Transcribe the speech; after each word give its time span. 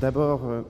D'abord, 0.00 0.44
euh, 0.44 0.62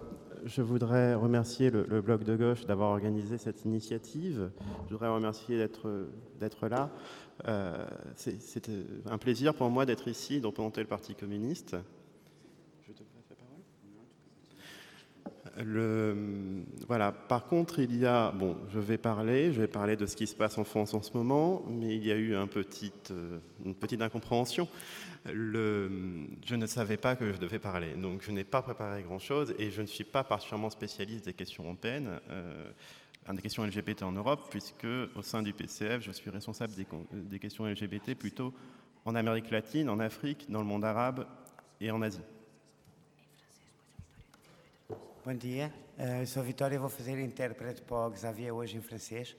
je 0.45 0.63
voudrais 0.63 1.15
remercier 1.15 1.71
le, 1.71 1.87
le 1.89 2.01
Bloc 2.03 2.25
de 2.25 2.37
gauche 2.37 2.67
d'avoir 2.67 2.91
organisé 2.91 3.39
cette 3.39 3.65
initiative. 3.65 4.51
Je 4.87 4.93
voudrais 4.93 5.09
remercier 5.09 5.57
d'être 6.39 6.69
là. 6.69 6.91
Euh, 7.49 7.87
C'est 8.17 8.71
un 9.07 9.19
plaisir 9.19 9.55
pour 9.55 9.71
moi 9.71 9.87
d'être 9.87 10.09
ici, 10.09 10.41
de 10.41 10.47
représenter 10.47 10.83
le 10.83 10.87
Parti 10.87 11.15
communiste. 11.15 11.77
Voilà. 15.57 17.13
Par 17.13 17.47
contre, 17.47 17.79
il 17.79 17.97
y 17.97 18.07
a, 18.07 18.33
bon, 18.33 18.57
je 18.73 18.79
vais 18.79 18.99
parler, 18.99 19.53
je 19.53 19.61
vais 19.61 19.69
parler 19.69 19.97
de 19.97 20.07
ce 20.07 20.17
qui 20.17 20.27
se 20.27 20.35
passe 20.35 20.59
en 20.59 20.65
France 20.65 20.95
en 20.95 21.03
ce 21.03 21.17
moment, 21.17 21.63
mais 21.69 21.95
il 21.95 22.05
y 22.05 22.11
a 22.11 22.17
eu 22.17 22.35
euh, 22.35 22.45
une 23.65 23.75
petite 23.75 24.03
incompréhension. 24.03 24.69
Je 25.27 26.55
ne 26.55 26.67
savais 26.67 26.97
pas 26.97 27.17
que 27.17 27.33
je 27.33 27.39
devais 27.39 27.59
parler, 27.59 27.95
donc 27.95 28.23
je 28.23 28.31
n'ai 28.31 28.45
pas 28.45 28.63
préparé 28.63 29.03
grand-chose 29.03 29.55
et 29.59 29.71
je 29.71 29.81
ne 29.81 29.87
suis 29.87 30.05
pas 30.05 30.25
particulièrement 30.25 30.71
spécialiste 30.71 31.25
des 31.25 31.33
questions 31.33 31.65
européennes, 31.65 32.21
des 33.33 33.41
questions 33.41 33.65
LGBT 33.65 34.03
en 34.03 34.13
Europe, 34.13 34.49
puisque 34.51 34.87
au 35.15 35.23
sein 35.23 35.43
du 35.43 35.55
PCF, 35.55 36.03
je 36.03 36.13
suis 36.13 36.29
responsable 36.29 36.75
des 37.11 37.39
questions 37.39 37.65
LGBT 37.65 38.15
plutôt 38.19 38.53
en 39.07 39.15
Amérique 39.15 39.51
latine, 39.51 39.89
en 39.89 39.99
Afrique, 39.99 40.45
dans 40.51 40.61
le 40.61 40.67
monde 40.67 40.85
arabe 40.85 41.27
et 41.81 41.91
en 41.91 42.03
Asie. 42.03 42.21
Bom 45.25 45.33
dia, 45.33 45.73
uh, 45.99 46.21
eu 46.21 46.27
sou 46.27 46.43
a 46.43 46.45
Vitória 46.45 46.75
e 46.75 46.79
vou 46.79 46.91
fazer 46.91 47.19
intérprete 47.19 47.81
para 47.81 48.09
o 48.09 48.15
Xavier 48.15 48.55
hoje 48.55 48.77
em 48.77 48.83
francês. 48.83 49.35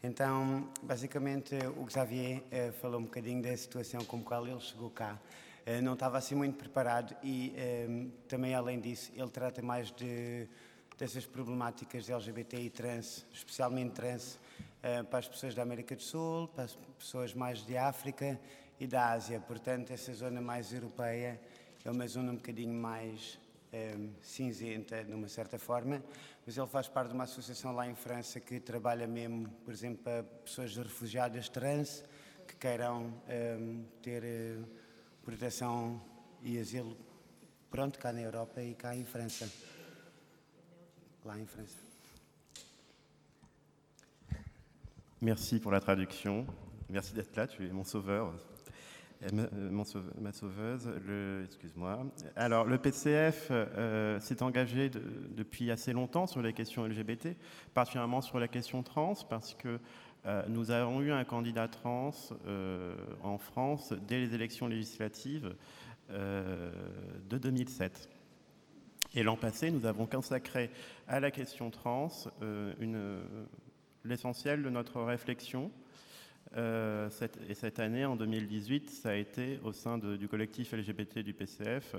Então, 0.00 0.70
basicamente, 0.80 1.56
o 1.76 1.90
Xavier 1.90 2.38
uh, 2.38 2.72
falou 2.74 3.00
um 3.00 3.02
bocadinho 3.02 3.42
da 3.42 3.56
situação 3.56 4.04
como 4.04 4.22
qual 4.22 4.46
ele 4.46 4.60
chegou 4.60 4.90
cá. 4.90 5.18
Uh, 5.66 5.82
não 5.82 5.94
estava 5.94 6.18
assim 6.18 6.36
muito 6.36 6.56
preparado 6.56 7.16
e 7.20 7.52
também, 8.28 8.54
além 8.54 8.78
disso, 8.78 9.10
ele 9.12 9.28
trata 9.28 9.60
mais 9.60 9.90
de, 9.90 10.46
dessas 10.96 11.26
problemáticas 11.26 12.04
de 12.04 12.12
LGBT 12.12 12.56
e 12.60 12.70
trans, 12.70 13.26
especialmente 13.32 13.90
trans, 13.90 14.38
para 15.10 15.18
as 15.18 15.26
pessoas 15.26 15.52
da 15.52 15.62
América 15.62 15.96
do 15.96 16.02
Sul, 16.02 16.46
para 16.46 16.62
as 16.62 16.78
pessoas 16.96 17.34
mais 17.34 17.66
de 17.66 17.76
África 17.76 18.38
e 18.78 18.86
da 18.86 19.10
Ásia. 19.10 19.40
Portanto, 19.40 19.90
essa 19.90 20.14
zona 20.14 20.40
mais 20.40 20.72
europeia 20.72 21.40
é 21.84 21.90
uma 21.90 22.06
zona 22.06 22.30
um 22.30 22.36
bocadinho 22.36 22.72
mais 22.72 23.42
cinzenta, 24.20 25.02
de 25.04 25.12
uma 25.12 25.28
certa 25.28 25.58
forma, 25.58 26.02
mas 26.46 26.56
ele 26.56 26.66
faz 26.66 26.88
parte 26.88 27.08
de 27.08 27.14
uma 27.14 27.24
associação 27.24 27.72
lá 27.72 27.88
em 27.88 27.94
França 27.94 28.40
que 28.40 28.60
trabalha 28.60 29.06
mesmo, 29.06 29.48
por 29.64 29.72
exemplo, 29.72 30.02
para 30.02 30.22
pessoas 30.22 30.76
refugiadas 30.76 31.48
trans 31.48 32.04
que 32.46 32.56
queiram 32.56 33.12
um, 33.58 33.84
ter 34.02 34.22
uh, 34.22 34.66
proteção 35.22 36.00
e 36.42 36.58
asilo, 36.58 36.96
pronto, 37.70 37.98
cá 37.98 38.12
na 38.12 38.20
Europa 38.20 38.62
e 38.62 38.74
cá 38.74 38.94
em 38.94 39.04
França. 39.04 39.50
Lá 41.24 41.38
em 41.38 41.46
França. 41.46 41.78
Merci 45.20 45.58
pour 45.58 45.72
la 45.72 45.80
traduction. 45.80 46.46
Merci 46.90 47.14
d'être 47.14 47.34
là, 47.34 47.46
tu 47.46 47.64
es 47.64 47.72
mon 47.72 47.84
sauveur. 47.84 48.34
Ma 49.32 50.32
sauveuse, 50.32 50.90
excuse-moi. 51.44 52.06
Alors, 52.36 52.64
le 52.64 52.78
PCF 52.78 53.48
euh, 53.50 54.20
s'est 54.20 54.42
engagé 54.42 54.90
depuis 54.90 55.70
assez 55.70 55.92
longtemps 55.92 56.26
sur 56.26 56.42
les 56.42 56.52
questions 56.52 56.84
LGBT, 56.84 57.28
particulièrement 57.72 58.20
sur 58.20 58.38
la 58.38 58.48
question 58.48 58.82
trans, 58.82 59.14
parce 59.28 59.54
que 59.54 59.78
euh, 60.26 60.42
nous 60.48 60.70
avons 60.70 61.00
eu 61.00 61.12
un 61.12 61.24
candidat 61.24 61.68
trans 61.68 62.12
euh, 62.46 62.94
en 63.22 63.38
France 63.38 63.92
dès 64.06 64.20
les 64.20 64.34
élections 64.34 64.66
législatives 64.66 65.54
de 66.10 67.38
2007. 67.38 68.10
Et 69.14 69.22
l'an 69.22 69.36
passé, 69.36 69.70
nous 69.70 69.86
avons 69.86 70.04
consacré 70.04 70.70
à 71.08 71.18
la 71.18 71.30
question 71.30 71.70
trans 71.70 72.10
l'essentiel 74.04 74.62
de 74.62 74.68
notre 74.68 75.00
réflexion 75.00 75.70
euh, 76.56 77.10
et 77.48 77.54
cette 77.54 77.80
année, 77.80 78.04
en 78.04 78.16
2018, 78.16 78.90
ça 78.90 79.10
a 79.10 79.14
été 79.14 79.58
au 79.64 79.72
sein 79.72 79.98
du 79.98 80.28
collectif 80.28 80.72
LGBT 80.72 81.18
du 81.20 81.34
PCF 81.34 81.96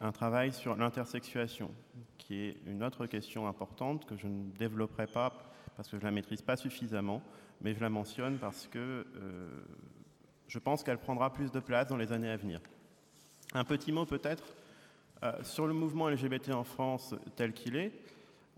un 0.00 0.12
travail 0.12 0.52
sur 0.52 0.76
l'intersexuation, 0.76 1.70
qui 2.18 2.36
est 2.36 2.56
une 2.66 2.82
autre 2.82 3.06
question 3.06 3.46
importante 3.46 4.04
que 4.06 4.16
je 4.16 4.26
ne 4.26 4.50
développerai 4.52 5.06
pas 5.06 5.32
parce 5.76 5.88
que 5.88 5.96
je 5.96 6.02
ne 6.02 6.06
la 6.06 6.10
maîtrise 6.10 6.42
pas 6.42 6.56
suffisamment, 6.56 7.22
mais 7.60 7.74
je 7.74 7.80
la 7.80 7.90
mentionne 7.90 8.38
parce 8.38 8.66
que 8.66 9.06
euh, 9.16 9.48
je 10.46 10.58
pense 10.58 10.84
qu'elle 10.84 10.98
prendra 10.98 11.32
plus 11.32 11.50
de 11.50 11.60
place 11.60 11.88
dans 11.88 11.96
les 11.96 12.12
années 12.12 12.30
à 12.30 12.36
venir. 12.36 12.60
Un 13.54 13.64
petit 13.64 13.92
mot 13.92 14.04
peut-être 14.04 14.54
euh, 15.22 15.32
sur 15.42 15.66
le 15.66 15.72
mouvement 15.72 16.08
LGBT 16.08 16.50
en 16.50 16.64
France 16.64 17.14
tel 17.36 17.52
qu'il 17.52 17.76
est 17.76 17.92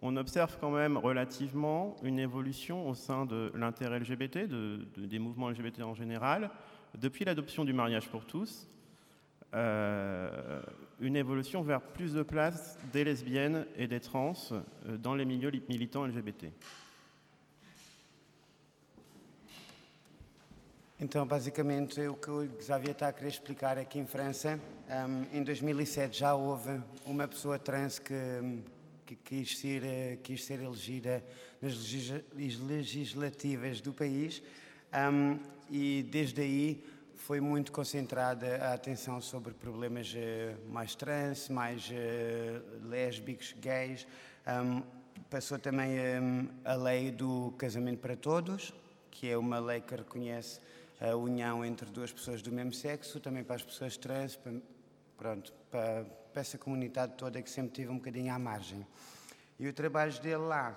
on 0.02 0.16
observe 0.16 0.58
quand 0.60 0.70
même 0.70 0.96
relativement 0.96 1.96
une 2.02 2.18
évolution 2.18 2.88
au 2.88 2.94
sein 2.94 3.24
de 3.24 3.50
l'intérêt 3.54 3.98
LGBT, 4.00 4.46
des 4.96 5.18
mouvements 5.18 5.50
LGBT 5.50 5.82
en 5.82 5.94
général, 5.94 6.50
depuis 6.96 7.24
l'adoption 7.24 7.64
du 7.64 7.72
mariage 7.72 8.08
pour 8.08 8.24
tous, 8.26 8.68
euh, 9.54 10.60
une 11.00 11.16
évolution 11.16 11.62
vers 11.62 11.80
plus 11.80 12.12
de 12.12 12.22
place 12.22 12.78
des 12.92 13.04
lesbiennes 13.04 13.66
et 13.76 13.86
des 13.86 14.00
trans 14.00 14.34
euh, 14.52 14.96
dans 14.98 15.14
les 15.14 15.24
milieux 15.24 15.52
militants 15.68 16.04
LGBT. 16.04 16.52
Então, 20.98 21.26
basicamente, 21.26 22.00
o 22.08 22.14
que 22.14 22.48
Xavier 22.58 22.96
a 23.02 23.12
querer 23.12 23.28
explicar 23.28 23.76
é 23.76 23.84
que 23.84 23.98
em 23.98 24.06
França, 24.06 24.58
um, 24.88 25.38
em 25.38 25.42
2007, 25.42 26.20
já 26.20 26.34
houve 26.34 26.80
uma 27.04 27.28
pessoa 27.28 27.58
trans 27.58 27.98
que 27.98 28.14
que 29.06 29.14
quis 29.14 29.56
ser, 29.58 29.84
eh, 29.84 30.18
quis 30.22 30.44
ser 30.44 30.60
elegida 30.60 31.24
nas 31.62 32.58
legislativas 32.58 33.80
do 33.80 33.92
país 33.92 34.42
um, 34.92 35.38
e 35.70 36.02
desde 36.02 36.42
aí 36.42 36.84
foi 37.14 37.40
muito 37.40 37.72
concentrada 37.72 38.56
a 38.56 38.74
atenção 38.74 39.20
sobre 39.20 39.52
problemas 39.52 40.12
uh, 40.14 40.70
mais 40.70 40.94
trans, 40.94 41.48
mais 41.48 41.88
uh, 41.90 42.88
lésbicos, 42.88 43.54
gays. 43.60 44.06
Um, 44.46 44.82
passou 45.28 45.58
também 45.58 45.98
um, 45.98 46.48
a 46.64 46.74
lei 46.74 47.10
do 47.10 47.52
casamento 47.58 47.98
para 47.98 48.16
todos, 48.16 48.72
que 49.10 49.28
é 49.28 49.36
uma 49.36 49.58
lei 49.58 49.80
que 49.80 49.94
reconhece 49.96 50.60
a 51.00 51.16
união 51.16 51.64
entre 51.64 51.90
duas 51.90 52.12
pessoas 52.12 52.42
do 52.42 52.52
mesmo 52.52 52.72
sexo, 52.72 53.18
também 53.18 53.42
para 53.42 53.56
as 53.56 53.62
pessoas 53.62 53.96
trans, 53.96 54.36
para, 54.36 54.52
pronto, 55.16 55.52
para, 55.70 56.06
para 56.36 56.42
essa 56.42 56.58
comunidade 56.58 57.14
toda 57.16 57.40
que 57.40 57.48
sempre 57.48 57.70
tive 57.70 57.90
um 57.90 57.96
bocadinho 57.96 58.30
à 58.30 58.38
margem. 58.38 58.86
E 59.58 59.66
o 59.66 59.72
trabalho 59.72 60.12
dele 60.20 60.36
lá, 60.36 60.76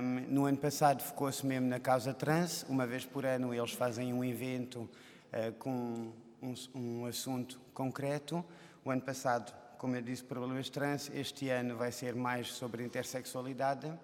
um, 0.00 0.32
no 0.32 0.46
ano 0.46 0.56
passado 0.56 1.02
focou-se 1.02 1.44
mesmo 1.44 1.68
na 1.68 1.78
causa 1.78 2.14
trans, 2.14 2.64
uma 2.66 2.86
vez 2.86 3.04
por 3.04 3.26
ano 3.26 3.52
eles 3.52 3.72
fazem 3.72 4.14
um 4.14 4.24
evento 4.24 4.88
uh, 5.34 5.52
com 5.58 6.14
um, 6.42 6.54
um, 6.74 7.04
assunto 7.04 7.60
concreto. 7.74 8.42
O 8.82 8.90
ano 8.90 9.02
passado, 9.02 9.52
como 9.76 9.94
eu 9.96 10.00
disse, 10.00 10.24
problemas 10.24 10.70
trans, 10.70 11.10
este 11.12 11.50
ano 11.50 11.76
vai 11.76 11.92
ser 11.92 12.14
mais 12.14 12.48
sobre 12.54 12.82
intersexualidade. 12.82 13.88
Uh, 13.88 13.98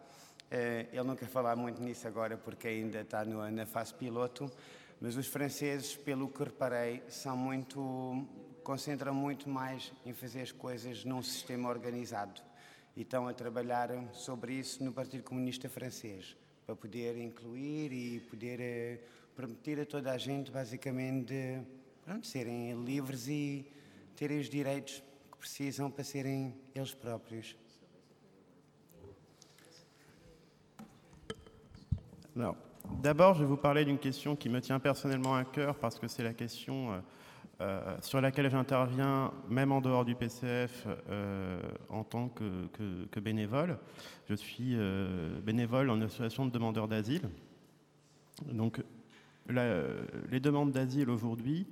ele 0.93 1.05
não 1.05 1.17
quer 1.17 1.29
falar 1.29 1.57
muito 1.57 1.83
nisso 1.83 2.07
agora 2.07 2.37
porque 2.37 2.69
ainda 2.69 3.01
está 3.01 3.25
no, 3.25 3.51
na 3.51 3.65
fase 3.65 3.95
piloto, 3.95 4.53
mas 5.01 5.17
os 5.17 5.27
franceses, 5.27 5.97
pelo 5.97 6.29
que 6.29 6.45
reparei, 6.45 7.03
são 7.09 7.35
muito 7.35 8.29
concentram 8.63 9.15
muito 9.15 9.49
mais 9.49 9.93
em 10.07 10.13
fazer 10.13 10.43
as 10.43 10.53
coisas 10.53 11.05
num 11.05 11.23
sistema 11.23 11.69
organizado 11.69 12.41
e 12.97 13.03
estão 13.03 13.27
a 13.27 13.33
trabalhar 13.33 13.91
sobre 14.13 14.55
isso 14.55 14.83
no 14.85 14.93
Partido 14.93 15.25
Comunista 15.25 15.69
Francês, 15.69 16.37
para 16.67 16.77
poder 16.77 17.17
incluir 17.17 17.93
e 17.93 18.21
poder 18.21 18.61
eh, 18.61 19.01
permitir 19.35 19.81
a 19.81 19.87
toda 19.87 20.13
a 20.13 20.19
gente, 20.19 20.51
basicamente, 20.51 21.61
pronto, 22.05 22.27
serem 22.27 22.85
livres 22.85 23.29
e 23.29 23.67
terem 24.15 24.39
os 24.39 24.49
direitos 24.49 25.03
que 25.31 25.39
precisam 25.39 25.91
para 25.91 26.05
serem 26.05 26.55
eles 26.75 26.95
próprios. 26.95 27.57
Alors, 32.35 32.57
d'abord, 33.03 33.35
je 33.35 33.41
vais 33.41 33.49
vous 33.49 33.59
parler 33.61 33.85
d'une 33.85 33.99
question 33.99 34.37
qui 34.37 34.49
me 34.49 34.61
tient 34.61 34.81
personnellement 34.81 35.35
à 35.35 35.45
cœur 35.45 35.75
parce 35.77 35.99
que 35.99 36.09
c'est 36.09 36.23
la 36.23 36.33
question 36.33 36.93
euh, 36.93 37.01
euh, 37.63 37.81
sur 38.01 38.21
laquelle 38.21 38.51
j'interviens 38.51 39.33
même 39.49 39.71
en 39.71 39.81
dehors 39.81 40.05
du 40.05 40.17
PCF 40.17 40.89
euh, 41.09 41.61
en 41.91 42.03
tant 42.03 42.29
que, 42.29 43.21
bénévole. 43.21 43.79
Je 44.29 44.35
suis 44.35 44.75
euh, 44.75 45.39
bénévole 45.41 45.89
en 45.91 46.01
association 46.01 46.45
de 46.45 46.51
demandeurs 46.51 46.89
d'asile. 46.89 47.29
Donc 48.51 48.83
les 49.49 50.41
demandes 50.41 50.73
d'asile 50.73 51.11
aujourd'hui, 51.11 51.67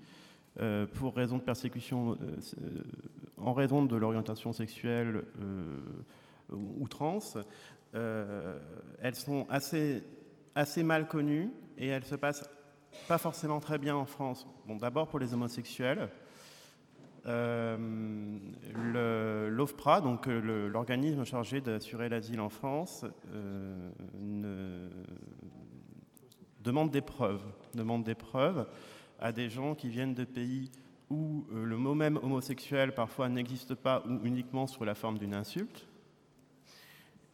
pour 0.95 1.15
raison 1.17 1.39
de 1.39 1.43
persécution, 1.43 2.19
en 3.39 3.53
raison 3.53 3.85
de 3.85 3.97
l'orientation 3.97 4.53
sexuelle 4.53 5.25
ou 6.53 6.87
trans, 6.89 7.21
elles 7.95 9.15
sont 9.15 9.47
assez, 9.49 10.03
assez 10.55 10.83
mal 10.83 11.09
connues 11.09 11.51
et 11.79 11.87
elles 11.87 12.05
se 12.05 12.17
passent 12.17 12.49
pas 13.09 13.19
forcément 13.19 13.61
très 13.61 13.79
bien 13.79 13.97
en 13.97 14.07
France. 14.07 14.47
Bon, 14.67 14.77
d'abord 14.77 15.09
pour 15.09 15.19
les 15.19 15.35
homosexuels. 15.35 16.09
Euh, 17.27 17.77
l'OFPRA, 19.51 20.01
donc 20.01 20.27
l'organisme 20.27 21.25
chargé 21.25 21.61
d'assurer 21.61 22.09
l'asile 22.09 22.41
en 22.41 22.49
France, 22.49 23.05
ne... 24.19 24.89
demande 26.61 26.91
des 26.91 27.03
preuves, 27.03 27.43
demande 27.75 28.05
des 28.05 28.15
preuves 28.15 28.67
à 29.19 29.33
des 29.33 29.51
gens 29.51 29.75
qui 29.75 29.89
viennent 29.89 30.15
de 30.15 30.25
pays 30.25 30.71
où 31.11 31.45
le 31.53 31.77
mot 31.77 31.95
même 31.95 32.17
homosexuel 32.23 32.95
parfois 32.95 33.29
n'existe 33.29 33.75
pas 33.75 34.03
ou 34.09 34.25
uniquement 34.25 34.67
sous 34.67 34.85
la 34.85 34.95
forme 34.95 35.19
d'une 35.19 35.35
insulte. 35.35 35.87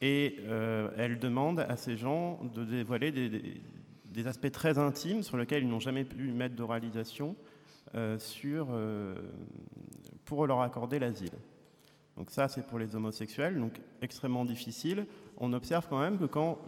Et 0.00 0.40
elle 0.96 1.18
demande 1.18 1.60
à 1.60 1.76
ces 1.76 1.96
gens 1.96 2.40
de 2.54 2.64
dévoiler 2.64 3.12
des 3.12 3.62
aspects 4.24 4.50
très 4.50 4.78
intimes 4.78 5.22
sur 5.22 5.36
lesquels 5.36 5.62
ils 5.62 5.68
n'ont 5.68 5.80
jamais 5.80 6.04
pu 6.04 6.32
mettre 6.32 6.54
d'oralisation 6.54 7.36
euh, 7.94 8.18
euh, 8.44 9.14
pour 10.24 10.46
leur 10.46 10.60
accorder 10.60 10.98
l'asile. 10.98 11.32
Donc 12.16 12.30
ça, 12.30 12.48
c'est 12.48 12.66
pour 12.66 12.78
les 12.78 12.96
homosexuels, 12.96 13.58
donc 13.58 13.78
extrêmement 14.00 14.44
difficile. 14.44 15.06
On 15.36 15.52
observe 15.52 15.86
quand 15.88 16.00
même 16.00 16.18
que 16.18 16.24
quand 16.24 16.58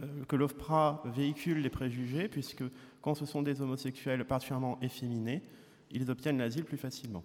euh, 0.00 0.24
que 0.28 0.36
l'OFPRA 0.36 1.02
véhicule 1.06 1.58
les 1.58 1.70
préjugés, 1.70 2.28
puisque 2.28 2.62
quand 3.02 3.14
ce 3.14 3.26
sont 3.26 3.42
des 3.42 3.60
homosexuels 3.60 4.24
particulièrement 4.24 4.78
efféminés, 4.80 5.42
ils 5.90 6.10
obtiennent 6.10 6.38
l'asile 6.38 6.64
plus 6.64 6.78
facilement. 6.78 7.24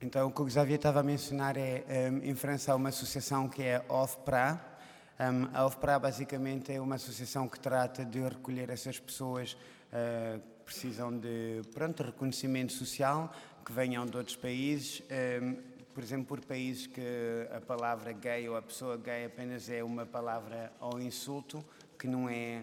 Então, 0.00 0.28
o 0.28 0.30
que 0.30 0.42
o 0.42 0.46
Xavier 0.46 0.76
estava 0.76 1.00
a 1.00 1.02
mencionar 1.02 1.56
é, 1.56 2.08
um, 2.08 2.22
em 2.22 2.34
França, 2.34 2.72
há 2.72 2.76
uma 2.76 2.90
associação 2.90 3.48
que 3.48 3.62
é 3.62 3.84
OFPRA, 3.88 4.77
Um, 5.20 5.48
a 5.52 5.66
OFPRA 5.66 5.98
basicamente 5.98 6.72
é 6.72 6.80
uma 6.80 6.94
associação 6.94 7.48
que 7.48 7.58
trata 7.58 8.04
de 8.04 8.20
recolher 8.20 8.70
essas 8.70 9.00
pessoas 9.00 9.54
uh, 9.54 10.38
que 10.38 10.64
precisam 10.64 11.18
de 11.18 11.60
pronto, 11.74 12.04
reconhecimento 12.04 12.72
social, 12.72 13.34
que 13.64 13.72
venham 13.72 14.06
de 14.06 14.16
outros 14.16 14.36
países, 14.36 15.02
um, 15.42 15.56
por 15.92 16.04
exemplo, 16.04 16.26
por 16.26 16.44
países 16.44 16.86
que 16.86 17.02
a 17.50 17.60
palavra 17.60 18.12
gay 18.12 18.48
ou 18.48 18.56
a 18.56 18.62
pessoa 18.62 18.96
gay 18.96 19.24
apenas 19.24 19.68
é 19.68 19.82
uma 19.82 20.06
palavra 20.06 20.72
ou 20.78 21.00
insulto, 21.00 21.64
que 21.98 22.06
não 22.06 22.28
é 22.28 22.62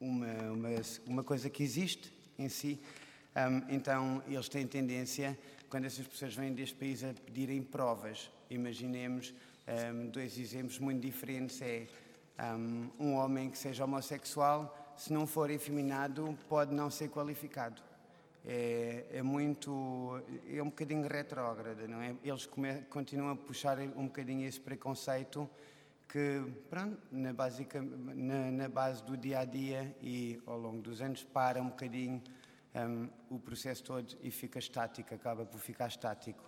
uma, 0.00 0.26
uma, 0.50 0.68
uma 1.06 1.22
coisa 1.22 1.50
que 1.50 1.62
existe 1.62 2.10
em 2.38 2.48
si. 2.48 2.80
Um, 3.36 3.74
então, 3.74 4.22
eles 4.26 4.48
têm 4.48 4.66
tendência, 4.66 5.38
quando 5.68 5.84
essas 5.84 6.06
pessoas 6.06 6.34
vêm 6.34 6.54
deste 6.54 6.76
país, 6.76 7.04
a 7.04 7.12
pedirem 7.26 7.62
provas. 7.62 8.30
Imaginemos 8.48 9.34
um, 9.68 10.08
dois 10.08 10.38
exemplos 10.38 10.78
muito 10.78 11.00
diferentes 11.00 11.60
é 11.60 11.86
um, 12.40 12.90
um 12.98 13.14
homem 13.14 13.50
que 13.50 13.58
seja 13.58 13.84
homossexual, 13.84 14.94
se 14.96 15.12
não 15.12 15.26
for 15.26 15.50
efeminado, 15.50 16.36
pode 16.48 16.74
não 16.74 16.90
ser 16.90 17.08
qualificado. 17.10 17.82
É, 18.46 19.04
é, 19.12 19.22
muito. 19.22 20.22
é 20.48 20.62
um 20.62 20.66
bocadinho 20.66 21.06
retrógrado, 21.06 21.86
não 21.86 22.00
é? 22.00 22.14
Eles 22.24 22.46
come, 22.46 22.82
continuam 22.88 23.30
a 23.32 23.36
puxar 23.36 23.78
um 23.78 24.06
bocadinho 24.06 24.46
esse 24.46 24.58
preconceito 24.58 25.48
que, 26.08 26.42
pronto, 26.70 26.96
na, 27.12 27.32
basica, 27.32 27.82
na, 27.82 28.50
na, 28.50 28.68
base 28.68 29.04
do 29.04 29.16
dia 29.16 29.40
a 29.40 29.44
dia 29.44 29.94
e 30.00 30.40
ao 30.46 30.56
longo 30.56 30.80
dos 30.80 31.02
anos 31.02 31.22
para 31.24 31.60
um 31.60 31.68
bocadinho 31.68 32.22
um, 32.74 33.08
o 33.28 33.38
processo 33.38 33.84
todo 33.84 34.16
e 34.22 34.30
fica 34.30 34.58
estático, 34.58 35.14
acaba 35.14 35.44
por 35.44 35.60
ficar 35.60 35.88
estático. 35.88 36.42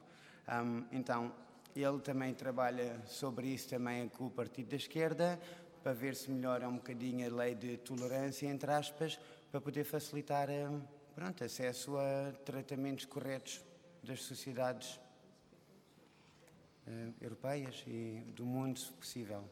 Um, 0.48 0.84
então, 0.90 1.32
ele 1.74 2.00
também 2.00 2.34
trabalha 2.34 3.00
sobre 3.06 3.48
isso 3.48 3.68
também 3.68 4.08
com 4.08 4.26
o 4.26 4.30
Partido 4.30 4.70
da 4.70 4.76
Esquerda, 4.76 5.40
para 5.82 5.92
ver 5.92 6.14
se 6.14 6.30
melhora 6.30 6.68
um 6.68 6.74
bocadinho 6.74 7.26
a 7.26 7.36
lei 7.42 7.54
de 7.54 7.76
tolerância, 7.78 8.46
entre 8.46 8.70
aspas, 8.70 9.18
para 9.50 9.60
poder 9.60 9.84
facilitar 9.84 10.50
eh, 10.50 10.68
pronto, 11.14 11.42
acesso 11.42 11.96
a 11.96 12.32
tratamentos 12.44 13.04
corretos 13.04 13.62
das 14.02 14.22
sociedades 14.22 14.98
uh, 16.86 17.14
europeias 17.20 17.84
e 17.86 18.22
do 18.34 18.44
mundo, 18.44 18.78
se 18.78 18.92
possível. 18.92 19.44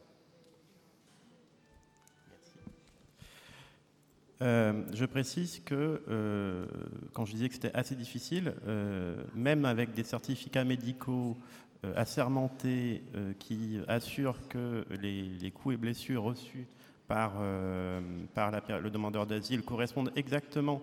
Euh, 4.41 4.85
je 4.93 5.05
précise 5.05 5.59
que 5.65 6.01
euh, 6.07 6.65
quand 7.11 7.25
je 7.25 7.33
disais 7.33 7.49
que 7.49 7.55
c'était 7.55 7.75
assez 7.75 7.95
difficile, 7.95 8.53
euh, 8.67 9.21
même 9.35 9.65
avec 9.65 9.93
des 9.93 10.05
certificats 10.05 10.63
médicaux 10.63 11.37
Euh, 11.85 11.93
assermenté 11.95 13.01
euh, 13.15 13.31
qui 13.39 13.79
assure 13.87 14.35
que 14.49 14.85
les, 15.01 15.49
coups 15.51 15.75
et 15.75 15.77
blessures 15.77 16.23
reçus 16.23 16.67
par, 17.07 17.35
euh, 17.39 18.01
par 18.33 18.51
le 18.51 18.89
demandeur 18.89 19.25
d'asile 19.25 19.61
correspondent 19.61 20.11
exactement 20.17 20.81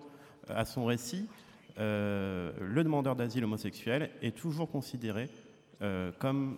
à 0.49 0.65
son 0.65 0.87
récit, 0.87 1.29
le 1.77 2.83
demandeur 2.83 3.15
d'asile 3.15 3.45
homosexuel 3.45 4.11
est 4.23 4.35
toujours 4.35 4.71
considéré 4.71 5.29
comme 6.19 6.57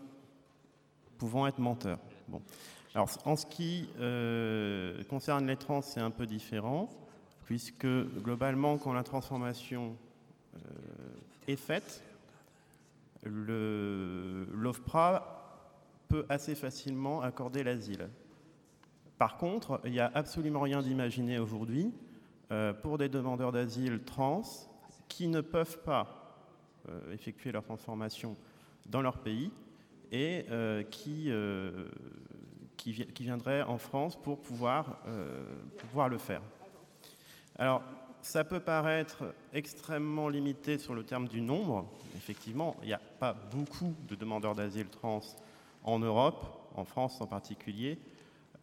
pouvant 1.16 1.46
être 1.46 1.58
menteur. 1.58 1.98
Bon. 2.28 2.40
Alors, 2.94 3.08
en 3.24 3.34
ce 3.34 3.46
qui 3.46 3.88
concerne 5.08 5.46
les 5.46 5.56
trans, 5.56 5.82
c'est 5.82 6.00
un 6.00 6.10
peu 6.10 6.26
différent, 6.26 6.88
puisque 7.46 7.86
globalement, 8.22 8.78
quand 8.78 8.92
la 8.92 9.02
transformation 9.02 9.96
est 11.48 11.56
faite, 11.56 12.04
l'OFPRA 14.52 15.34
peut 16.08 16.26
assez 16.28 16.54
facilement 16.54 17.20
accorder 17.22 17.62
l'asile. 17.62 18.08
Par 19.18 19.36
contre, 19.36 19.80
il 19.84 19.92
n'y 19.92 20.00
a 20.00 20.10
absolument 20.14 20.60
rien 20.60 20.80
d'imaginé 20.80 21.38
aujourd'hui 21.38 21.92
euh, 22.50 22.72
pour 22.72 22.98
des 22.98 23.08
demandeurs 23.08 23.52
d'asile 23.52 24.00
trans 24.04 24.42
qui 25.08 25.28
ne 25.28 25.40
peuvent 25.40 25.80
pas 25.82 26.38
euh, 26.88 27.12
effectuer 27.12 27.52
leur 27.52 27.64
transformation 27.64 28.36
dans 28.86 29.02
leur 29.02 29.18
pays 29.18 29.50
et 30.12 30.46
euh, 30.50 30.82
qui, 30.84 31.30
viendraient 33.20 33.62
en 33.62 33.76
France 33.76 34.16
pour 34.16 34.40
pouvoir, 34.40 35.02
pouvoir 35.76 36.08
le 36.08 36.16
faire. 36.16 36.40
Alors, 37.56 37.82
ça 38.22 38.44
peut 38.44 38.60
paraître 38.60 39.34
extrêmement 39.52 40.28
limité 40.28 40.78
sur 40.78 40.94
le 40.94 41.04
terme 41.04 41.28
du 41.28 41.40
nombre. 41.40 41.86
Effectivement, 42.16 42.76
il 42.82 42.86
n'y 42.86 42.92
a 42.92 43.00
pas 43.18 43.32
beaucoup 43.32 43.94
de 44.08 44.14
demandeurs 44.14 44.54
d'asile 44.54 44.88
trans 44.88 45.20
en 45.84 45.98
Europe, 45.98 46.70
en 46.74 46.84
France 46.84 47.20
en 47.20 47.26
particulier, 47.26 47.98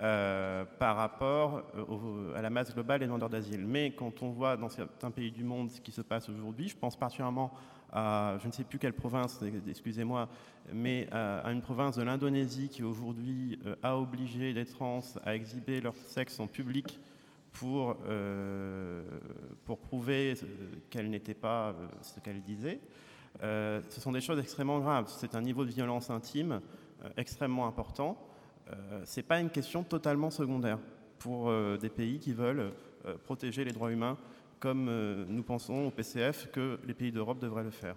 euh, 0.02 0.66
par 0.78 0.98
rapport 0.98 1.64
euh, 1.78 2.36
à 2.36 2.42
la 2.42 2.50
masse 2.50 2.74
globale 2.74 3.00
des 3.00 3.06
demandeurs 3.06 3.30
d'asile. 3.30 3.66
Mais 3.66 3.92
quand 3.92 4.22
on 4.24 4.30
voit 4.30 4.58
dans 4.58 4.70
certains 4.70 5.10
pays 5.10 5.32
du 5.32 5.44
monde 5.44 5.72
ce 5.72 5.80
qui 5.80 5.92
se 5.92 6.02
passe 6.02 6.28
aujourd'hui, 6.28 6.68
je 6.68 6.76
pense 6.76 6.98
particulièrement 6.98 7.52
à, 7.94 8.38
je 8.42 8.48
ne 8.48 8.52
sais 8.52 8.66
plus 8.66 8.78
quelle 8.78 8.94
province, 8.94 9.42
excusez-moi, 9.70 10.28
mais 10.74 11.08
à, 11.14 11.50
une 11.50 11.62
province 11.62 11.96
de 11.96 12.04
l'Indonésie 12.04 12.68
qui 12.68 12.84
aujourd'hui 12.84 13.58
euh, 13.66 13.76
a 13.84 13.98
obligé 13.98 14.52
les 14.52 14.66
trans 14.66 15.00
à 15.24 15.34
exhiber 15.34 15.80
leur 15.80 15.96
sexe 15.96 16.42
en 16.42 16.48
public 16.48 17.00
pour, 17.56 17.98
euh, 18.08 19.04
pour 19.64 19.80
prouver 19.80 20.36
qu'elle 20.90 21.10
n'était 21.10 21.34
pas 21.34 21.70
euh, 21.70 21.88
ce 22.02 22.20
qu'elle 22.20 22.42
disait. 22.42 22.80
Euh, 23.44 23.82
ce 23.90 24.02
sont 24.02 24.12
des 24.12 24.22
choses 24.22 24.40
extrêmement 24.40 24.80
graves. 24.80 25.12
C'est 25.18 25.36
un 25.36 25.42
niveau 25.42 25.66
de 25.66 25.72
violence 25.72 26.10
intime 26.10 26.62
extrêmement 27.18 27.68
important. 27.68 28.18
Ce 29.04 29.20
n'est 29.20 29.24
pas 29.24 29.40
une 29.40 29.50
question 29.50 29.84
totalement 29.84 30.32
secondaire 30.32 30.80
pour 31.20 31.52
des 31.78 31.90
pays 31.90 32.18
qui 32.20 32.34
veulent 32.34 32.72
protéger 33.26 33.64
les 33.64 33.72
droits 33.72 33.92
humains 33.92 34.18
comme 34.60 34.90
nous 35.28 35.44
pensons 35.44 35.86
au 35.86 35.92
PCF 35.92 36.50
que 36.52 36.80
les 36.88 36.96
pays 36.96 37.12
d'Europe 37.12 37.38
devraient 37.38 37.64
le 37.64 37.70
faire. 37.70 37.96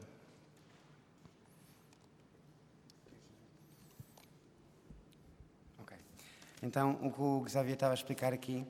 Então, 6.62 6.98
o 7.02 7.10
que 7.10 7.22
o 7.22 7.40
Xavier 7.42 7.74
estava 7.74 7.92
a 7.92 7.94
explicar 7.94 8.32
aqui 8.32 8.66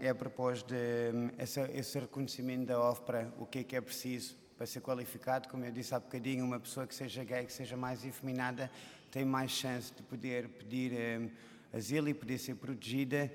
é 0.00 0.08
a 0.08 0.14
propósito 0.14 0.68
de 0.68 1.16
um, 1.16 1.30
esse, 1.38 1.98
reconhecimento 1.98 2.66
da 2.66 2.80
OFPRA, 2.80 3.32
o 3.38 3.46
que 3.46 3.60
é 3.60 3.64
que 3.64 3.76
é 3.76 3.80
preciso 3.80 4.36
para 4.56 4.66
ser 4.66 4.80
qualificado. 4.80 5.48
Como 5.48 5.64
eu 5.64 5.72
disse 5.72 5.94
há 5.94 6.00
bocadinho, 6.00 6.44
uma 6.44 6.60
pessoa 6.60 6.86
que 6.86 6.94
seja 6.94 7.24
gay, 7.24 7.44
que 7.44 7.52
seja 7.52 7.76
mais 7.76 8.04
efeminada, 8.04 8.70
tem 9.10 9.24
mais 9.24 9.50
chance 9.50 9.92
de 9.92 10.02
poder 10.02 10.48
pedir 10.48 10.92
um, 10.92 11.30
asilo 11.76 12.08
e 12.08 12.14
poder 12.14 12.38
ser 12.38 12.54
protegida 12.54 13.30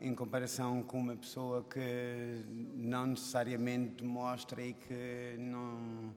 em 0.00 0.14
comparação 0.14 0.82
com 0.82 0.98
uma 0.98 1.16
pessoa 1.16 1.64
que 1.64 2.44
não 2.74 3.06
necessariamente 3.06 4.02
demonstra 4.02 4.62
e 4.62 4.74
que 4.74 5.36
não, 5.38 6.14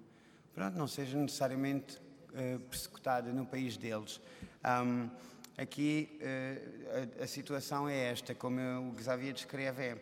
pronto, 0.53 0.77
não 0.77 0.87
seja 0.87 1.17
necessariamente 1.17 1.97
uh, 1.97 2.59
persecutada 2.61 3.31
no 3.31 3.45
país 3.45 3.77
deles. 3.77 4.19
Um, 4.65 5.09
Aqui 5.61 6.17
uh, 6.21 7.21
a, 7.21 7.27
situação 7.27 7.89
é 7.89 8.11
esta, 8.11 8.33
como 8.33 8.61
o 8.61 9.03
Xavier 9.03 9.33
descreve, 9.33 9.97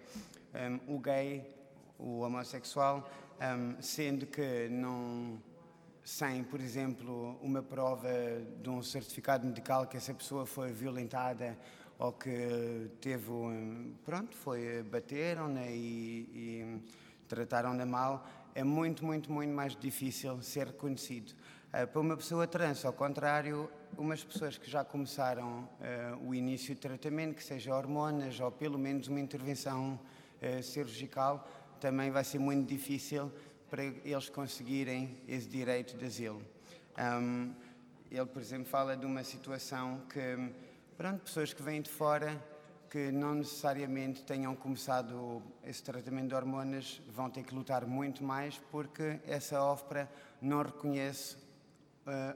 é 0.53 0.69
um, 0.69 0.95
o 0.95 0.99
gay, 0.99 1.51
o 1.97 2.19
homossexual, 2.19 3.09
um, 3.41 3.81
sendo 3.81 4.27
que 4.27 4.69
não 4.69 5.41
sem, 6.03 6.43
por 6.43 6.61
exemplo, 6.61 7.39
uma 7.41 7.63
prova 7.63 8.07
de 8.61 8.69
um 8.69 8.83
certificado 8.83 9.47
medical 9.47 9.87
que 9.87 9.97
essa 9.97 10.13
pessoa 10.13 10.45
foi 10.45 10.71
violentada 10.71 11.57
ou 11.97 12.13
que 12.13 12.91
teve, 13.01 13.31
pronto, 14.05 14.37
foi 14.37 14.83
bateram-na 14.83 15.65
e, 15.65 16.29
e 16.35 16.81
trataram-na 17.27 17.83
mal, 17.83 18.27
é 18.53 18.63
muito, 18.63 19.03
muito, 19.03 19.31
muito 19.31 19.51
mais 19.51 19.75
difícil 19.75 20.39
ser 20.43 20.67
reconhecido. 20.67 21.33
Uh, 21.77 21.85
para 21.85 22.01
uma 22.01 22.17
pessoa 22.17 22.47
trans, 22.47 22.83
ao 22.85 22.93
contrário, 22.93 23.69
umas 23.95 24.23
pessoas 24.23 24.57
que 24.57 24.67
já 24.67 24.83
começaram 24.83 25.69
uh, 25.79 26.27
o 26.27 26.33
início 26.33 26.73
de 26.73 26.81
tratamento, 26.81 27.35
que 27.35 27.43
seja 27.43 27.75
hormonas 27.75 28.39
ou 28.39 28.51
pelo 28.51 28.79
menos 28.79 29.07
uma 29.07 29.19
intervenção 29.19 29.99
uh, 30.41 30.63
cirurgical, 30.63 31.47
também 31.79 32.09
vai 32.09 32.23
ser 32.23 32.39
muito 32.39 32.67
difícil 32.67 33.31
para 33.69 33.83
eles 33.83 34.27
conseguirem 34.27 35.21
esse 35.27 35.47
direito 35.47 35.95
de 35.95 36.05
asilo. 36.05 36.41
Um, 36.97 37.53
ele, 38.09 38.25
por 38.25 38.41
exemplo, 38.41 38.65
fala 38.65 38.97
de 38.97 39.05
uma 39.05 39.23
situação 39.23 40.01
que, 40.11 40.51
pronto, 40.97 41.25
pessoas 41.25 41.53
que 41.53 41.61
vêm 41.61 41.83
de 41.83 41.91
fora 41.91 42.43
que 42.89 43.11
não 43.11 43.35
necessariamente 43.35 44.23
tenham 44.23 44.55
começado 44.55 45.43
esse 45.63 45.83
tratamento 45.83 46.29
de 46.29 46.33
hormonas 46.33 47.03
vão 47.07 47.29
ter 47.29 47.43
que 47.43 47.53
lutar 47.53 47.85
muito 47.85 48.23
mais 48.23 48.57
porque 48.71 49.19
essa 49.27 49.61
ópera 49.61 50.09
não 50.41 50.63
reconhece 50.63 51.45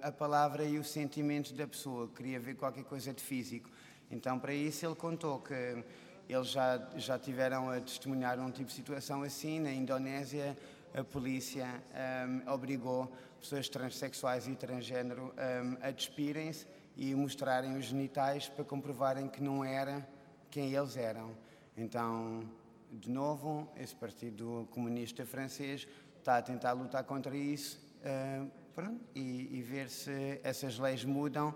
a 0.01 0.11
palavra 0.11 0.63
e 0.63 0.77
os 0.77 0.89
sentimentos 0.89 1.51
da 1.51 1.67
pessoa, 1.67 2.09
queria 2.09 2.39
ver 2.39 2.55
qualquer 2.55 2.83
coisa 2.83 3.13
de 3.13 3.23
físico. 3.23 3.69
Então, 4.09 4.37
para 4.37 4.53
isso, 4.53 4.85
ele 4.85 4.95
contou 4.95 5.39
que 5.39 5.83
eles 6.27 6.47
já, 6.47 6.77
já 6.95 7.17
tiveram 7.17 7.69
a 7.69 7.79
testemunhar 7.79 8.39
um 8.39 8.51
tipo 8.51 8.67
de 8.67 8.73
situação 8.73 9.23
assim. 9.23 9.59
Na 9.59 9.71
Indonésia, 9.71 10.57
a 10.93 11.03
polícia 11.03 11.65
um, 11.65 11.97
ehm, 11.97 12.49
obrigou 12.49 13.11
pessoas 13.39 13.69
transexuais 13.69 14.47
e 14.47 14.55
transgênero 14.55 15.33
um, 15.37 15.41
ehm, 15.41 15.77
a 15.81 15.91
despirem-se 15.91 16.67
e 16.95 17.15
mostrarem 17.15 17.77
os 17.77 17.85
genitais 17.85 18.49
para 18.49 18.63
comprovarem 18.63 19.27
que 19.27 19.41
não 19.41 19.63
era 19.63 20.07
quem 20.49 20.73
eles 20.73 20.97
eram. 20.97 21.31
Então, 21.77 22.43
de 22.91 23.09
novo, 23.09 23.71
esse 23.77 23.95
Partido 23.95 24.67
Comunista 24.71 25.25
Francês 25.25 25.87
está 26.17 26.37
a 26.37 26.41
tentar 26.41 26.73
lutar 26.73 27.03
contra 27.05 27.35
isso 27.35 27.79
uh, 28.01 28.51
pronto, 28.75 29.03
e, 29.13 29.57
e, 29.57 29.61
ver 29.61 29.89
se 29.89 30.39
essas 30.43 30.79
leis 30.79 31.03
mudam, 31.03 31.53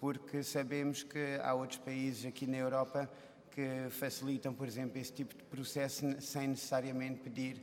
porque 0.00 0.42
sabemos 0.42 1.02
que 1.02 1.38
há 1.42 1.54
outros 1.54 1.78
países 1.78 2.24
aqui 2.26 2.46
na 2.46 2.56
Europa 2.56 3.10
que 3.50 3.88
facilitam, 3.90 4.52
por 4.52 4.66
exemplo, 4.66 4.98
esse 4.98 5.12
tipo 5.12 5.34
de 5.34 5.42
processo 5.44 6.04
sem 6.20 6.48
necessariamente 6.48 7.20
pedir 7.20 7.62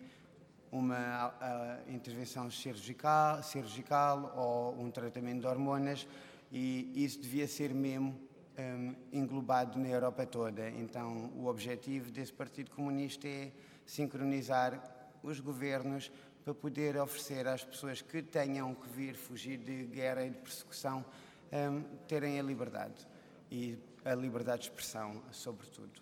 uma 0.71 1.27
uh, 1.29 1.93
intervenção 1.93 2.49
cirurgical, 2.49 3.43
cirurgical 3.43 4.33
ou 4.35 4.83
um 4.83 4.89
tratamento 4.89 5.41
de 5.41 5.47
hormonas 5.47 6.07
e 6.51 6.91
isso 6.95 7.21
devia 7.21 7.47
ser 7.47 7.73
mesmo 7.73 8.19
um, 8.57 8.95
englobado 9.11 9.77
na 9.77 9.87
Europa 9.87 10.25
toda. 10.25 10.69
Então, 10.69 11.31
o 11.35 11.45
objetivo 11.45 12.11
desse 12.11 12.33
Partido 12.33 12.71
Comunista 12.71 13.27
é 13.27 13.51
sincronizar 13.85 14.81
os 15.21 15.39
governos 15.39 16.11
para 16.43 16.53
poder 16.53 16.97
oferecer 16.97 17.47
às 17.47 17.63
pessoas 17.63 18.01
que 18.01 18.21
tenham 18.21 18.75
que 18.75 18.89
vir 18.89 19.15
fugir 19.15 19.57
de 19.57 19.85
guerra 19.85 20.25
e 20.25 20.29
de 20.29 20.37
persecução 20.37 21.05
um, 21.51 21.83
terem 22.07 22.39
a 22.39 22.43
liberdade 22.43 23.07
e 23.51 23.77
a 24.03 24.13
liberdade 24.13 24.63
de 24.63 24.67
expressão, 24.69 25.21
sobretudo. 25.31 26.01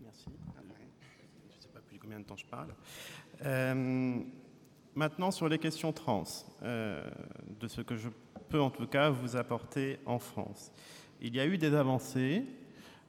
Merci. 0.00 0.30
Je 0.30 1.46
ne 1.46 1.60
sais 1.60 1.68
pas 1.68 1.80
depuis 1.80 1.98
combien 1.98 2.20
de 2.20 2.24
temps 2.24 2.36
je 2.36 2.46
parle. 2.46 2.74
Euh, 3.44 4.22
maintenant, 4.94 5.30
sur 5.30 5.48
les 5.48 5.58
questions 5.58 5.92
trans, 5.92 6.24
euh, 6.62 7.10
de 7.60 7.68
ce 7.68 7.80
que 7.80 7.96
je 7.96 8.08
peut 8.48 8.60
en 8.60 8.70
tout 8.70 8.86
cas 8.86 9.10
vous 9.10 9.36
apporter 9.36 9.98
en 10.06 10.18
France. 10.18 10.72
Il 11.20 11.34
y 11.34 11.40
a 11.40 11.46
eu 11.46 11.56
des 11.56 11.74
avancées, 11.74 12.44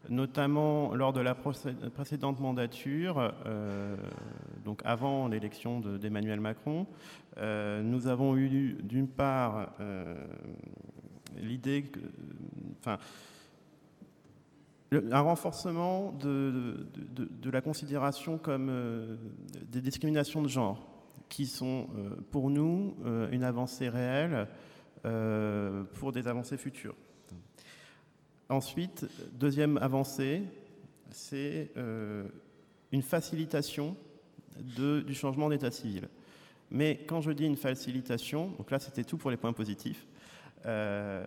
notamment 0.10 0.94
lors 0.96 1.14
de 1.14 1.22
la 1.22 1.36
précédente 1.36 2.40
mandature, 2.40 3.34
euh, 3.46 3.96
donc 4.66 4.82
avant 4.84 5.28
l'élection 5.28 5.80
d'Emmanuel 5.80 6.40
Macron. 6.40 6.88
Euh, 7.38 7.82
nous 7.82 8.08
avons 8.08 8.36
eu 8.36 8.78
d'une 8.84 9.08
part 9.08 9.74
euh, 9.80 10.16
l'idée 11.38 11.84
que, 11.84 12.00
enfin, 12.80 12.98
un 14.92 15.22
renforcement 15.22 16.12
de, 16.12 16.86
la 17.52 17.62
considération 17.62 18.38
comme 18.38 19.18
des 19.72 19.82
discriminations 19.82 20.42
de 20.44 20.48
genre, 20.48 20.86
qui 21.30 21.48
sont 21.48 21.88
pour 22.30 22.52
nous 22.52 22.96
une 23.32 23.44
avancée 23.44 23.90
réelle 23.90 24.48
pour 25.02 26.12
des 26.12 26.28
avancées 26.28 26.58
futures. 26.58 26.94
Ensuite, 28.50 29.06
deuxième 29.34 29.78
avancée, 29.78 30.44
c'est 31.12 31.72
euh, 31.78 32.28
une 32.92 33.02
facilitation 33.02 33.96
du 34.58 35.16
changement 35.16 35.50
d'état 35.50 35.72
civil. 35.72 36.08
Mais 36.70 37.00
quand 37.08 37.22
je 37.22 37.32
dis 37.32 37.46
une 37.46 37.58
facilitation, 37.58 38.50
donc 38.58 38.70
là 38.72 38.80
c'était 38.80 39.04
tout 39.04 39.18
pour 39.18 39.32
les 39.32 39.38
points 39.38 39.54
positifs, 39.54 40.06
euh, 40.66 41.26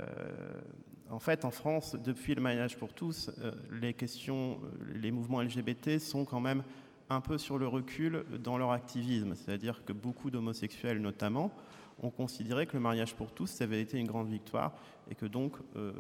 en 1.11 1.19
fait 1.19 1.45
en 1.45 1.51
France, 1.51 1.97
depuis 1.97 2.35
le 2.35 2.43
mariage 2.43 2.77
pour 2.77 2.93
tous, 2.93 3.31
les 3.81 3.95
questions, 3.95 4.59
les 4.95 5.11
mouvements 5.11 5.43
LGBT 5.43 5.99
sont 5.99 6.25
quand 6.25 6.41
même 6.41 6.63
un 7.11 7.21
peu 7.21 7.39
sur 7.39 7.59
le 7.59 7.69
recul 7.69 8.25
dans 8.43 8.59
leur 8.59 8.73
activisme, 8.73 9.35
c'est-à-dire 9.35 9.85
que 9.85 9.93
beaucoup 9.93 10.31
d'homosexuels 10.31 11.01
notamment 11.01 11.53
ont 12.03 12.11
considéré 12.11 12.67
que 12.67 12.75
le 12.75 12.81
mariage 12.81 13.15
pour 13.15 13.33
tous, 13.33 13.47
ça 13.47 13.65
avait 13.65 13.81
été 13.81 13.99
une 13.99 14.07
grande 14.07 14.29
victoire 14.29 14.73
et 15.11 15.15
que 15.15 15.27
donc 15.27 15.57
euh, 15.77 15.93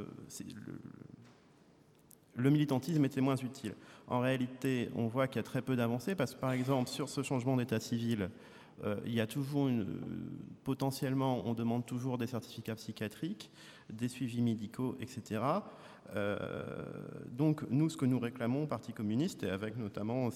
le, 2.37 2.50
militantisme 2.50 3.05
était 3.05 3.21
moins 3.21 3.37
utile. 3.37 3.75
En 4.07 4.21
réalité, 4.21 4.91
on 4.95 5.07
voit 5.07 5.26
qu'il 5.26 5.37
y 5.37 5.41
a 5.41 5.45
très 5.45 5.62
peu 5.62 5.76
d'avancées 5.76 6.15
parce 6.15 6.35
que 6.35 6.41
par 6.41 6.53
exemple 6.53 6.91
sur 6.91 7.09
ce 7.09 7.23
changement 7.23 7.57
d'état 7.57 7.81
civil, 7.81 8.31
euh, 8.85 8.97
il 9.07 9.15
y 9.15 9.21
a 9.21 9.26
toujours 9.26 9.69
une, 9.69 9.87
potentiellement, 10.65 11.43
on 11.47 11.55
demande 11.55 11.87
toujours 11.87 12.19
des 12.19 12.26
certificats 12.26 12.75
psychiatriques, 12.75 13.50
des 13.91 14.09
suivis 14.09 14.43
médicaux, 14.43 14.97
etc. 15.00 15.41
Euh, 16.15 16.85
donc 17.31 17.62
nous, 17.71 17.88
ce 17.88 17.97
que 17.97 18.05
nous 18.05 18.19
réclamons 18.19 18.65
au 18.65 18.67
Parti 18.67 18.93
communiste, 18.93 19.45
et 19.45 19.50
avec 19.50 19.79
notamment 19.79 20.29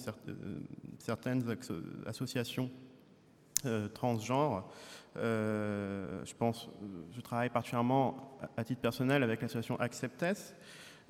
certaines 0.98 1.44
associations 2.06 2.70
transgenres, 3.94 4.64
euh, 5.16 6.24
je 6.24 6.34
pense, 6.34 6.68
je 7.12 7.20
travaille 7.20 7.50
particulièrement 7.50 8.38
à 8.56 8.64
titre 8.64 8.80
personnel 8.80 9.22
avec 9.22 9.42
l'association 9.42 9.78
Acceptes, 9.80 10.54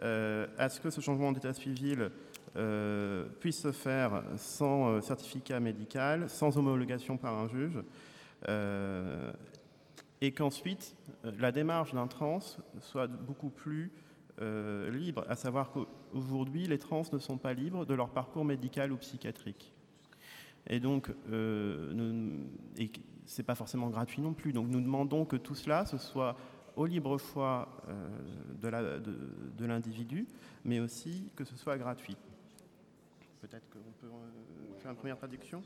euh, 0.03 0.47
à 0.57 0.69
ce 0.69 0.81
que 0.81 0.91
ce 0.91 1.01
changement 1.01 1.33
d'état 1.33 1.53
civil 1.53 2.11
euh, 2.57 3.27
puisse 3.41 3.61
se 3.61 3.73
faire 3.73 4.23
sans 4.37 5.01
certificat 5.03 5.61
médical, 5.61 6.29
sans 6.31 6.57
homologation 6.57 7.17
par 7.19 7.39
un 7.39 7.49
juge, 7.49 7.79
et 10.23 10.33
qu'ensuite 10.33 10.97
la 11.39 11.53
démarche 11.53 11.93
d'un 11.93 12.07
trans 12.07 12.41
soit 12.81 13.07
beaucoup 13.07 13.51
plus 13.51 13.93
libre, 14.91 15.27
à 15.29 15.37
savoir 15.37 15.71
qu'aujourd'hui 15.73 16.67
les 16.67 16.79
trans 16.79 17.03
ne 17.13 17.19
sont 17.19 17.37
pas 17.37 17.53
libres 17.53 17.85
de 17.85 17.93
leur 17.93 18.09
parcours 18.09 18.47
médical 18.47 18.93
ou 18.93 18.97
psychiatrique? 18.97 19.75
Et 20.67 20.79
donc, 20.79 21.11
nous, 21.29 22.47
c'est 23.31 23.45
pas 23.45 23.55
forcément 23.55 23.89
gratuit 23.91 24.21
non 24.21 24.35
plus. 24.35 24.53
Donc 24.53 24.69
nous 24.69 24.81
demandons 24.81 25.25
que 25.25 25.37
tout 25.37 25.55
cela, 25.55 25.87
ce 25.87 25.99
soit 25.99 26.37
au 26.75 26.85
libre 26.85 27.17
choix 27.19 27.69
euh, 27.89 28.09
de 29.57 29.67
l'individu, 29.67 30.27
mais 30.65 30.81
aussi 30.81 31.31
que 31.37 31.45
ce 31.45 31.57
soit 31.57 31.79
gratuit. 31.79 32.17
Peut-être 33.41 33.69
qu'on 33.71 33.93
peut 34.01 34.13
euh, 34.13 34.79
faire 34.81 34.91
une 34.91 34.97
première 34.97 35.19
traduction 35.19 35.63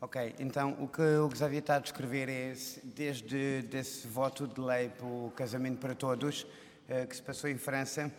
Ok, 0.00 0.18
então 0.38 0.76
o 0.80 0.86
que 0.86 1.18
o 1.18 1.28
Xavier 1.28 1.60
está 1.60 1.76
a 1.76 1.78
descrever 1.78 2.28
é 2.28 2.52
desde 2.94 3.62
desse 3.62 4.06
voto 4.06 4.46
de 4.46 4.60
lei 4.60 4.90
para 4.90 5.06
o 5.06 5.32
casamento 5.34 5.78
para 5.78 5.94
todos 5.94 6.42
uh, 6.42 7.06
que 7.08 7.16
se 7.16 7.22
passou 7.22 7.48
em 7.48 7.56
França, 7.56 8.12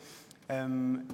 um, 0.50 1.06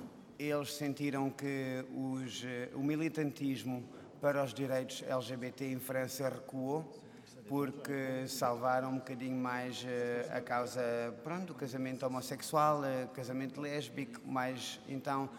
eles 0.43 0.73
sentiram 0.73 1.29
que 1.29 1.85
os, 1.95 2.43
uh, 2.43 2.47
o 2.75 2.83
militantismo 2.83 3.83
para 4.19 4.43
os 4.43 4.53
direitos 4.53 5.03
LGBT 5.07 5.65
em 5.65 5.79
França 5.79 6.29
recuou 6.29 6.99
porque 7.47 8.27
salvaram 8.27 8.91
um 8.91 8.95
bocadinho 8.95 9.35
mais 9.35 9.83
uh, 9.83 10.35
a 10.35 10.41
causa 10.41 10.81
pronto, 11.23 11.47
do 11.47 11.53
casamento 11.53 12.05
homossexual, 12.05 12.81
uh, 12.81 13.07
casamento 13.09 13.61
lésbico, 13.61 14.19
mas 14.25 14.79
então 14.87 15.29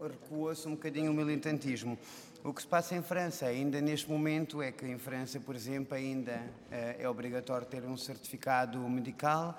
recuou-se 0.00 0.66
um 0.66 0.72
bocadinho 0.72 1.12
o 1.12 1.14
militantismo. 1.14 1.98
O 2.42 2.54
que 2.54 2.62
se 2.62 2.68
passa 2.68 2.96
em 2.96 3.02
França, 3.02 3.46
ainda 3.46 3.80
neste 3.80 4.10
momento, 4.10 4.62
é 4.62 4.72
que 4.72 4.86
em 4.86 4.98
França, 4.98 5.38
por 5.38 5.54
exemplo, 5.54 5.94
ainda 5.94 6.42
é 6.70 7.06
obrigatório 7.06 7.66
ter 7.66 7.84
um 7.84 7.98
certificado 7.98 8.78
medical, 8.88 9.58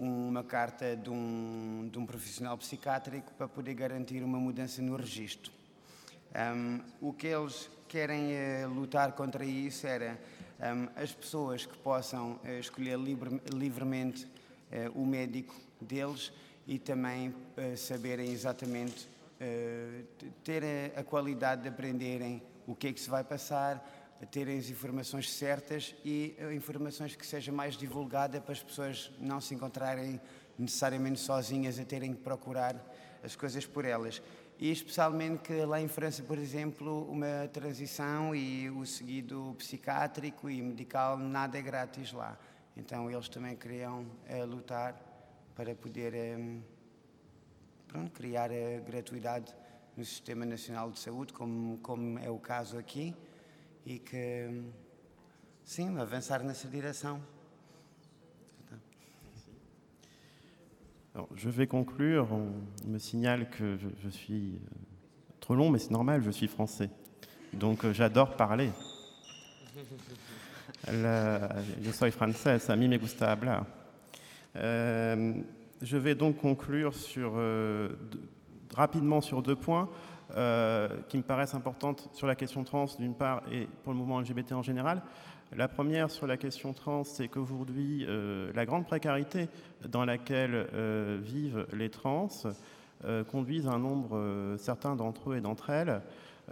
uma 0.00 0.42
carta 0.42 0.96
de 0.96 1.10
um, 1.10 1.88
de 1.92 1.98
um 1.98 2.06
profissional 2.06 2.56
psiquiátrico 2.56 3.32
para 3.34 3.46
poder 3.46 3.74
garantir 3.74 4.22
uma 4.22 4.38
mudança 4.38 4.80
no 4.80 4.96
registro. 4.96 5.52
Um, 6.34 6.80
o 7.00 7.12
que 7.12 7.26
eles 7.26 7.68
querem 7.86 8.30
uh, 8.32 8.68
lutar 8.68 9.12
contra 9.12 9.44
isso 9.44 9.86
era 9.86 10.18
um, 10.58 10.88
as 10.96 11.12
pessoas 11.12 11.66
que 11.66 11.76
possam 11.78 12.40
uh, 12.44 12.58
escolher 12.58 12.98
livre, 12.98 13.42
livremente 13.52 14.24
uh, 14.24 14.98
o 14.98 15.04
médico 15.04 15.54
deles 15.80 16.32
e 16.66 16.78
também 16.78 17.34
saberem 17.76 18.30
exatamente 18.30 19.08
ter 20.44 20.62
a, 20.94 21.00
a, 21.00 21.02
qualidade 21.02 21.62
de 21.62 21.68
aprenderem 21.68 22.40
o 22.66 22.76
que 22.76 22.88
é 22.88 22.92
que 22.92 23.00
se 23.00 23.10
vai 23.10 23.24
passar, 23.24 23.82
terem 24.26 24.58
as 24.58 24.68
informações 24.68 25.32
certas 25.32 25.94
e 26.04 26.36
informações 26.54 27.16
que 27.16 27.26
seja 27.26 27.50
mais 27.50 27.76
divulgada 27.76 28.40
para 28.40 28.52
as 28.52 28.62
pessoas 28.62 29.10
não 29.18 29.40
se 29.40 29.54
encontrarem 29.54 30.20
necessariamente 30.58 31.20
sozinhas 31.20 31.78
a 31.78 31.84
terem 31.84 32.12
que 32.12 32.20
procurar 32.20 32.76
as 33.22 33.34
coisas 33.34 33.66
por 33.66 33.84
elas. 33.84 34.22
E 34.58 34.70
especialmente 34.70 35.38
que 35.38 35.64
lá 35.64 35.80
em 35.80 35.88
França, 35.88 36.22
por 36.22 36.36
exemplo, 36.36 37.10
uma 37.10 37.48
transição 37.50 38.34
e 38.34 38.68
o 38.68 38.84
seguido 38.84 39.54
psiquiátrico 39.56 40.50
e 40.50 40.60
medical, 40.60 41.16
nada 41.16 41.58
é 41.58 41.62
grátis 41.62 42.12
lá. 42.12 42.38
Então 42.76 43.10
eles 43.10 43.28
também 43.30 43.56
queriam 43.56 44.06
é, 44.26 44.44
lutar 44.44 44.94
para 45.54 45.74
poder 45.74 46.14
é, 46.14 46.38
pronto, 47.88 48.10
criar 48.12 48.50
a 48.50 48.80
gratuidade 48.80 49.54
no 49.96 50.04
Sistema 50.04 50.44
Nacional 50.44 50.90
de 50.90 50.98
Saúde, 50.98 51.32
como, 51.32 51.78
como 51.78 52.18
é 52.18 52.30
o 52.30 52.38
caso 52.38 52.78
aqui, 52.78 53.14
e 53.86 53.98
que, 53.98 54.62
sim, 55.64 55.98
avançar 55.98 56.42
nessa 56.42 56.68
direção. 56.68 57.20
Alors, 61.14 61.28
je 61.34 61.48
vais 61.50 61.66
conclure. 61.66 62.28
On 62.32 62.52
me 62.86 62.98
signale 62.98 63.50
que 63.50 63.76
je, 64.02 64.08
suis 64.08 64.54
euh, 64.54 64.68
trop 65.40 65.54
long, 65.54 65.70
mais 65.70 65.78
c'est 65.78 65.90
normal, 65.90 66.22
je 66.22 66.30
suis 66.30 66.46
français. 66.46 66.90
Donc 67.52 67.84
euh, 67.84 67.92
j'adore 67.92 68.36
parler. 68.36 68.70
je 70.86 71.90
soy 71.92 72.10
français, 72.12 72.58
a 72.70 72.76
mí 72.76 72.86
me 72.86 72.96
gusta 72.96 73.32
hablar. 73.32 73.66
Euh, 74.56 75.34
je 75.82 75.96
vais 75.96 76.14
donc 76.14 76.36
conclure 76.36 76.94
sur, 76.94 77.34
rapidement 78.74 79.20
sur 79.20 79.42
deux 79.42 79.56
points 79.56 79.88
qui 81.08 81.16
me 81.16 81.22
paraissent 81.22 81.54
importantes 81.54 82.08
sur 82.12 82.26
la 82.26 82.34
question 82.34 82.64
trans 82.64 82.86
d'une 82.98 83.14
part 83.14 83.42
et 83.50 83.66
pour 83.82 83.92
le 83.92 83.98
mouvement 83.98 84.20
LGBT 84.20 84.52
en 84.52 84.62
général. 84.62 85.02
La 85.56 85.66
première 85.66 86.12
sur 86.12 86.28
la 86.28 86.36
question 86.36 86.72
trans, 86.72 87.02
c'est 87.02 87.26
qu'aujourd'hui, 87.26 88.06
euh, 88.06 88.52
la 88.54 88.64
grande 88.66 88.86
précarité 88.86 89.48
dans 89.88 90.04
laquelle 90.04 90.68
euh, 90.74 91.18
vivent 91.20 91.66
les 91.72 91.90
trans 91.90 92.28
euh, 93.04 93.24
conduisent 93.24 93.66
un 93.66 93.80
nombre 93.80 94.54
certain 94.58 94.94
d'entre 94.94 95.30
eux 95.30 95.36
et 95.36 95.40
d'entre 95.40 95.70
elles 95.70 96.02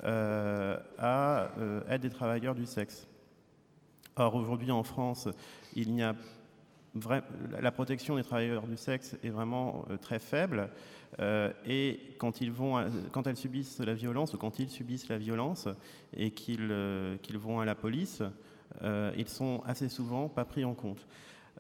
à 0.03 1.49
être 1.89 2.01
des 2.01 2.11
travailleurs 2.11 2.55
du 2.55 2.67
sexe. 2.67 3.07
Or, 4.17 4.35
aujourd'hui 4.35 4.73
en 4.73 4.83
France, 4.83 5.29
il 5.75 5.93
n'y 5.93 6.03
a 6.03 6.15
la 7.61 7.71
protection 7.71 8.17
des 8.17 8.25
travailleurs 8.25 8.67
du 8.67 8.77
sexe 8.77 9.17
est 9.23 9.29
vraiment 9.29 9.85
très 10.01 10.19
faible 10.19 10.71
et 11.67 12.01
quand, 12.19 12.41
ils 12.41 12.53
vont, 12.53 12.85
quand 13.13 13.27
elles 13.27 13.37
subissent 13.37 13.81
la 13.81 13.95
violence 13.95 14.35
ou 14.35 14.39
quand 14.39 14.59
ils 14.59 14.69
subissent 14.69 15.09
la 15.09 15.19
violence 15.19 15.69
et 16.17 16.31
qu'ils 16.31 16.69
vont 17.39 17.61
à 17.61 17.65
la 17.65 17.75
police, 17.75 18.23
euh, 18.83 19.13
ils 19.17 19.29
sont 19.29 19.63
assez 19.67 19.89
souvent 19.89 20.29
pas 20.29 20.45
pris 20.45 20.65
en 20.65 20.75
compte. 20.75 21.07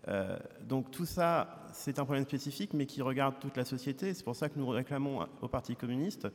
Euh, 0.06 0.38
donc 0.62 0.90
tout 0.90 1.06
ça, 1.06 1.66
c'est 1.72 1.98
un 1.98 2.04
problème 2.04 2.24
spécifique, 2.24 2.72
mais 2.72 2.86
qui 2.86 3.02
regarde 3.02 3.34
toute 3.40 3.56
la 3.56 3.64
société. 3.64 4.14
C'est 4.14 4.24
pour 4.24 4.36
ça 4.36 4.48
que 4.48 4.58
nous 4.58 4.68
réclamons 4.68 5.26
au 5.42 5.48
Parti 5.48 5.74
communiste 5.74 6.28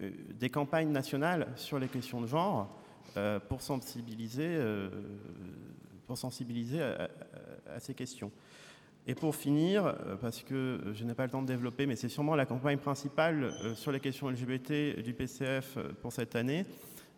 euh, 0.00 0.10
des 0.34 0.50
campagnes 0.50 0.90
nationales 0.90 1.48
sur 1.56 1.78
les 1.78 1.88
questions 1.88 2.20
de 2.20 2.26
genre 2.26 2.74
pour 3.48 3.62
sensibiliser, 3.62 4.60
pour 6.06 6.16
sensibiliser 6.16 6.80
à, 6.80 7.80
ces 7.80 7.92
questions. 7.92 8.30
Et 9.10 9.14
pour 9.14 9.34
finir, 9.34 9.96
parce 10.20 10.42
que 10.42 10.80
je 10.92 11.02
n'ai 11.02 11.14
pas 11.14 11.24
le 11.24 11.30
temps 11.30 11.40
de 11.40 11.46
développer, 11.46 11.86
mais 11.86 11.96
c'est 11.96 12.10
sûrement 12.10 12.36
la 12.36 12.44
campagne 12.44 12.76
principale 12.76 13.50
sur 13.74 13.90
les 13.90 14.00
questions 14.00 14.28
LGBT 14.28 15.00
du 15.02 15.14
PCF 15.14 15.78
pour 16.02 16.12
cette 16.12 16.36
année, 16.36 16.66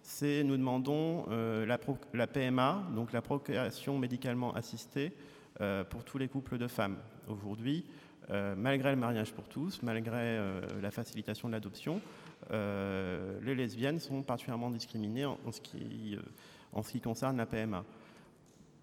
c'est 0.03 0.43
nous 0.45 0.57
demandons 0.57 1.27
euh, 1.31 1.67
la, 1.67 2.27
PMA, 2.27 2.83
donc 2.95 3.13
la 3.13 3.23
procréation 3.23 3.99
médicalement 3.99 4.55
assistée, 4.55 5.13
euh, 5.61 5.85
pour 5.85 6.05
tous 6.05 6.19
les 6.19 6.29
couples 6.29 6.59
de 6.59 6.67
femmes. 6.67 6.97
Aujourd'hui, 7.29 7.85
euh, 8.31 8.55
malgré 8.57 8.91
le 8.91 8.97
mariage 8.97 9.33
pour 9.33 9.49
tous, 9.49 9.83
malgré 9.83 10.39
la 10.81 10.91
facilitation 10.91 11.49
de 11.49 11.53
l'adoption, 11.53 12.00
les 12.50 13.55
lesbiennes 13.55 14.00
sont 14.00 14.23
particulièrement 14.23 14.71
discriminées 14.71 15.26
en 15.26 15.53
ce 15.53 15.61
qui 15.61 17.00
concerne 17.00 17.37
la 17.37 17.47
PMA. 17.47 17.85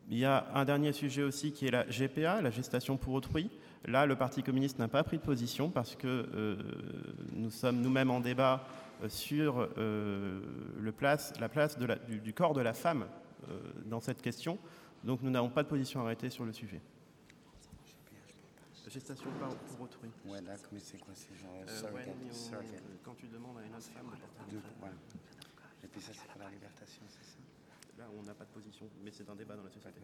Il 0.10 0.17
y 0.17 0.26
a 0.26 0.48
un 0.54 0.63
dernier 0.63 0.93
sujet 0.93 1.24
aussi 1.24 1.52
qui 1.52 1.67
est 1.67 1.72
la 1.72 1.84
GPA, 1.86 2.41
la 2.41 2.50
gestation 2.50 2.98
pour 2.98 3.13
autrui. 3.13 3.50
Là, 3.86 4.06
le 4.06 4.15
Parti 4.15 4.41
communiste 4.41 4.80
n'a 4.80 4.88
pas 4.88 5.04
pris 5.04 5.17
de 5.17 5.24
position 5.24 5.70
parce 5.70 5.96
que 5.96 6.58
nous 7.34 7.50
sommes 7.50 7.82
nous-mêmes 7.82 8.12
en 8.12 8.20
débat 8.20 8.65
euh, 9.04 9.10
sur 9.10 9.70
euh, 9.78 10.41
le 10.80 10.91
place, 10.91 11.34
la 11.39 11.50
place 11.50 11.78
de 11.78 11.86
la, 11.86 11.98
du, 11.98 12.20
du, 12.20 12.34
corps 12.34 12.54
de 12.54 12.62
la 12.62 12.74
femme 12.74 13.06
euh, 13.50 13.60
dans 13.86 14.00
cette 14.00 14.24
question. 14.24 14.58
Donc 15.04 15.22
nous 15.22 15.30
n'avons 15.30 15.50
pas 15.50 15.62
de 15.62 15.67
position 15.67 16.02
arrêtée 16.02 16.32
sur 16.32 16.46
le 16.46 16.54
sujet. 16.54 16.82
Gestation 18.88 19.30
par 19.38 19.50
pour 19.50 19.82
autrui. 19.82 20.10
Ouais, 20.26 20.41
là, 20.41 20.54
mais 20.72 20.80
c'est 20.80 20.98
quoi 20.98 21.13
C'est 21.13 21.36
genre 21.36 21.52
euh, 21.62 22.32
surrogate. 22.32 22.82
Quand 23.04 23.15
tu 23.15 23.28
demandes 23.28 23.58
à 23.58 23.65
une 23.65 23.76
autre 23.76 23.84
femme 23.84 24.06
de 24.06 24.58
porter 24.58 24.76
voilà. 24.80 24.96
Et 25.84 25.88
puis 25.88 26.02
ça, 26.02 26.13
c'est 26.13 26.32
pour 26.32 26.41
la 26.41 26.50
libertation, 26.50 27.04
c'est 27.10 27.24
ça 27.24 27.37
Là, 27.97 28.05
on 28.15 28.23
n'a 28.23 28.36
pas 28.36 28.45
de 28.45 28.51
position, 28.51 28.86
mais 29.03 29.12
c'est 29.12 29.27
un 29.27 29.36
débat 29.36 29.55
dans 29.55 29.63
la 29.63 29.71
société. 29.71 29.99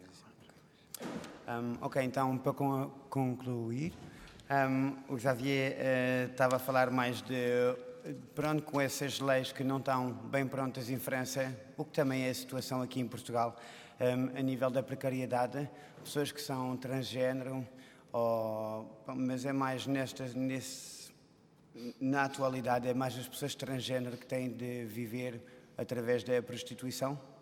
Um, 1.47 1.77
ok, 1.79 2.01
então, 2.03 2.38
para 2.39 2.53
concluir, 3.10 3.93
um, 4.49 4.95
o 5.13 5.19
Xavier 5.19 5.75
estava 6.32 6.53
uh, 6.53 6.56
a 6.56 6.60
falar 6.60 6.89
mais 6.89 7.21
de 7.21 7.36
pronto, 8.34 8.63
com 8.63 8.82
essas 8.82 9.19
leis 9.19 9.51
que 9.51 9.63
não 9.63 9.77
estão 9.77 10.12
bem 10.12 10.47
prontas 10.47 10.89
em 10.89 10.97
França, 10.97 11.56
o 11.77 11.86
que 11.86 11.91
também 11.91 12.23
é 12.23 12.32
a 12.32 12.34
situação 12.34 12.82
aqui 12.82 12.99
em 12.99 13.08
Portugal, 13.08 13.56
um, 14.01 14.39
a 14.39 14.41
nível 14.41 14.71
da 14.71 14.82
precariedade, 14.82 15.69
pessoas 16.03 16.32
que 16.32 16.41
são 16.41 16.75
transgênero, 16.77 17.67
ou, 18.12 19.03
mas 19.15 19.45
é 19.45 19.53
mais 19.53 19.86
nesta, 19.86 20.25
nesse, 20.29 21.13
na 21.99 22.23
atualidade, 22.23 22.88
é 22.88 22.93
mais 22.93 23.15
as 23.17 23.27
pessoas 23.27 23.53
transgênero 23.53 24.17
que 24.17 24.25
têm 24.25 24.49
de 24.49 24.84
viver 24.86 25.39
através 25.77 26.23
da 26.23 26.41
prostituição. 26.41 27.33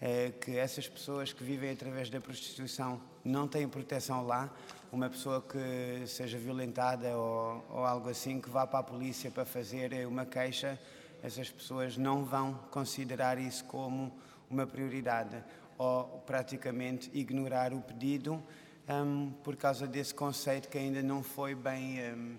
É 0.00 0.30
que 0.30 0.56
essas 0.56 0.88
pessoas 0.88 1.32
que 1.32 1.42
vivem 1.42 1.70
através 1.70 2.08
da 2.08 2.20
prostituição 2.20 3.00
não 3.24 3.48
têm 3.48 3.68
proteção 3.68 4.24
lá, 4.24 4.48
uma 4.92 5.10
pessoa 5.10 5.42
que 5.42 6.06
seja 6.06 6.38
violentada 6.38 7.16
ou, 7.16 7.64
ou, 7.68 7.84
algo 7.84 8.08
assim, 8.08 8.40
que 8.40 8.48
vá 8.48 8.66
para 8.66 8.78
a 8.78 8.82
polícia 8.82 9.30
para 9.30 9.44
fazer 9.44 10.06
uma 10.06 10.24
queixa, 10.24 10.78
essas 11.22 11.50
pessoas 11.50 11.96
não 11.96 12.24
vão 12.24 12.54
considerar 12.70 13.38
isso 13.38 13.64
como 13.64 14.12
uma 14.48 14.66
prioridade 14.66 15.42
ou 15.76 16.04
praticamente 16.26 17.10
ignorar 17.12 17.72
o 17.72 17.80
pedido 17.80 18.42
um, 18.88 19.30
por 19.44 19.56
causa 19.56 19.86
desse 19.86 20.14
conceito 20.14 20.68
que 20.68 20.78
ainda 20.78 21.02
não 21.02 21.22
foi 21.22 21.54
bem. 21.54 22.00
Um, 22.12 22.36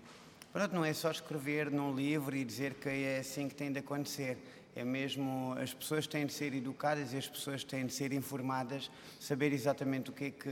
pronto, 0.52 0.74
não 0.74 0.84
é 0.84 0.94
só 0.94 1.12
escrever 1.12 1.70
num 1.70 1.94
livro 1.94 2.36
e 2.36 2.44
dizer 2.44 2.74
que 2.76 2.90
é 2.90 3.20
assim 3.20 3.48
que 3.48 3.56
tem 3.56 3.72
de 3.72 3.80
acontecer. 3.80 4.38
É 4.76 4.84
mesmo, 4.84 5.56
as 5.62 5.74
pessoas 5.74 6.08
têm 6.08 6.26
de 6.26 6.34
ser 6.34 6.54
educadas 6.54 7.14
e 7.14 7.18
as 7.18 7.28
pessoas 7.28 7.64
têm 7.64 7.86
de 7.86 7.94
ser 7.94 8.14
informadas, 8.14 8.90
saber 9.20 9.52
exatamente 9.52 10.10
o 10.10 10.14
que 10.14 10.26
é 10.26 10.32
que 10.32 10.50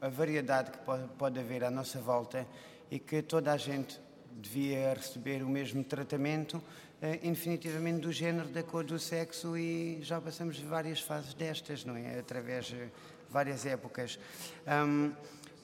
a 0.00 0.08
variedade 0.08 0.70
que 0.70 0.78
pode, 1.18 1.38
haver 1.38 1.64
à 1.64 1.70
nossa 1.70 2.00
volta 2.00 2.46
e 2.90 2.98
que 2.98 3.22
toda 3.22 3.52
a 3.52 3.56
gente 3.56 4.00
devia 4.32 4.94
receber 4.94 5.42
o 5.42 5.48
mesmo 5.48 5.82
tratamento, 5.84 6.62
eh, 7.02 7.20
indefinitivamente 7.22 8.00
do 8.00 8.12
género, 8.12 8.48
da 8.48 8.62
cor, 8.62 8.84
do 8.84 8.98
sexo 8.98 9.56
e 9.56 9.98
já 10.02 10.20
passamos 10.20 10.58
várias 10.60 11.00
fases 11.00 11.34
destas, 11.34 11.84
não 11.84 11.96
é? 11.96 12.18
Através 12.18 12.66
de 12.66 12.88
várias 13.28 13.66
épocas. 13.66 14.18
Um, 14.66 15.12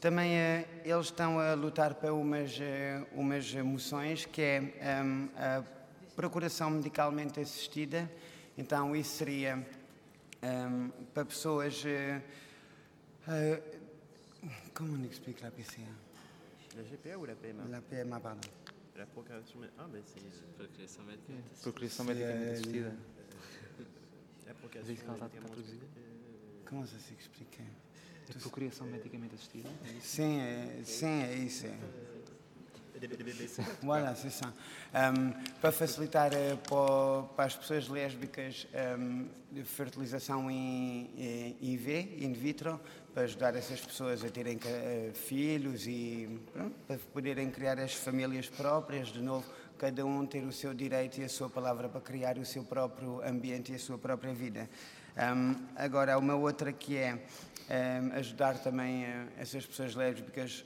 também 0.01 0.33
uh, 0.33 0.67
eles 0.85 1.07
estão 1.07 1.39
a 1.39 1.55
lutar 1.55 1.95
para 1.95 2.13
umas, 2.13 2.59
uh, 2.59 3.07
umas 3.15 3.51
moções 3.55 4.27
que 4.27 4.43
é 4.43 5.03
um, 5.03 5.29
a 5.35 5.63
procuração 6.15 6.71
medicalmente 6.71 7.41
assistida, 7.41 8.11
então 8.57 8.95
isso 8.95 9.17
seria 9.17 9.67
um, 10.43 10.91
para 11.13 11.25
pessoas. 11.25 11.85
Uh, 11.85 13.75
Comment 14.75 15.01
on 15.01 15.05
explique 15.07 15.43
la 15.43 15.51
PCA 15.51 15.89
La 16.77 16.83
GPA 16.83 17.17
ou 17.17 17.25
la 17.25 17.35
PMA 17.35 17.65
La 17.71 17.81
PMA, 17.81 18.21
pardon. 18.21 18.51
La 18.97 19.07
procréation... 19.07 19.61
Ah, 19.79 19.87
ben 19.91 20.03
c'est... 20.05 20.21
Procréation 20.57 21.05
médicamente. 21.05 21.63
Procréation 21.63 22.05
médicamente 22.05 22.51
assistida. 22.53 22.93
La 24.47 24.55
procréation 24.55 24.95
médicamente 24.95 25.35
Comment 26.67 26.87
ça 26.87 26.99
s'explique 26.99 27.61
A 28.29 28.39
procriação 28.39 28.87
medicamente 28.87 29.35
assistida? 29.35 29.69
Sim, 30.01 30.41
é, 30.41 30.83
sim, 30.85 31.07
é 31.07 31.35
isso. 31.35 31.67
É. 31.67 32.14
Um, 34.95 35.33
para 35.61 35.73
facilitar 35.73 36.31
uh, 36.33 36.57
para, 36.57 37.29
para, 37.35 37.45
as 37.47 37.57
pessoas 37.57 37.89
lésbicas 37.89 38.67
um, 38.99 39.27
fertilização 39.65 40.51
in, 40.51 41.77
V, 41.77 42.17
in 42.21 42.33
vitro, 42.33 42.81
para 43.13 43.25
ajudar 43.25 43.57
essas 43.57 43.81
pessoas 43.81 44.25
a 44.25 44.29
terem 44.29 44.57
uh, 44.57 45.15
filhos 45.15 45.87
e 45.87 46.41
pronto, 46.53 46.75
para 46.87 46.99
poderem 47.13 47.51
criar 47.51 47.79
as 47.81 47.95
famílias 47.95 48.49
próprias, 48.49 49.09
de 49.09 49.21
novo, 49.21 49.45
cada 49.79 50.05
um 50.05 50.25
ter 50.27 50.45
o 50.45 50.53
seu 50.53 50.73
direito 50.73 51.21
e 51.21 51.25
a 51.25 51.29
sua 51.29 51.51
palavra 51.51 51.89
para 51.89 52.01
criar 52.01 52.39
o 52.39 52.45
seu 52.45 52.65
próprio 52.65 53.21
ambiente 53.23 53.73
e 53.73 53.75
a 53.75 53.79
sua 53.79 53.99
própria 53.99 54.33
vida. 54.33 54.69
Um, 55.17 55.55
agora, 55.77 56.19
uma 56.19 56.35
outra 56.35 56.73
que 56.73 56.97
é 56.97 57.15
um, 57.15 58.13
ajudar 58.19 58.59
também 58.59 59.05
uh, 59.05 59.29
essas 59.39 59.65
pessoas 59.65 59.95
lésbicas 59.95 60.65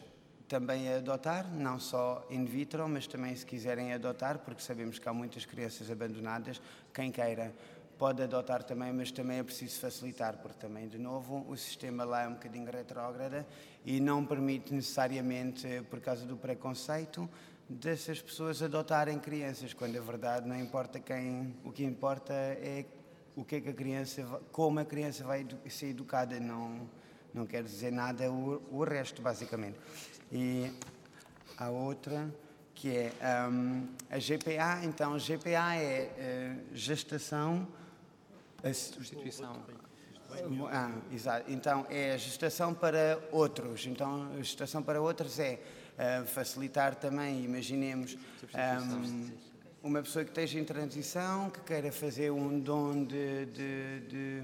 também 0.49 0.93
a 0.93 0.97
adotar, 0.97 1.47
não 1.53 1.79
só 1.79 2.27
in 2.31 2.45
vitro, 2.45 2.89
mas 2.89 3.07
também 3.07 3.37
se 3.37 3.45
quiserem 3.45 3.93
adotar, 3.93 4.39
porque 4.39 4.63
sabemos 4.63 4.99
que 4.99 5.09
há 5.09 5.13
muitas 5.13 5.45
crianças 5.45 5.91
abandonadas. 5.91 6.61
Quem 6.93 7.13
queira 7.13 7.53
pode 7.99 8.23
adotar 8.23 8.63
também, 8.63 8.93
mas 8.93 9.11
também 9.11 9.39
é 9.39 9.43
preciso 9.43 9.79
facilitar, 9.81 10.39
porque 10.39 10.59
também, 10.59 10.89
de 10.89 10.99
novo, 10.99 11.45
o 11.49 11.57
sistema 11.57 12.05
lá 12.05 12.23
é 12.23 12.29
um 12.29 12.35
bocadinho 12.35 12.71
retrógrada 12.71 13.47
e 13.85 14.01
não 14.01 14.25
permite 14.25 14.73
necessariamente, 14.73 15.67
por 15.91 16.01
causa 16.01 16.25
do 16.25 16.37
preconceito, 16.37 17.29
dessas 17.69 18.23
pessoas 18.23 18.63
adotarem 18.63 19.19
crianças, 19.19 19.75
quando 19.75 19.99
a 19.99 20.01
verdade 20.01 20.49
não 20.49 20.59
importa 20.59 20.99
quem, 20.99 21.55
o 21.65 21.71
que 21.71 21.85
importa 21.85 22.33
é 22.33 22.87
o 23.37 23.45
que 23.45 23.57
é 23.57 23.61
que 23.61 23.69
a 23.69 23.73
criança, 23.73 24.25
como 24.51 24.81
a 24.81 24.85
criança 24.85 25.23
vai 25.23 25.47
ser 25.69 25.91
educada, 25.91 26.41
não, 26.41 26.91
não 27.33 27.47
quer 27.47 27.63
dizer 27.63 27.93
nada 27.93 28.29
o, 28.33 28.61
o 28.73 28.83
resto, 28.83 29.23
basicamente. 29.23 29.79
E 30.33 30.71
a 31.57 31.71
outra 31.71 32.29
que 32.75 32.97
é 32.97 33.13
um, 33.51 33.89
a 34.09 34.19
GPA, 34.19 34.85
então 34.85 35.15
a 35.15 35.19
GPA 35.19 35.75
é 35.75 36.61
uh, 36.63 36.77
gestação 36.77 37.67
a 38.63 38.73
substituição. 38.73 39.57
Ah, 40.71 40.93
exato. 41.13 41.51
Então 41.51 41.87
é 41.89 42.13
a 42.13 42.17
gestação 42.17 42.75
para 42.75 43.19
outros. 43.33 43.87
Então 43.87 44.31
a 44.35 44.43
gestação 44.43 44.83
para 44.83 45.01
outros 45.01 45.39
é 45.39 45.59
uh, 45.95 46.27
facilitar 46.27 46.95
também, 46.95 47.45
imaginemos, 47.45 48.17
um, 48.55 49.31
uma 49.83 50.03
pessoa 50.03 50.25
que 50.25 50.31
esteja 50.31 50.59
em 50.59 50.65
transição, 50.65 51.51
que 51.51 51.61
queira 51.61 51.91
fazer 51.91 52.31
um 52.31 52.59
dom 52.59 53.05
de, 53.05 53.47
de, 53.47 54.01
de, 54.01 54.43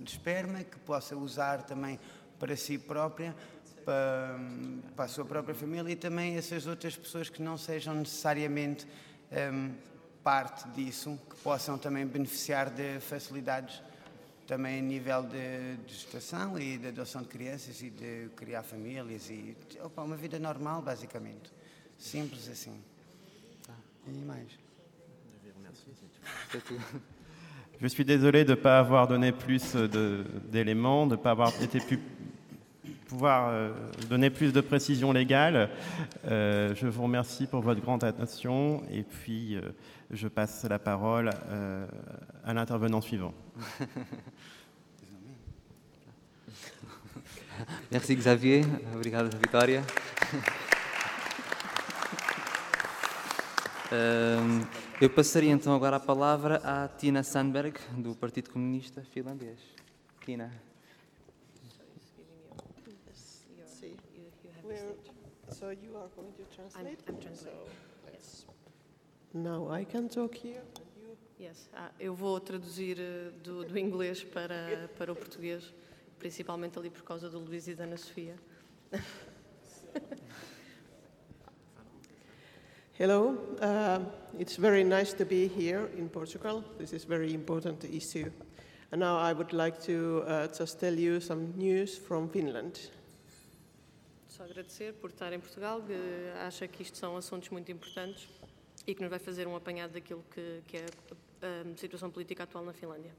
de 0.00 0.10
esperma, 0.10 0.64
que 0.64 0.78
possa 0.80 1.16
usar 1.16 1.62
também 1.62 1.98
para 2.38 2.56
si 2.56 2.76
própria, 2.76 3.34
para, 3.84 4.38
para, 4.96 5.04
a 5.04 5.08
sua 5.08 5.24
própria 5.24 5.54
família 5.54 5.90
e 5.90 5.96
também 5.96 6.36
essas 6.36 6.66
outras 6.66 6.96
pessoas 6.96 7.28
que 7.28 7.42
não 7.42 7.56
sejam 7.56 7.94
necessariamente 7.94 8.86
um, 9.52 9.72
parte 10.22 10.68
disso, 10.70 11.18
que 11.28 11.36
possam 11.36 11.76
também 11.76 12.06
beneficiar 12.06 12.70
de 12.70 12.98
facilidades 13.00 13.82
também 14.46 14.78
a 14.78 14.82
nível 14.82 15.22
de, 15.22 15.76
de 15.86 15.94
gestação 15.94 16.58
e 16.58 16.78
de 16.78 16.88
adoção 16.88 17.22
de 17.22 17.28
crianças 17.28 17.80
e 17.82 17.90
de 17.90 18.28
criar 18.36 18.62
famílias 18.62 19.28
e 19.30 19.56
opa, 19.82 20.02
uma 20.02 20.16
vida 20.16 20.38
normal, 20.38 20.82
basicamente. 20.82 21.52
Simples 21.98 22.48
assim. 22.48 22.82
E 24.06 24.10
mais. 24.24 24.64
Je 27.80 27.88
suis 27.88 28.04
désolé 28.04 28.44
de 28.44 28.50
ne 28.50 28.56
pas 28.56 28.78
avoir 28.78 29.06
donné 29.06 29.32
plus 29.32 29.74
d'éléments, 30.50 31.06
de 31.06 31.12
ne 31.12 31.16
pas 31.16 31.32
avoir 31.32 31.50
été 31.62 31.80
plus 31.80 31.98
pouvoir 33.14 33.48
euh, 33.48 33.72
donner 34.10 34.28
plus 34.28 34.52
de 34.52 34.60
précision 34.60 35.12
légale. 35.12 35.70
Euh, 36.26 36.74
je 36.74 36.88
vous 36.88 37.04
remercie 37.04 37.46
pour 37.46 37.60
votre 37.60 37.80
grande 37.80 38.02
attention 38.02 38.82
et 38.90 39.04
puis 39.04 39.54
euh, 39.54 39.60
je 40.10 40.26
passe 40.26 40.64
la 40.68 40.80
parole 40.80 41.30
à 42.44 42.52
l'intervenant 42.52 43.00
suivant. 43.00 43.32
Merci 47.92 48.16
Xavier, 48.16 48.64
obrigado 48.92 49.30
Vitória. 49.38 49.80
Uh, 53.92 54.66
eu 55.00 55.08
passaria 55.08 55.52
então 55.52 55.72
agora 55.72 55.98
a 55.98 56.00
palavra 56.00 56.60
à 56.64 56.88
Tina 56.88 57.22
Sandberg, 57.22 57.78
do 57.96 58.16
Partido 58.16 58.50
Comunista 58.50 59.04
Finlandês. 59.12 59.60
Tina. 60.26 60.73
So 65.64 65.70
you 65.70 65.96
are 65.96 66.08
going 66.14 66.30
to 66.34 66.44
translate? 66.54 66.98
I'm, 67.08 67.16
translating. 67.16 67.58
So, 67.64 68.12
yes. 68.12 68.44
Now 69.32 69.70
I 69.70 69.84
can 69.84 70.10
talk 70.10 70.34
here. 70.34 70.60
Yes. 71.38 71.70
Ah, 71.74 71.90
eu 71.98 72.14
vou 72.14 72.38
traduzir 72.38 72.98
eh, 73.00 73.30
do, 73.42 73.64
do 73.64 73.78
inglês 73.78 74.22
para, 74.22 74.90
para 74.98 75.10
o 75.10 75.16
português, 75.16 75.72
principalmente 76.18 76.78
ali 76.78 76.90
por 76.90 77.02
causa 77.02 77.30
do 77.30 77.38
Luís 77.38 77.66
e 77.66 77.74
da 77.74 77.84
Ana 77.84 77.96
Sofia. 77.96 78.36
Hello, 82.92 83.38
uh, 83.62 84.04
it's 84.38 84.56
very 84.58 84.84
nice 84.84 85.14
to 85.14 85.24
be 85.24 85.46
here 85.46 85.88
in 85.96 86.10
Portugal. 86.10 86.62
This 86.76 86.92
is 86.92 87.04
a 87.04 87.08
very 87.08 87.32
important 87.32 87.84
issue. 87.84 88.30
And 88.92 89.00
now 89.00 89.16
I 89.16 89.32
would 89.32 89.54
like 89.54 89.80
to 89.86 90.24
uh, 90.26 90.46
just 90.48 90.78
tell 90.78 90.92
you 90.92 91.20
some 91.22 91.54
news 91.56 91.96
from 91.96 92.28
Finland. 92.28 92.90
Só 94.36 94.42
agradecer 94.42 94.94
por 94.94 95.10
estar 95.10 95.32
em 95.32 95.38
Portugal, 95.38 95.80
que 95.80 95.94
acha 96.44 96.66
que 96.66 96.82
isto 96.82 96.98
são 96.98 97.16
assuntos 97.16 97.50
muito 97.50 97.70
importantes 97.70 98.28
e 98.84 98.92
que 98.92 99.00
nos 99.00 99.08
vai 99.08 99.20
fazer 99.20 99.46
um 99.46 99.54
apanhado 99.54 99.92
daquilo 99.92 100.24
que, 100.34 100.60
que 100.66 100.78
é 100.78 100.86
a, 101.40 101.76
situação 101.76 102.10
política 102.10 102.42
atual 102.42 102.64
na 102.64 102.72
Finlândia. 102.72 103.12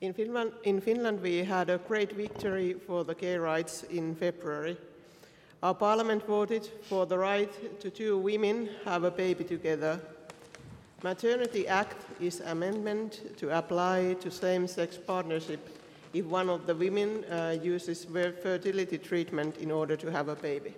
In 0.00 0.14
Finland, 0.14 0.54
in 0.64 0.80
Finland, 0.80 1.20
we 1.20 1.42
had 1.42 1.70
a 1.70 1.76
great 1.76 2.14
victory 2.14 2.72
for 2.86 3.04
the 3.04 3.14
gay 3.14 3.36
rights 3.36 3.84
in 3.90 4.14
February. 4.14 4.78
Our 5.62 5.74
parliament 5.74 6.24
voted 6.26 6.66
for 6.88 7.06
the 7.06 7.18
right 7.18 7.52
to 7.80 7.90
two 7.90 8.16
women 8.16 8.70
have 8.86 9.06
a 9.06 9.10
baby 9.10 9.44
together. 9.44 10.00
Maternity 11.02 11.68
Act 11.68 12.06
is 12.22 12.40
amendment 12.40 13.36
to 13.36 13.50
apply 13.50 14.16
to 14.20 14.30
same-sex 14.30 14.96
partnership 14.96 15.60
if 16.12 16.24
one 16.26 16.48
of 16.50 16.66
the 16.66 16.74
women 16.74 17.24
uh, 17.24 17.56
uses 17.62 18.04
fertility 18.04 18.98
treatment 18.98 19.58
in 19.58 19.70
order 19.70 19.96
to 19.96 20.10
have 20.10 20.28
a 20.28 20.36
baby. 20.36 20.74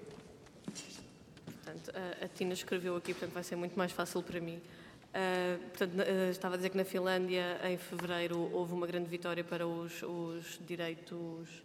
Portanto, 1.47 1.93
a, 2.23 2.29
Tina 2.29 2.53
escreveu 2.53 2.97
aqui, 2.97 3.13
portanto 3.13 3.35
vai 3.35 3.43
ser 3.43 3.57
muito 3.57 3.77
mais 3.77 3.93
fácil 3.93 4.23
para 4.23 4.41
mim. 4.41 4.61
Uh, 5.09 5.59
portanto, 5.69 5.95
uh, 6.01 6.31
estava 6.31 6.55
a 6.55 6.57
dizer 6.57 6.71
que 6.71 6.77
na 6.77 6.85
Finlândia, 6.85 7.61
em 7.65 7.77
fevereiro, 7.77 8.51
houve 8.53 8.73
uma 8.73 8.87
grande 8.87 9.09
vitória 9.09 9.45
para 9.45 9.67
os, 9.67 10.03
os 10.03 10.61
direitos. 10.67 11.63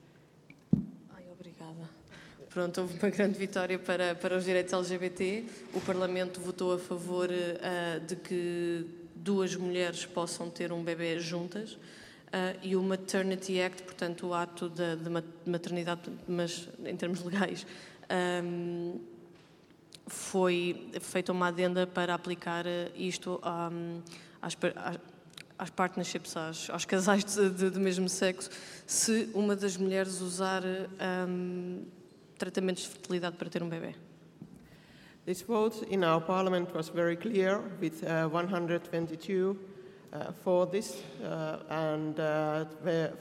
Ai, 1.15 1.23
obrigada. 1.31 1.89
Pronto, 2.49 2.81
houve 2.81 2.99
uma 2.99 3.09
grande 3.09 3.37
vitória 3.37 3.79
para, 3.79 4.15
para 4.15 4.37
os 4.37 4.45
direitos 4.45 4.73
LGBT. 4.73 5.45
O 5.73 5.81
Parlamento 5.81 6.39
votou 6.39 6.73
a 6.73 6.79
favor 6.79 7.29
uh, 7.29 7.99
de 8.05 8.15
que 8.15 8.85
duas 9.15 9.55
mulheres 9.55 10.05
possam 10.05 10.49
ter 10.49 10.71
um 10.71 10.83
bebê 10.83 11.19
juntas. 11.19 11.77
Uh, 12.33 12.57
e 12.63 12.75
o 12.75 12.81
Maternity 12.81 13.61
Act, 13.61 13.83
portanto, 13.83 14.25
o 14.25 14.33
ato 14.33 14.67
de, 14.67 14.95
de 14.95 15.09
maternidade, 15.45 16.01
mas 16.27 16.67
em 16.83 16.95
termos 16.95 17.21
legais, 17.23 17.63
um, 18.43 18.99
foi 20.07 20.89
feita 20.99 21.31
uma 21.31 21.49
adenda 21.49 21.85
para 21.85 22.15
aplicar 22.15 22.65
isto 22.95 23.39
um, 23.45 24.01
às, 24.41 24.57
às, 25.59 25.69
partnerships, 25.69 26.35
às, 26.35 26.71
aos 26.71 26.85
casais 26.85 27.23
de, 27.23 27.51
de, 27.51 27.69
de, 27.69 27.79
mesmo 27.79 28.09
sexo, 28.09 28.49
se 28.87 29.29
uma 29.35 29.55
das 29.55 29.77
mulheres 29.77 30.19
usar 30.19 30.63
um, 31.29 31.85
tratamentos 32.35 32.81
de 32.81 32.89
fertilidade 32.89 33.37
para 33.37 33.47
ter 33.47 33.61
um 33.61 33.69
bebê. 33.69 33.93
This 35.27 35.43
vote 35.43 35.85
in 35.87 36.03
our 36.03 36.19
parliament 36.19 36.73
was 36.73 36.89
very 36.89 37.15
clear, 37.15 37.61
with 37.79 38.03
uh, 38.03 38.27
122 38.27 39.55
Uh, 39.55 39.72
for 40.43 40.65
this 40.65 41.01
uh, 41.23 41.59
and 41.69 42.15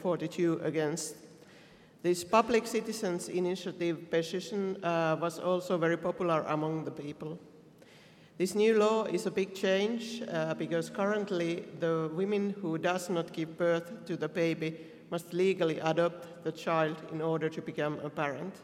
42 0.02 0.60
uh, 0.60 0.66
against. 0.66 1.16
This 2.02 2.24
public 2.24 2.66
citizens 2.66 3.28
initiative 3.28 4.10
petition 4.10 4.76
was 4.82 5.38
also 5.38 5.78
very 5.78 5.96
popular 5.96 6.44
among 6.48 6.84
the 6.84 6.90
people. 6.90 7.38
This 8.38 8.54
new 8.54 8.76
law 8.76 9.04
is 9.04 9.26
a 9.26 9.30
big 9.30 9.54
change 9.54 10.22
uh, 10.22 10.54
because 10.54 10.90
currently 10.90 11.64
the 11.78 12.10
women 12.12 12.56
who 12.60 12.76
does 12.76 13.08
not 13.08 13.32
give 13.32 13.56
birth 13.56 14.04
to 14.06 14.16
the 14.16 14.28
baby 14.28 14.76
must 15.10 15.32
legally 15.32 15.78
adopt 15.78 16.42
the 16.42 16.50
child 16.50 16.96
in 17.12 17.20
order 17.20 17.48
to 17.50 17.62
become 17.62 18.00
a 18.00 18.10
parent. 18.10 18.54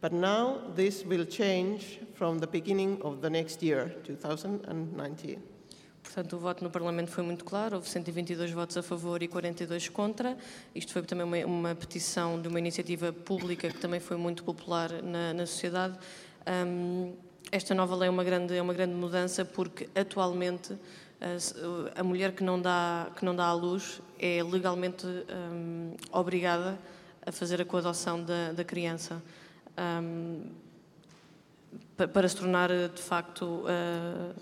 But 0.00 0.12
now 0.12 0.60
this 0.76 1.04
will 1.04 1.24
change 1.24 1.98
from 2.14 2.38
the 2.38 2.46
beginning 2.46 3.00
of 3.02 3.20
the 3.20 3.30
next 3.30 3.62
year, 3.62 3.92
2019. 4.04 5.42
Portanto, 6.12 6.32
o 6.34 6.38
voto 6.40 6.64
no 6.64 6.70
Parlamento 6.70 7.08
foi 7.08 7.22
muito 7.22 7.44
claro, 7.44 7.76
houve 7.76 7.88
122 7.88 8.50
votos 8.50 8.76
a 8.76 8.82
favor 8.82 9.22
e 9.22 9.28
42 9.28 9.88
contra. 9.90 10.36
Isto 10.74 10.92
foi 10.92 11.02
também 11.02 11.24
uma, 11.24 11.46
uma 11.46 11.74
petição 11.76 12.42
de 12.42 12.48
uma 12.48 12.58
iniciativa 12.58 13.12
pública 13.12 13.68
que 13.70 13.78
também 13.78 14.00
foi 14.00 14.16
muito 14.16 14.42
popular 14.42 14.90
na, 15.04 15.32
na 15.32 15.46
sociedade. 15.46 15.96
Um, 16.66 17.14
esta 17.52 17.76
nova 17.76 17.94
lei 17.94 18.08
é 18.08 18.10
uma 18.10 18.24
grande, 18.24 18.56
é 18.56 18.60
uma 18.60 18.74
grande 18.74 18.92
mudança 18.92 19.44
porque 19.44 19.88
atualmente 19.94 20.76
a, 21.20 22.00
a 22.00 22.02
mulher 22.02 22.32
que 22.32 22.42
não, 22.42 22.60
dá, 22.60 23.08
que 23.14 23.24
não 23.24 23.36
dá 23.36 23.44
à 23.44 23.52
luz 23.52 24.02
é 24.18 24.42
legalmente 24.42 25.06
um, 25.06 25.94
obrigada 26.10 26.76
a 27.24 27.30
fazer 27.30 27.62
a 27.62 27.64
coadoção 27.64 28.20
da, 28.20 28.50
da 28.50 28.64
criança. 28.64 29.22
Um, 29.78 30.42
para 32.12 32.28
se 32.28 32.34
tornar 32.34 32.68
de 32.68 33.00
facto 33.00 33.44
uh, 33.44 34.34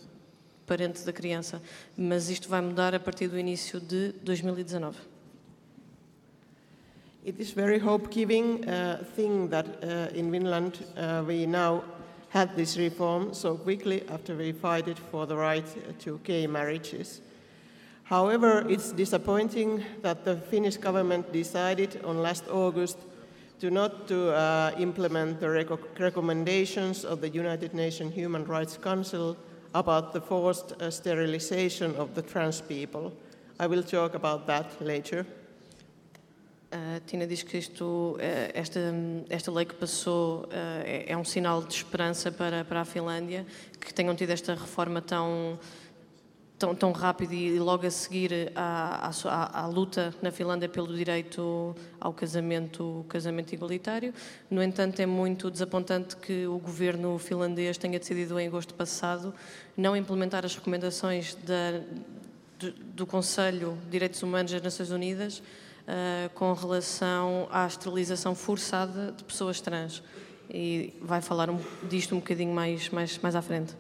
parente 0.69 1.03
da 1.05 1.13
criança, 1.13 1.61
mas 1.97 2.29
isto 2.29 2.49
vai 2.49 2.61
mudar 2.61 2.95
a 2.95 3.01
partir 3.01 3.27
do 3.27 3.39
início 3.39 3.81
de 3.81 4.13
2019. 4.23 4.99
It 7.25 7.41
is 7.41 7.51
very 7.51 7.79
hope-giving 7.79 8.65
uh, 8.65 9.05
thing 9.17 9.49
that 9.49 9.67
uh, 9.67 10.17
in 10.17 10.31
Finland 10.31 10.79
uh, 10.97 11.25
we 11.27 11.47
now 11.47 11.83
had 12.31 12.55
this 12.55 12.77
reform 12.77 13.35
so 13.35 13.57
quickly 13.57 14.03
after 14.09 14.37
we 14.37 14.53
fighted 14.53 14.99
for 15.11 15.27
the 15.27 15.35
right 15.35 15.67
to 16.01 16.21
gay 16.25 16.47
marriages. 16.47 17.21
However, 18.05 18.65
it's 18.69 18.93
disappointing 18.93 19.85
that 20.03 20.25
the 20.25 20.37
Finnish 20.37 20.79
government 20.79 21.33
decided 21.33 22.01
on 22.05 22.23
last 22.23 22.45
August 22.49 22.99
to 23.61 23.71
not 23.71 24.07
to 24.09 24.33
uh, 24.33 24.73
implement 24.79 25.41
the 25.41 25.51
rec- 25.51 26.01
recommendations 26.01 27.05
of 27.05 27.21
the 27.21 27.29
United 27.29 27.75
Nations 27.75 28.15
Human 28.15 28.45
Rights 28.45 28.79
Council 28.79 29.37
about 29.79 30.13
the 30.13 30.21
forced 30.21 30.73
uh, 30.83 30.91
sterilization 30.91 31.95
of 31.97 32.15
the 32.15 32.23
trans 32.23 32.61
people. 32.61 33.13
I 33.61 33.67
will 33.69 33.83
talk 33.83 34.15
about 34.15 34.47
that 34.47 34.67
later. 34.81 35.25
A 36.71 37.01
Tina 37.07 37.27
diz 37.27 37.43
que 37.43 37.57
isto, 37.57 38.19
eh, 38.21 38.51
esta, 38.55 38.79
esta 39.31 39.51
lei 39.51 39.65
que 39.65 39.75
passou 39.75 40.47
eh, 40.53 41.07
é 41.09 41.13
é 41.13 41.17
um 41.17 41.25
sinal 41.25 41.63
de 41.63 41.75
esperança 41.75 42.31
para, 42.31 42.63
para 42.63 42.83
a 42.83 42.85
Finlândia, 42.85 43.47
que 43.81 43.95
tenham 43.95 44.15
tido 44.15 44.31
esta 44.31 44.55
reforma 44.55 45.01
tão, 45.01 45.59
tão, 46.59 46.75
tão 46.75 46.93
rápida 46.93 47.35
e 47.35 47.59
logo 47.59 47.87
a 47.87 47.91
seguir 47.91 48.53
à, 48.55 49.11
à, 49.25 49.61
à- 49.63 49.67
luta 49.67 50.13
na 50.21 50.33
Finlândia 50.33 50.69
pelo 50.69 50.95
direito 50.95 51.75
ao 52.01 52.13
casamento, 52.13 53.05
casamento 53.09 53.53
igualitário. 53.53 54.13
No 54.51 54.63
entanto, 54.63 55.01
é 55.01 55.07
muito 55.07 55.51
desapontante 55.51 56.17
que 56.17 56.47
o 56.47 56.59
governo 56.59 57.17
finlandês 57.19 57.79
tenha 57.79 57.99
decidido 57.99 58.39
em 58.41 58.49
agosto 58.49 58.75
passado 58.75 59.33
não 59.77 59.97
implementar 59.97 60.45
as 60.45 60.55
recomendações 60.57 61.37
da, 61.37 61.81
do, 62.59 62.73
do 62.73 63.07
Conselho 63.07 63.79
de 63.85 63.91
Direitos 63.91 64.23
Humanos 64.23 64.51
das 64.51 64.63
Nações 64.63 64.91
Unidas 64.91 65.43
ah, 65.87 66.29
com 66.35 66.53
relação 66.53 67.49
à 67.51 67.67
esterilização 67.67 68.35
forçada 68.35 69.13
de 69.17 69.23
pessoas 69.23 69.61
trans. 69.61 70.03
E 70.51 70.95
vai 71.01 71.21
falar 71.21 71.49
disto 71.89 72.15
um 72.15 72.19
bocadinho 72.19 72.53
mais, 72.55 72.89
mais, 72.89 73.19
mais 73.19 73.37
à 73.37 73.43
frente. 73.43 73.75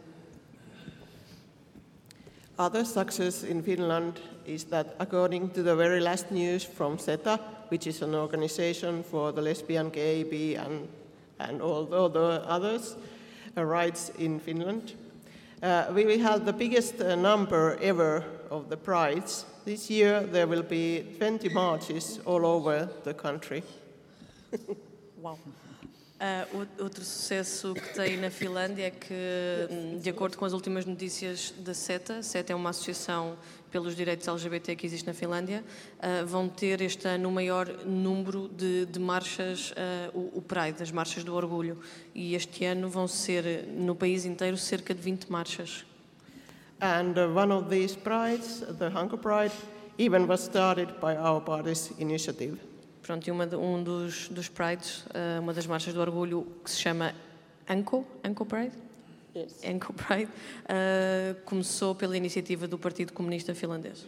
Other 2.59 2.85
success 2.85 3.45
in 3.45 3.63
Finland 3.63 4.21
is 4.45 4.65
that 4.65 4.97
according 4.99 5.51
to 5.51 5.63
the 5.63 5.77
very 5.77 6.01
last 6.01 6.33
news 6.33 6.65
from 6.65 6.99
SETA, 6.99 7.39
which 7.69 7.87
is 7.87 8.03
an 8.03 8.17
organization 8.17 9.05
for 9.05 9.31
the 9.31 9.41
lesbian, 9.41 9.91
gay, 9.91 10.25
bi, 10.25 10.61
and, 10.61 10.89
and 11.39 11.63
all 11.63 11.85
the 11.85 11.97
other 11.97 12.43
others, 12.49 12.97
uh, 13.57 13.63
rights 13.63 14.11
in 14.19 14.41
Finland, 14.41 14.95
uh, 15.63 15.87
we 15.95 16.05
will 16.05 16.19
have 16.19 16.45
the 16.47 16.53
biggest 16.53 17.01
uh, 17.01 17.15
number 17.15 17.79
ever 17.81 18.25
of 18.51 18.69
the 18.69 18.77
prides. 18.77 19.45
This 19.65 19.89
year 19.89 20.23
there 20.23 20.49
will 20.49 20.65
be 20.65 21.05
20 21.17 21.51
marches 21.51 22.19
all 22.25 22.45
over 22.45 22.89
the 23.05 23.15
country. 23.15 23.63
Uau! 25.23 25.39
O- 26.53 26.83
outro 26.83 27.05
sucesso 27.05 27.75
que 27.75 27.95
tem 27.95 28.17
na 28.17 28.29
Finlândia 28.29 28.87
é 28.87 28.91
que, 28.91 29.15
hum, 29.71 29.99
de 29.99 30.11
acordo 30.11 30.37
com 30.37 30.45
as 30.45 30.53
últimas 30.53 30.85
notícias 30.85 31.55
da 31.59 31.73
CETA, 31.73 32.25
CETA 32.25 32.53
é 32.53 32.57
uma 32.57 32.71
associação 32.71 33.37
pelos 33.71 33.95
direitos 33.95 34.27
LGBT 34.27 34.75
que 34.75 34.85
existe 34.85 35.07
na 35.07 35.15
Finlândia, 35.15 35.63
ah, 36.01 36.25
vão 36.27 36.49
ter 36.49 36.81
este 36.81 37.07
ano 37.07 37.29
o 37.29 37.33
maior 37.33 37.69
número 37.87 38.49
de, 38.49 38.87
de 38.87 38.99
marchas, 38.99 39.73
ah, 39.77 40.11
o, 40.13 40.39
o 40.39 40.43
Pride, 40.43 40.83
as 40.83 40.91
marchas 40.91 41.23
do 41.23 41.35
orgulho. 41.37 41.79
E 42.13 42.35
este 42.35 42.65
ano 42.65 42.89
vão 42.89 43.07
ser, 43.07 43.69
no 43.69 43.95
país 43.95 44.25
inteiro, 44.25 44.57
cerca 44.57 44.93
de 44.93 45.01
20 45.01 45.31
marchas. 45.31 45.85
And 46.81 47.15
uh, 47.17 47.33
one 47.33 47.53
of 47.53 47.69
these 47.71 47.97
prides, 47.97 48.61
the 48.79 48.89
Hunger 48.89 49.19
Pride, 49.19 49.53
even 49.99 50.27
was 50.27 50.41
started 50.41 50.89
by 51.01 51.17
our 51.17 51.41
party's 51.41 51.93
initiative. 51.99 52.59
Pronto, 53.09 53.27
e 53.27 53.31
uma 53.31 53.47
de- 53.47 53.57
um 53.57 53.83
dos, 53.83 54.29
dos 54.29 54.51
Prides, 54.51 55.03
ah, 55.15 55.41
uma 55.41 55.55
das 55.55 55.67
marchas 55.67 55.95
do 55.95 56.01
orgulho, 56.03 56.47
que 56.63 56.71
se 56.71 56.79
chama 56.79 57.15
ANCO, 57.67 58.05
ANCO 58.23 58.45
Pride? 58.45 58.73
Yes. 59.35 59.65
ANCO 59.65 59.95
Pride, 59.95 60.31
ah, 60.69 61.35
começou 61.47 61.95
pela 61.95 62.19
iniciativa 62.19 62.69
do 62.69 62.77
Partido 62.77 63.15
Comunista 63.15 63.55
Finlandês. 63.55 64.05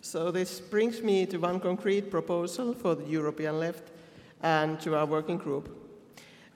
So 0.00 0.30
this 0.30 0.60
brings 0.60 1.00
me 1.00 1.26
to 1.26 1.40
one 1.44 1.58
concrete 1.58 2.02
proposal 2.02 2.74
for 2.74 2.94
the 2.94 3.12
European 3.12 3.58
left 3.58 3.82
and 4.40 4.76
to 4.84 4.94
our 4.94 5.04
working 5.04 5.36
group. 5.36 5.68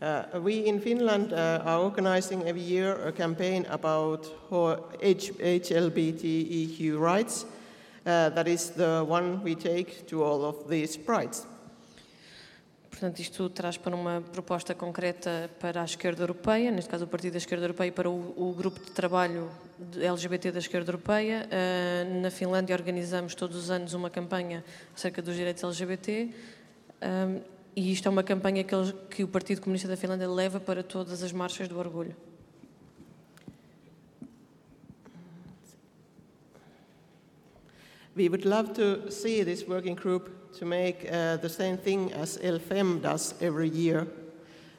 Uh, 0.01 0.39
we 0.41 0.69
in 0.69 0.79
Finland 0.81 1.33
uh, 1.33 1.65
are 1.67 1.83
organizing 1.83 2.43
every 2.47 2.63
year 2.63 2.95
a 3.09 3.11
campaign 3.11 3.67
about 3.71 4.25
H- 5.03 5.33
HLBTEQ 5.41 6.97
rights. 6.97 7.45
Uh, 8.07 8.29
that 8.35 8.47
is 8.51 8.71
the 8.71 9.03
one 9.09 9.41
we 9.43 9.55
take 9.55 10.03
to 10.07 10.23
all 10.23 10.45
of 10.45 10.69
these 10.69 10.99
prides. 10.99 11.47
Portanto, 12.91 13.19
isto 13.21 13.49
traz 13.49 13.77
para 13.77 13.97
uma 13.97 14.21
proposta 14.21 14.75
concreta 14.75 15.51
para 15.59 15.81
a 15.81 15.85
esquerda 15.85 16.23
europeia, 16.23 16.71
neste 16.71 16.89
caso 16.89 17.05
o 17.07 17.09
Partido 17.09 17.33
da 17.33 17.39
Esquerda 17.39 17.65
Europeia, 17.65 17.91
para 17.91 18.09
o, 18.09 18.35
o 18.37 18.53
grupo 18.55 18.79
de 18.79 18.91
trabalho 18.93 19.51
LGBT 20.01 20.53
da 20.53 20.59
esquerda 20.61 20.91
europeia. 20.91 21.49
Ah, 21.51 22.05
na 22.23 22.31
Finlândia 22.31 22.77
organizamos 22.77 23.35
todos 23.35 23.57
os 23.57 23.71
anos 23.71 23.95
uma 23.95 24.11
campanha 24.11 24.63
acerca 24.95 25.21
dos 25.21 25.35
direitos 25.35 25.65
LGBT. 25.65 26.31
ah, 27.03 27.41
e 27.75 27.91
isto 27.91 28.07
é 28.07 28.11
uma 28.11 28.23
campanha 28.23 28.63
que, 28.63 28.73
eles- 28.73 28.95
que 29.11 29.25
o 29.25 29.29
Partido 29.29 29.61
Comunista 29.61 29.89
da 29.89 29.97
Finlândia 29.97 30.29
leva 30.29 30.61
para 30.61 30.81
todas 30.85 31.23
as 31.25 31.33
marchas 31.33 31.67
do 31.67 31.77
orgulho. 31.77 32.15
We 38.17 38.29
would 38.29 38.45
love 38.45 38.75
to 38.75 39.11
see 39.11 39.43
this 39.43 39.67
working 39.67 39.97
group 39.97 40.53
to 40.59 40.65
make 40.65 41.09
uh, 41.11 41.37
the 41.39 41.49
same 41.49 41.77
thing 41.77 42.13
as 42.13 42.39
LFM 42.39 43.03
does 43.03 43.35
every 43.41 43.69
year. 43.69 44.07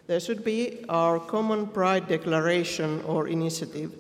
There 0.08 0.22
should 0.22 0.46
be 0.46 0.86
our 0.88 1.20
common 1.20 1.68
pride 1.68 2.08
declaration 2.08 3.02
or 3.06 3.28
initiative. 3.28 3.92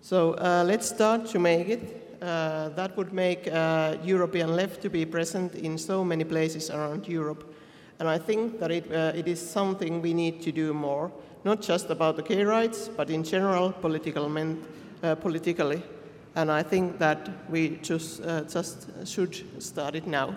So 0.00 0.34
uh, 0.34 0.64
let's 0.66 0.88
start 0.88 1.26
to 1.26 1.38
make 1.38 1.68
it. 1.68 2.18
Uh, 2.22 2.70
that 2.70 2.96
would 2.96 3.12
make 3.12 3.46
uh, 3.48 3.96
European 4.04 4.56
left 4.56 4.80
to 4.82 4.88
be 4.88 5.04
present 5.04 5.54
in 5.54 5.76
so 5.76 6.02
many 6.02 6.24
places 6.24 6.70
around 6.70 7.06
Europe. 7.06 7.54
And 7.98 8.08
I 8.08 8.16
think 8.16 8.58
that 8.58 8.70
it, 8.70 8.90
uh, 8.90 9.12
it 9.14 9.28
is 9.28 9.38
something 9.38 10.00
we 10.00 10.14
need 10.14 10.40
to 10.42 10.52
do 10.52 10.72
more, 10.72 11.12
not 11.44 11.60
just 11.60 11.90
about 11.90 12.16
the 12.16 12.22
gay 12.22 12.42
rights, 12.42 12.88
but 12.88 13.10
in 13.10 13.22
general, 13.22 13.70
political 13.72 14.30
men, 14.30 14.64
uh, 15.02 15.14
politically. 15.16 15.82
And 16.34 16.50
I 16.50 16.62
think 16.62 16.98
that 16.98 17.28
we 17.50 17.78
just, 17.82 18.22
uh, 18.22 18.42
just 18.42 18.88
should 19.04 19.44
start 19.58 19.94
it 19.94 20.06
now. 20.06 20.34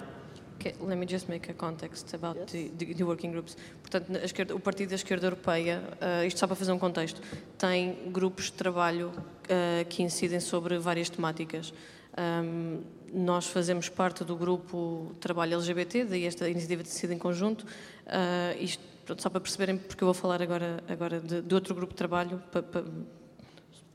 Okay, 0.60 0.74
let 0.82 0.98
me 0.98 1.06
just 1.06 1.30
make 1.30 1.50
a 1.50 1.54
context 1.54 2.14
about 2.14 2.48
the, 2.48 2.70
the, 2.78 2.94
the 2.94 3.04
working 3.04 3.32
groups. 3.32 3.56
Portanto, 3.82 4.12
esquerda, 4.24 4.56
o 4.56 4.60
Partido 4.60 4.90
da 4.90 4.96
Esquerda 4.96 5.28
Europeia, 5.28 5.82
ah, 6.02 6.26
isto 6.26 6.40
só 6.40 6.48
para 6.48 6.56
fazer 6.56 6.72
um 6.72 6.80
contexto, 6.80 7.22
tem 7.58 8.12
grupos 8.12 8.46
de 8.46 8.54
trabalho 8.54 9.12
ah, 9.50 9.84
que 9.86 10.02
incidem 10.02 10.40
sobre 10.40 10.78
várias 10.80 11.10
temáticas. 11.10 11.74
Ahm, 12.18 12.82
nós 13.14 13.48
fazemos 13.48 13.90
parte 13.90 14.24
do 14.24 14.36
grupo 14.36 15.14
trabalho 15.20 15.56
LGBT, 15.58 16.06
daí 16.06 16.26
esta 16.26 16.50
iniciativa 16.50 16.82
de 16.84 16.90
Decide 16.90 17.14
em 17.14 17.20
Conjunto. 17.20 17.66
Ah, 18.08 18.56
isto, 18.60 18.84
pronto, 19.06 19.22
só 19.22 19.30
para 19.30 19.42
perceberem, 19.42 19.78
porque 19.78 20.04
eu 20.04 20.08
vou 20.08 20.14
falar 20.14 20.42
agora, 20.42 20.84
agora 20.90 21.20
de, 21.20 21.42
de 21.42 21.54
outro 21.54 21.76
grupo 21.76 21.94
de 21.94 21.98
trabalho, 21.98 22.42
para, 22.52 22.64
para, 22.64 22.84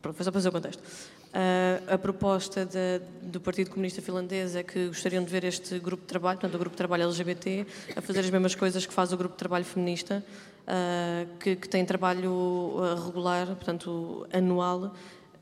para 0.01 0.13
fazer 0.13 0.49
o 0.49 0.53
contexto. 0.53 0.83
Ah, 1.33 1.95
a 1.95 1.99
proposta 1.99 2.65
da- 2.67 3.01
do 3.23 3.41
Partido 3.41 3.71
Comunista 3.71 4.03
Finlandês 4.03 4.57
é 4.57 4.63
que 4.65 4.89
gostariam 4.89 5.23
de 5.23 5.31
ver 5.31 5.45
este 5.45 5.79
grupo 5.79 6.03
de 6.03 6.09
trabalho, 6.09 6.39
portanto, 6.41 6.55
o 6.57 6.59
grupo 6.59 6.75
de 6.75 6.79
trabalho 6.79 7.05
LGBT, 7.05 7.67
a 7.95 8.01
fazer 8.01 8.21
as 8.21 8.31
mesmas 8.31 8.55
coisas 8.57 8.85
que 8.85 8.93
faz 8.93 9.13
o 9.13 9.17
grupo 9.17 9.35
de 9.35 9.39
trabalho 9.39 9.65
feminista, 9.65 10.25
ah, 10.67 11.25
que, 11.39 11.55
que 11.55 11.69
tem 11.69 11.85
trabalho 11.85 12.75
regular, 13.07 13.47
portanto, 13.47 14.27
anual, 14.33 14.93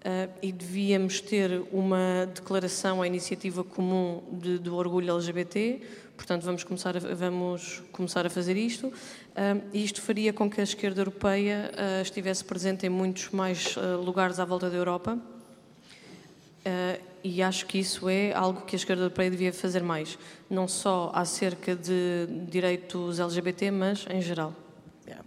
ah, 0.05 0.29
e 0.43 0.53
devíamos 0.53 1.23
ter 1.23 1.63
uma 1.73 2.27
declaração 2.35 3.01
à 3.01 3.07
iniciativa 3.07 3.65
comum 3.65 4.23
de- 4.33 4.59
do 4.59 4.77
orgulho 4.77 5.11
LGBT, 5.15 5.81
portanto, 6.19 6.43
vamos 6.43 6.65
começar 6.65 6.99
a, 6.99 7.01
vamos 7.01 7.83
começar 7.93 8.27
a 8.27 8.31
fazer 8.31 8.59
isto. 8.59 8.93
Isto 9.73 10.03
faria 10.03 10.33
com 10.35 10.51
que 10.51 10.61
a 10.61 10.65
esquerda 10.65 11.01
europeia 11.01 11.71
estivesse 12.03 12.45
presente 12.45 12.85
em 12.85 12.89
muitos 12.91 13.31
mais 13.31 13.77
lugares 14.05 14.39
à 14.41 14.45
volta 14.45 14.69
da 14.69 14.77
Europa. 14.77 15.17
Ah, 16.65 16.99
e 17.23 17.43
acho 17.43 17.67
que 17.67 17.79
isso 17.79 18.09
é 18.09 18.33
algo 18.33 18.63
que 18.63 18.77
a 18.77 18.79
esquerda 18.79 19.03
europeia 19.03 19.31
devia 19.31 19.53
fazer 19.53 19.83
mais, 19.83 20.19
não 20.49 20.69
só 20.69 21.11
acerca 21.15 21.75
de 21.75 22.27
direitos 22.49 23.19
LGBT, 23.19 23.71
mas 23.71 24.07
em 24.09 24.23
geral. 24.23 24.55
Yeah, 25.07 25.25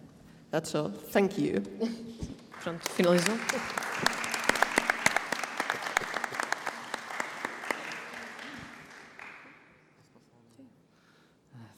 that's 0.49 0.73
all. 0.73 0.89
Thank 1.11 1.41
you. 1.41 1.61
Pronto, 2.63 2.89
finalizou. 2.91 3.35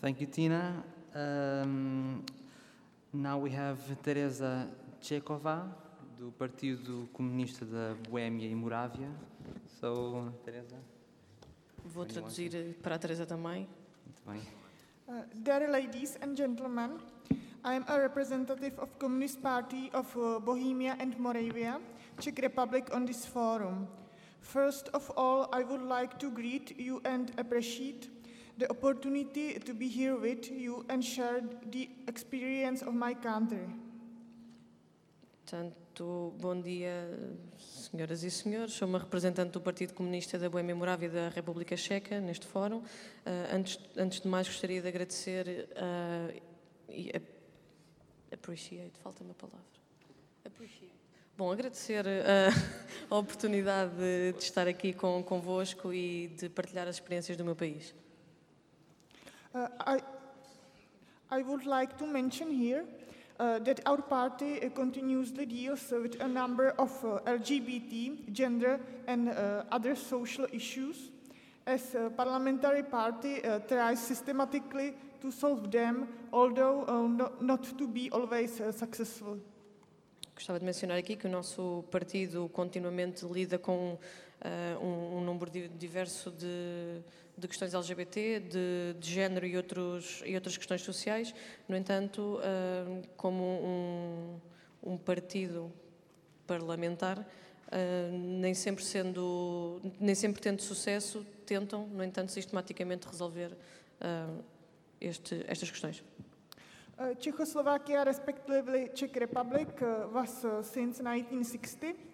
Thank 0.02 0.20
you, 0.20 0.28
Tina. 0.28 0.84
Um, 1.16 2.24
now 3.13 3.38
we 3.38 3.52
have 3.52 3.80
Teresa 4.04 4.68
Chekova, 5.02 5.63
do 6.24 6.32
Partido 6.32 7.10
Comunista 7.12 7.66
da 7.66 7.96
Boémia 8.10 8.48
e 8.48 8.56
Morávia. 8.56 9.10
Sou 9.78 10.32
Teresa. 10.46 10.78
Vou 11.84 12.06
traduzir 12.06 12.78
para 12.82 12.96
a 12.96 12.98
Teresa 12.98 13.26
também. 13.26 13.68
Muito 14.06 14.22
bem. 14.26 14.42
Uh, 15.06 15.26
dear 15.36 15.70
ladies 15.70 16.18
and 16.22 16.34
gentlemen, 16.34 16.98
I 17.66 17.76
am 17.76 17.84
a 17.88 17.98
representative 17.98 18.80
of 18.80 18.90
Communist 19.00 19.42
Party 19.42 19.92
of 19.94 20.18
uh, 20.18 20.40
Bohemia 20.40 20.96
and 20.98 21.20
Moravia, 21.20 21.82
Czech 22.18 22.42
Republic 22.42 22.90
on 22.96 23.06
this 23.06 23.26
forum. 23.26 23.86
First 24.40 24.88
of 24.94 25.12
all, 25.18 25.50
I 25.52 25.64
would 25.64 25.84
like 25.84 26.18
to 26.20 26.32
greet 26.32 26.80
you 26.80 27.02
and 27.04 27.34
appreciate 27.38 28.08
the 28.58 28.70
opportunity 28.70 29.60
to 29.60 29.74
be 29.74 29.90
here 29.90 30.16
with 30.16 30.50
you 30.50 30.86
and 30.88 31.04
share 31.04 31.42
the 31.70 31.90
experience 32.08 32.82
of 32.82 32.94
my 32.94 33.14
country. 33.14 33.68
Portanto, 35.54 36.34
bom 36.39 36.60
dia, 36.60 37.08
senhoras 37.60 38.24
e 38.24 38.32
senhores. 38.32 38.74
Sou 38.74 38.88
uma 38.88 38.98
representante 38.98 39.52
do 39.52 39.62
Partido 39.62 39.94
Comunista 39.94 40.39
da 40.39 40.50
Boêmia 40.50 40.76
Morávia 40.76 41.08
da 41.08 41.30
República 41.30 41.78
Checa, 41.78 42.20
neste 42.20 42.48
fórum. 42.48 42.78
Uh, 42.78 42.84
antes, 43.54 43.80
antes 43.96 44.20
de 44.20 44.28
mais, 44.28 44.48
gostaria 44.48 44.82
de 44.82 44.88
agradecer 44.88 45.70
uh, 45.78 46.42
e 46.89 47.12
appreciate, 48.34 48.98
falta-me 48.98 49.30
a 49.30 49.34
palavra. 49.36 49.63
Appreciate. 50.44 50.92
Bom, 51.38 51.52
agradecer 51.52 52.04
uh, 52.04 53.13
a 53.13 53.16
oportunidade 53.16 53.92
de, 53.96 54.34
de 54.34 54.44
estar 54.44 54.68
aqui 54.68 54.92
com, 54.92 55.22
convosco 55.22 55.94
e 55.94 56.30
de 56.30 56.50
partilhar 56.50 56.88
as 56.88 56.96
experiências 56.96 57.38
do 57.38 57.46
meu 57.46 57.56
país. 57.56 57.94
Uh, 59.54 59.70
I, 59.86 60.02
I 61.30 61.44
would 61.44 61.68
like 61.68 61.94
to 61.98 62.08
mention 62.08 62.50
here 62.50 63.03
that 63.60 63.79
our 63.86 64.01
party 64.01 64.62
uh, 64.62 64.69
continuously 64.69 65.45
deals 65.45 65.91
with 65.91 66.19
a 66.21 66.27
number 66.27 66.69
of 66.77 66.91
uh, 67.03 67.19
LGBT, 67.25 68.32
gender, 68.32 68.79
and 69.08 69.29
uh, 69.29 69.63
other 69.71 69.95
social 69.95 70.47
issues. 70.51 71.12
As 71.65 71.95
a 71.95 72.10
parliamentary 72.10 72.84
party 72.84 73.43
uh, 73.43 73.60
tries 73.60 73.99
systematically 73.99 74.93
to 75.21 75.32
solve 75.32 75.71
them, 75.71 76.08
although 76.32 76.84
uh, 76.88 77.08
no, 77.08 77.32
not 77.39 77.63
to 77.77 77.88
be 77.88 78.10
always 78.12 78.60
uh, 78.60 78.71
successful. 78.71 79.39
Gostava 80.36 80.60
de 80.60 80.65
mencionar 80.65 80.97
aqui 80.97 81.15
que 81.15 81.27
o 81.27 81.29
nosso 81.29 81.84
partido 81.91 82.49
continuamente 82.49 83.25
lida 83.25 83.60
com 83.60 83.97
um, 84.82 85.17
um 85.17 85.21
número 85.21 85.49
di- 85.49 85.67
diverso 85.67 86.32
de, 86.32 87.03
de 87.38 87.48
questões 87.48 87.74
LGBT, 87.74 88.39
de, 88.39 88.96
de 89.00 89.12
género 89.12 89.46
e, 89.46 89.58
outros, 89.58 90.22
e 90.26 90.36
outras 90.36 90.58
questões 90.58 90.82
sociais. 90.82 91.34
No 91.67 91.76
entanto, 91.76 92.39
eh, 92.43 93.08
como 93.17 93.43
um, 93.43 94.39
um 94.84 94.98
partido 94.98 95.72
parlamentar, 96.46 97.28
eh, 97.72 98.10
nem 98.12 98.54
sempre 98.54 98.84
sendo, 98.84 99.82
nem 100.00 100.13
sempre 100.13 100.41
tendo 100.41 100.62
sucesso, 100.62 101.26
tentam, 101.46 101.88
no 101.88 102.04
entanto, 102.04 102.32
sistematicamente 102.32 103.08
resolver 103.08 103.58
eh, 104.00 104.28
este, 105.02 105.43
estas 105.48 105.69
questões. 105.69 106.04
Czechoslovakia, 107.19 108.04
respectively 108.04 108.88
Czech 108.93 109.17
Republic, 109.17 109.67
was 110.13 110.46
since 110.63 111.02
1960 111.02 112.12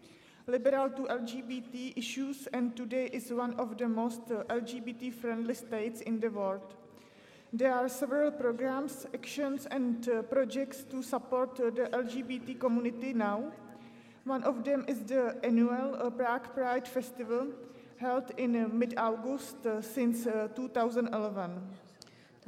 liberal 0.49 0.89
to 0.89 1.03
LGBT 1.03 1.93
issues 1.95 2.47
and 2.53 2.75
today 2.75 3.09
is 3.13 3.31
one 3.31 3.53
of 3.59 3.77
the 3.77 3.88
most 3.88 4.21
uh, 4.31 4.43
LGBT-friendly 4.49 5.53
states 5.53 6.01
in 6.01 6.19
the 6.19 6.29
world. 6.29 6.73
There 7.53 7.73
are 7.73 7.88
several 7.88 8.31
programs, 8.31 9.05
actions, 9.13 9.67
and 9.69 10.07
uh, 10.09 10.23
projects 10.23 10.83
to 10.91 11.03
support 11.03 11.59
uh, 11.59 11.69
the 11.69 11.89
LGBT 11.93 12.59
community 12.59 13.13
now. 13.13 13.51
One 14.25 14.43
of 14.43 14.63
them 14.63 14.85
is 14.88 15.03
the 15.03 15.38
annual 15.43 15.95
uh, 15.95 16.09
Prague 16.09 16.53
Pride 16.53 16.88
Festival, 16.88 17.47
held 17.97 18.31
in 18.38 18.55
uh, 18.55 18.67
mid-August 18.67 19.65
uh, 19.65 19.81
since 19.81 20.25
uh, 20.25 20.47
2011. 20.55 21.62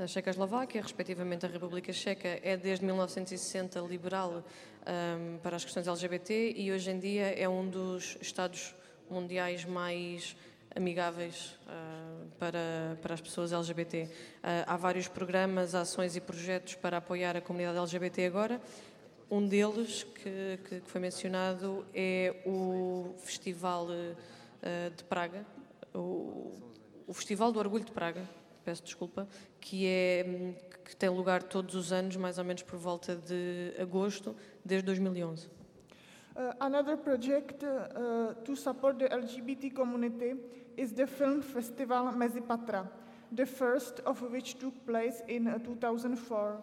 A 0.02 0.08
Checoslováquia, 0.08 0.82
respectivamente 0.82 1.46
a 1.46 1.50
República 1.50 1.94
Checa, 1.94 2.40
é 2.42 2.58
desde 2.58 2.84
1960 2.84 3.80
liberal 3.82 4.44
ahm, 4.84 5.38
para 5.44 5.56
as 5.56 5.64
questões 5.64 5.88
LGBT 5.88 6.56
e 6.58 6.72
hoje 6.72 6.90
em 6.90 6.98
dia 6.98 7.40
é 7.40 7.48
um 7.48 7.70
dos 7.70 8.18
Estados 8.20 8.74
mundiais 9.08 9.64
mais 9.64 10.36
amigáveis 10.76 11.56
ah, 11.68 12.26
para, 12.40 12.98
para 13.00 13.14
as 13.14 13.22
pessoas 13.22 13.54
LGBT. 13.54 14.10
Ah, 14.42 14.74
há 14.74 14.76
vários 14.76 15.08
programas, 15.08 15.76
ações 15.76 16.16
e 16.16 16.20
projetos 16.20 16.74
para 16.74 16.98
apoiar 16.98 17.38
a 17.38 17.42
comunidade 17.42 17.78
LGBT 17.78 18.26
agora. 18.26 18.60
Um 19.30 19.48
deles 19.48 20.02
que, 20.02 20.60
que- 20.68 20.82
foi 20.88 21.00
mencionado 21.00 21.86
é 21.94 22.42
o 22.44 23.14
Festival 23.20 23.88
eh, 24.64 24.90
de 24.90 25.04
Praga, 25.04 25.46
o, 25.94 26.52
o 27.06 27.14
Festival 27.14 27.52
do 27.52 27.60
Orgulho 27.60 27.86
de 27.86 27.92
Praga, 27.92 28.41
peço 28.64 28.84
desculpa, 28.84 29.28
que, 29.60 29.86
é, 29.88 30.26
hum, 30.28 30.54
que 30.86 30.96
tem 30.96 31.10
lugar 31.10 31.44
todos 31.44 31.76
os 31.76 31.92
anos, 31.92 32.16
mais 32.16 32.38
ou 32.38 32.44
menos 32.44 32.64
por 32.64 32.78
volta 32.78 33.16
de 33.16 33.74
agosto, 33.80 34.36
desde 34.64 34.86
2011. 34.86 35.48
Uh, 36.34 36.54
another 36.62 36.96
project 36.96 37.62
uh, 37.66 38.34
to 38.46 38.56
support 38.56 38.98
the 38.98 39.10
LGBT 39.10 39.74
community 39.74 40.36
is 40.78 40.94
the 40.94 41.06
film 41.06 41.42
festival 41.42 42.06
Mezipatra, 42.14 42.90
the 43.34 43.46
first 43.46 44.00
of 44.06 44.22
which 44.32 44.58
took 44.58 44.74
place 44.86 45.22
in 45.28 45.48
uh, 45.48 45.60
2004. 45.60 46.62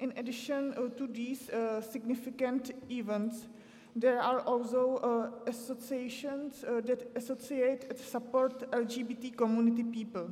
In 0.00 0.12
addition 0.16 0.74
uh, 0.74 0.88
to 0.96 1.06
these 1.06 1.48
uh, 1.48 1.80
significant 1.80 2.70
events, 2.90 3.48
there 3.96 4.20
are 4.20 4.40
also 4.40 4.96
uh, 4.98 5.50
associations 5.50 6.62
uh, 6.62 6.80
that 6.82 7.10
associate 7.16 7.86
and 7.90 7.98
support 7.98 8.70
LGBT 8.70 9.36
community 9.36 9.82
people. 9.82 10.30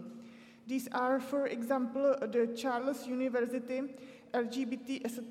These 0.66 0.88
are, 0.92 1.20
for 1.20 1.46
example, 1.46 2.16
the 2.20 2.52
Charles 2.57 3.07
University 3.07 3.83
LGBT 4.35 5.22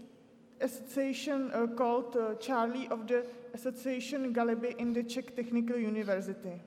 association 0.62 1.52
uh, 1.54 1.68
called 1.68 2.16
uh, 2.16 2.36
Charlie 2.36 2.88
of 2.88 3.06
the 3.08 3.26
Association 3.54 4.34
Galiby 4.34 4.78
in 4.78 4.94
the 4.94 5.04
Czech 5.04 5.36
Technical 5.36 5.78
University. 5.78 6.62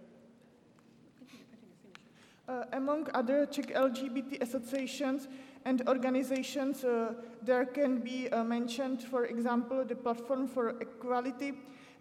Uh, 2.46 2.64
among 2.72 3.09
other 3.14 3.46
Czech 3.46 3.68
LGBT 3.74 4.42
associations 4.42 5.28
and 5.64 5.87
organizations, 5.88 6.85
uh, 6.85 7.14
there 7.42 7.64
can 7.64 8.00
be 8.00 8.28
uh, 8.31 8.44
mentioned, 8.44 9.02
for 9.02 9.24
example, 9.26 9.85
the 9.85 9.94
Platform 9.94 10.46
for 10.46 10.81
Equality, 10.81 11.52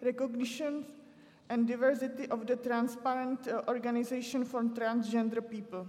Recognition, 0.02 0.84
and 1.50 1.66
Diversity 1.66 2.26
of 2.28 2.46
the 2.46 2.56
Transparent 2.56 3.48
uh, 3.48 3.62
Organization 3.68 4.44
for 4.44 4.62
Transgender 4.64 5.40
People. 5.50 5.86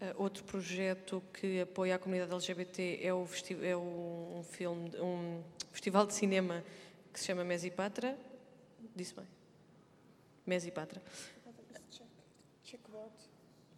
Uh, 0.00 0.22
outro 0.22 0.42
projeto 0.44 1.22
que 1.32 1.60
apoia 1.60 1.96
a 1.96 1.98
comunidade 1.98 2.32
LGBT 2.32 3.00
é, 3.02 3.12
o 3.12 3.28
é 3.62 3.76
um 3.76 4.42
filme, 4.42 4.90
um 4.98 5.42
festival 5.70 6.06
de 6.06 6.14
cinema 6.14 6.64
que 7.12 7.20
se 7.20 7.26
chama 7.26 7.44
Mesipatra. 7.44 8.16
Disse 8.96 9.14
bem? 9.14 9.26
Mesipatra. 10.46 11.02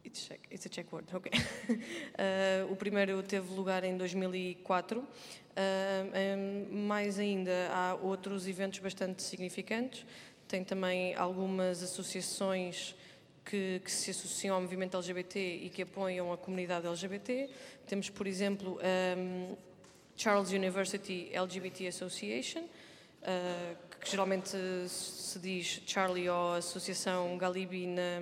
It's 0.04 0.26
Czech, 0.26 0.40
it's 0.50 0.66
a 0.66 0.68
Czech 0.68 0.92
word, 0.92 1.08
ok. 1.14 1.30
Uh, 1.30 2.68
o 2.72 2.76
primeiro 2.76 3.22
teve 3.22 3.54
lugar 3.54 3.82
em 3.82 3.96
2004. 3.96 5.00
Uh, 5.00 5.04
um, 6.36 6.86
mais 6.86 7.18
ainda, 7.18 7.70
há 7.72 7.94
outros 7.94 8.46
eventos 8.46 8.80
bastante 8.80 9.22
significantes. 9.22 10.04
Tem 10.46 10.64
também 10.64 11.14
algumas 11.14 11.82
associações 11.82 12.94
que, 13.44 13.80
que 13.84 13.90
se 13.90 14.10
associam 14.10 14.56
ao 14.56 14.62
movimento 14.62 14.96
LGBT 14.96 15.38
e 15.38 15.68
que 15.68 15.82
apoiam 15.82 16.32
a 16.32 16.36
comunidade 16.36 16.86
LGBT. 16.86 17.50
Temos, 17.86 18.08
por 18.08 18.26
exemplo, 18.26 18.78
um, 19.16 19.56
Charles 20.16 20.50
University 20.50 21.30
LGBT 21.32 21.88
Association, 21.88 22.60
uh, 22.62 23.98
que 24.00 24.10
geralmente 24.10 24.56
se 24.88 25.38
diz 25.38 25.82
Charlie 25.86 26.28
ou 26.28 26.54
Associação 26.54 27.36
Galibi 27.36 27.86
na, 27.86 28.20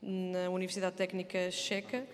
na 0.00 0.50
Universidade 0.50 0.96
Técnica 0.96 1.50
Checa. 1.50 2.06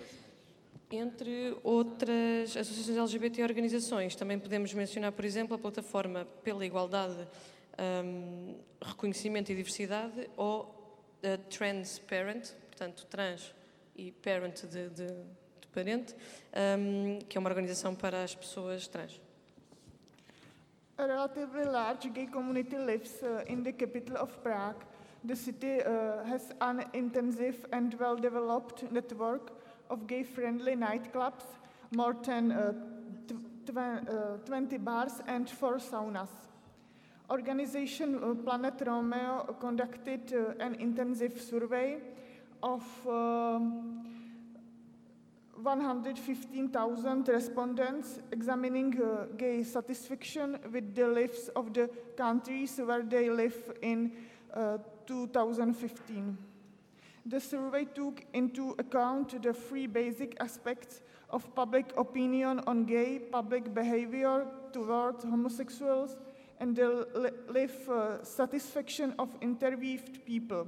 Entre 0.90 1.56
outras 1.64 2.56
associações 2.56 2.96
LGBT 2.96 3.40
e 3.40 3.44
organizações, 3.44 4.14
também 4.14 4.38
podemos 4.38 4.72
mencionar, 4.74 5.10
por 5.10 5.24
exemplo, 5.24 5.56
a 5.56 5.58
plataforma 5.58 6.24
pela 6.44 6.64
igualdade, 6.64 7.26
hum, 8.04 8.54
reconhecimento 8.80 9.50
e 9.50 9.56
diversidade, 9.56 10.30
ou 10.36 10.83
a 11.24 11.38
Transparent, 11.48 12.54
portanto, 12.68 13.06
trans 13.06 13.54
e 13.96 14.12
parent 14.12 14.64
de, 14.66 14.88
de, 14.90 15.06
de 15.06 15.66
parente, 15.72 16.14
hum, 16.78 17.18
que 17.28 17.38
é 17.38 17.40
uma 17.40 17.48
organização 17.48 17.94
para 17.94 18.22
as 18.22 18.34
pessoas 18.34 18.86
trans. 18.86 19.20
A 20.96 21.06
relatively 21.06 21.64
large 21.64 22.08
gay 22.10 22.26
community 22.26 22.76
lives 22.76 23.20
uh, 23.22 23.42
in 23.48 23.62
the 23.64 23.72
capital 23.72 24.16
of 24.16 24.32
Prague. 24.42 24.84
The 25.24 25.34
city 25.34 25.80
uh, 25.80 26.24
has 26.24 26.52
an 26.60 26.84
intensive 26.92 27.66
and 27.72 27.92
well 27.98 28.14
developed 28.14 28.84
network 28.92 29.50
of 29.88 30.06
gay 30.06 30.22
friendly 30.22 30.76
nightclubs, 30.76 31.44
more 31.96 32.14
than 32.22 32.52
uh, 32.52 32.72
tw- 33.26 33.66
tw- 33.66 33.76
uh, 33.76 34.36
20 34.44 34.78
bars, 34.78 35.20
and 35.26 35.50
four 35.50 35.78
saunas. 35.78 36.28
Organization 37.30 38.22
uh, 38.22 38.34
Planet 38.34 38.74
Romeo 38.86 39.56
conducted 39.58 40.32
uh, 40.34 40.62
an 40.62 40.74
intensive 40.74 41.40
survey 41.40 41.96
of 42.62 42.82
um, 43.06 44.04
115,000 45.62 47.28
respondents 47.28 48.18
examining 48.30 49.00
uh, 49.00 49.24
gay 49.38 49.62
satisfaction 49.62 50.58
with 50.70 50.94
the 50.94 51.06
lives 51.06 51.48
of 51.56 51.72
the 51.72 51.88
countries 52.16 52.78
where 52.84 53.02
they 53.02 53.30
live 53.30 53.72
in 53.80 54.12
uh, 54.52 54.76
2015. 55.06 56.36
The 57.24 57.40
survey 57.40 57.86
took 57.86 58.22
into 58.34 58.74
account 58.78 59.42
the 59.42 59.54
three 59.54 59.86
basic 59.86 60.36
aspects 60.40 61.00
of 61.30 61.54
public 61.54 61.96
opinion 61.96 62.60
on 62.66 62.84
gay 62.84 63.18
public 63.18 63.72
behavior 63.72 64.46
toward 64.74 65.22
homosexuals 65.22 66.16
and 66.60 66.74
the 66.76 67.06
li- 67.14 67.30
life 67.48 67.88
uh, 67.88 68.22
satisfaction 68.24 69.14
of 69.18 69.28
interviewed 69.40 70.24
people. 70.24 70.66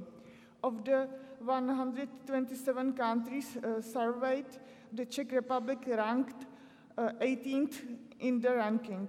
Of 0.63 0.83
the 0.83 1.07
127 1.39 2.93
countries 2.93 3.57
uh, 3.57 3.81
surveyed, 3.81 4.45
the 4.91 5.05
Czech 5.05 5.31
Republic 5.31 5.79
ranked 5.87 6.45
uh, 6.97 7.11
18th 7.21 7.81
in 8.19 8.41
the 8.41 8.55
ranking. 8.55 9.07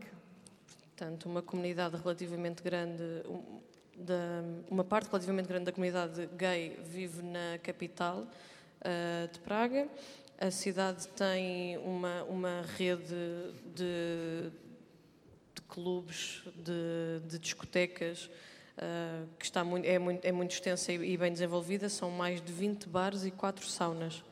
Portanto, 0.97 1.26
uma 1.26 1.43
comunidade 1.43 1.97
relativamente 1.97 2.62
grande, 2.62 3.22
da, 3.97 4.43
uma 4.68 4.85
parte 4.85 5.09
relativamente 5.09 5.49
grande 5.49 5.66
da 5.66 5.72
comunidade 5.72 6.29
gay 6.37 6.76
vive 6.85 7.22
na 7.22 7.59
capital 7.62 8.26
uh, 8.81 9.33
de 9.33 9.39
Praga. 9.41 9.89
A 10.41 10.51
cidade 10.51 11.09
tem 11.09 11.79
uma, 11.79 12.22
uma 12.24 12.62
rede 12.76 13.05
de, 13.74 14.51
de 14.51 14.68
clubes, 15.69 16.43
de, 16.57 17.21
de 17.29 17.39
discotecas, 17.39 18.31
uh, 18.79 19.29
que 19.39 19.45
está 19.45 19.62
muito, 19.62 19.87
é, 19.87 19.99
muito, 19.99 20.25
é 20.25 20.33
muito 20.33 20.53
extensa 20.53 20.93
e, 20.93 21.16
bem 21.16 21.33
desenvolvida. 21.33 21.89
São 21.89 22.11
mais 22.11 22.41
de 22.41 22.53
20 22.53 22.89
bares 22.89 23.25
e 23.25 23.31
4 23.31 23.66
saunas. 23.66 24.23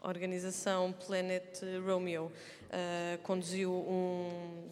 A 0.00 0.08
organização 0.08 0.92
Planet 0.92 1.60
Romeo 1.84 2.26
uh, 2.26 3.18
conduziu 3.22 3.72
um, 3.72 4.70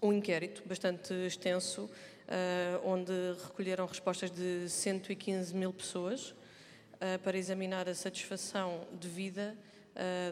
um 0.00 0.12
inquérito 0.12 0.62
bastante 0.64 1.12
extenso, 1.26 1.82
uh, 1.84 2.88
onde 2.88 3.12
recolheram 3.42 3.84
respostas 3.84 4.30
de 4.30 4.68
115 4.68 5.54
mil 5.54 5.72
pessoas 5.72 6.30
uh, 6.30 7.18
para 7.24 7.36
examinar 7.36 7.88
a 7.88 7.94
satisfação 7.94 8.86
de 8.92 9.08
vida 9.08 9.56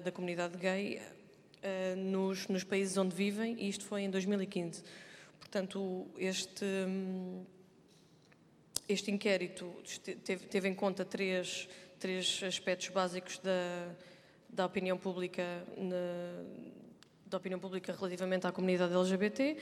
da 0.05 0.13
comunidade 0.13 0.57
gay 0.59 1.03
nos, 1.97 2.47
nos, 2.49 2.65
países 2.65 2.97
onde 2.97 3.15
vivem, 3.15 3.57
e 3.59 3.69
isto 3.69 3.85
foi 3.85 4.03
em 4.03 4.11
2015. 4.11 4.83
Portanto, 5.39 6.07
este, 6.19 6.65
este 8.89 9.11
inquérito 9.11 9.73
teve, 10.25 10.47
teve 10.47 10.69
em 10.69 10.75
conta 10.75 11.05
três, 11.05 11.69
três 11.99 12.41
aspectos 12.43 12.89
básicos 12.89 13.39
da, 13.39 13.95
da 14.49 14.67
opinião 14.67 14.97
pública 14.97 15.43
na, 15.77 16.45
da 17.27 17.37
opinião 17.37 17.59
pública 17.59 17.93
relativamente 17.93 18.47
à 18.47 18.53
comunidade 18.53 18.95
LGBT, 18.95 19.57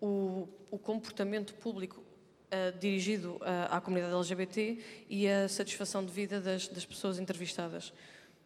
o, 0.00 0.48
o 0.70 0.78
comportamento 0.78 1.54
público 1.54 2.00
uh, 2.00 2.78
dirigido 2.78 3.36
uh, 3.36 3.70
à 3.70 3.80
comunidade 3.80 4.14
LGBT 4.14 4.78
e 5.08 5.28
a 5.28 5.48
satisfação 5.48 6.04
de 6.04 6.12
vida 6.12 6.40
das, 6.40 6.68
das, 6.68 6.84
pessoas 6.84 7.18
entrevistadas. 7.18 7.92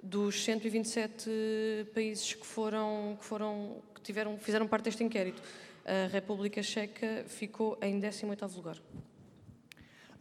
Dos 0.02 0.42
127 0.44 1.86
países 1.92 2.34
que 2.34 2.46
foram 2.46 3.18
que 3.18 3.24
foram 3.24 3.82
que 3.94 4.00
tiveram 4.00 4.38
fizeram 4.38 4.66
parte 4.66 4.84
deste 4.84 5.04
inquérito, 5.04 5.42
a 5.84 6.06
República 6.08 6.62
Checa 6.62 7.24
ficou 7.26 7.76
em 7.82 8.00
18º 8.00 8.56
lugar. 8.56 8.76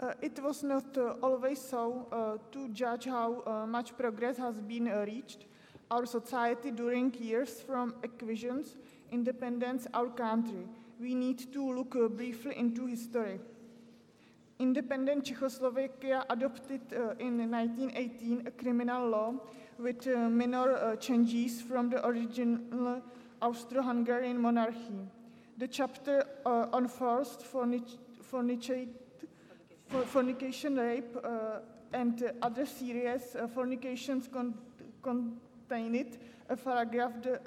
Uh, 0.02 0.14
it 0.22 0.40
was 0.42 0.64
not 0.64 0.98
uh, 0.98 1.16
always 1.22 1.60
so 1.60 2.08
uh, 2.12 2.38
to 2.52 2.70
judge 2.74 3.06
how 3.06 3.44
uh, 3.46 3.68
much 3.68 3.94
progress 3.98 4.38
has 4.38 4.60
been 4.62 4.88
uh, 4.88 5.04
reached. 5.06 5.46
Our 5.92 6.06
society 6.06 6.72
during 6.72 7.14
years 7.20 7.62
from 7.62 7.96
acquisitions, 8.04 8.78
independence, 9.12 9.88
our 9.94 10.08
country. 10.08 10.68
We 11.02 11.16
need 11.16 11.52
to 11.52 11.74
look 11.74 11.96
uh, 11.96 12.08
briefly 12.08 12.58
into 12.58 12.86
history. 12.86 13.42
Independent 14.60 15.26
Czechoslovakia 15.26 16.26
adopted 16.30 16.82
in 17.20 17.50
1918 17.50 18.48
a 18.48 18.52
criminal 18.52 19.10
law 19.10 19.34
with 19.80 20.08
uh, 20.08 20.30
minor 20.30 20.76
uh, 20.76 20.96
changes 20.98 21.62
from 21.62 21.90
the 21.90 22.06
original 22.06 23.02
Austro-Hungarian 23.42 24.40
monarchy. 24.40 25.08
The 25.58 25.68
chapter 25.68 26.26
uh, 26.46 26.68
on 26.74 26.88
forced 26.88 27.44
fornication 27.44 28.90
fornication, 29.90 30.76
rape, 30.76 31.18
uh, 31.24 31.60
and 31.94 32.22
uh, 32.22 32.32
other 32.44 32.66
serious 32.66 33.36
uh, 33.36 33.48
fornications 33.48 34.28
con- 34.32 34.54
contained 35.02 36.18
a 36.48 36.56
paragraph 36.56 37.14
that, 37.24 37.42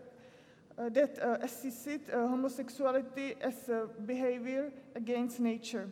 that 0.93 1.19
assisted 1.43 2.01
homosexuality 2.11 3.35
as 3.41 3.69
a 3.69 3.87
behavior 4.07 4.73
against 4.97 5.39
nature. 5.39 5.89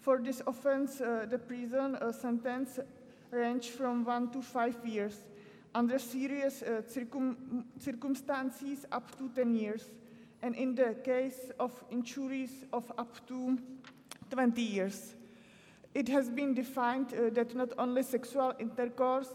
For 0.00 0.18
this 0.18 0.42
offense, 0.46 0.98
the 0.98 1.40
prison 1.46 1.96
sentence 2.12 2.80
ranged 3.30 3.70
from 3.70 4.04
one 4.04 4.30
to 4.30 4.42
five 4.42 4.76
years. 4.84 5.24
Under 5.74 5.98
serious 5.98 6.62
circum- 6.88 7.64
circumstances, 7.78 8.86
up 8.92 9.16
to 9.18 9.28
10 9.28 9.54
years. 9.54 9.90
And 10.42 10.54
in 10.54 10.74
the 10.74 10.96
case 11.02 11.50
of 11.58 11.72
injuries, 11.90 12.64
of 12.72 12.90
up 12.98 13.26
to 13.28 13.58
20 14.30 14.60
years. 14.62 15.14
It 15.94 16.08
has 16.08 16.30
been 16.30 16.54
defined 16.54 17.12
uh, 17.12 17.30
that 17.34 17.54
not 17.54 17.68
only 17.78 18.02
sexual 18.02 18.54
intercourse, 18.58 19.28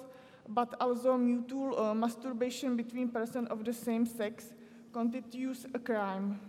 but 0.50 0.74
also 0.82 1.18
mutual 1.18 1.80
uh, 1.80 1.94
masturbation 1.94 2.76
between 2.76 3.10
persons 3.10 3.48
of 3.50 3.64
the 3.64 3.74
same 3.74 4.06
sex 4.06 4.54
constitutes 4.92 5.68
a 5.74 5.80
crime. 5.80 6.40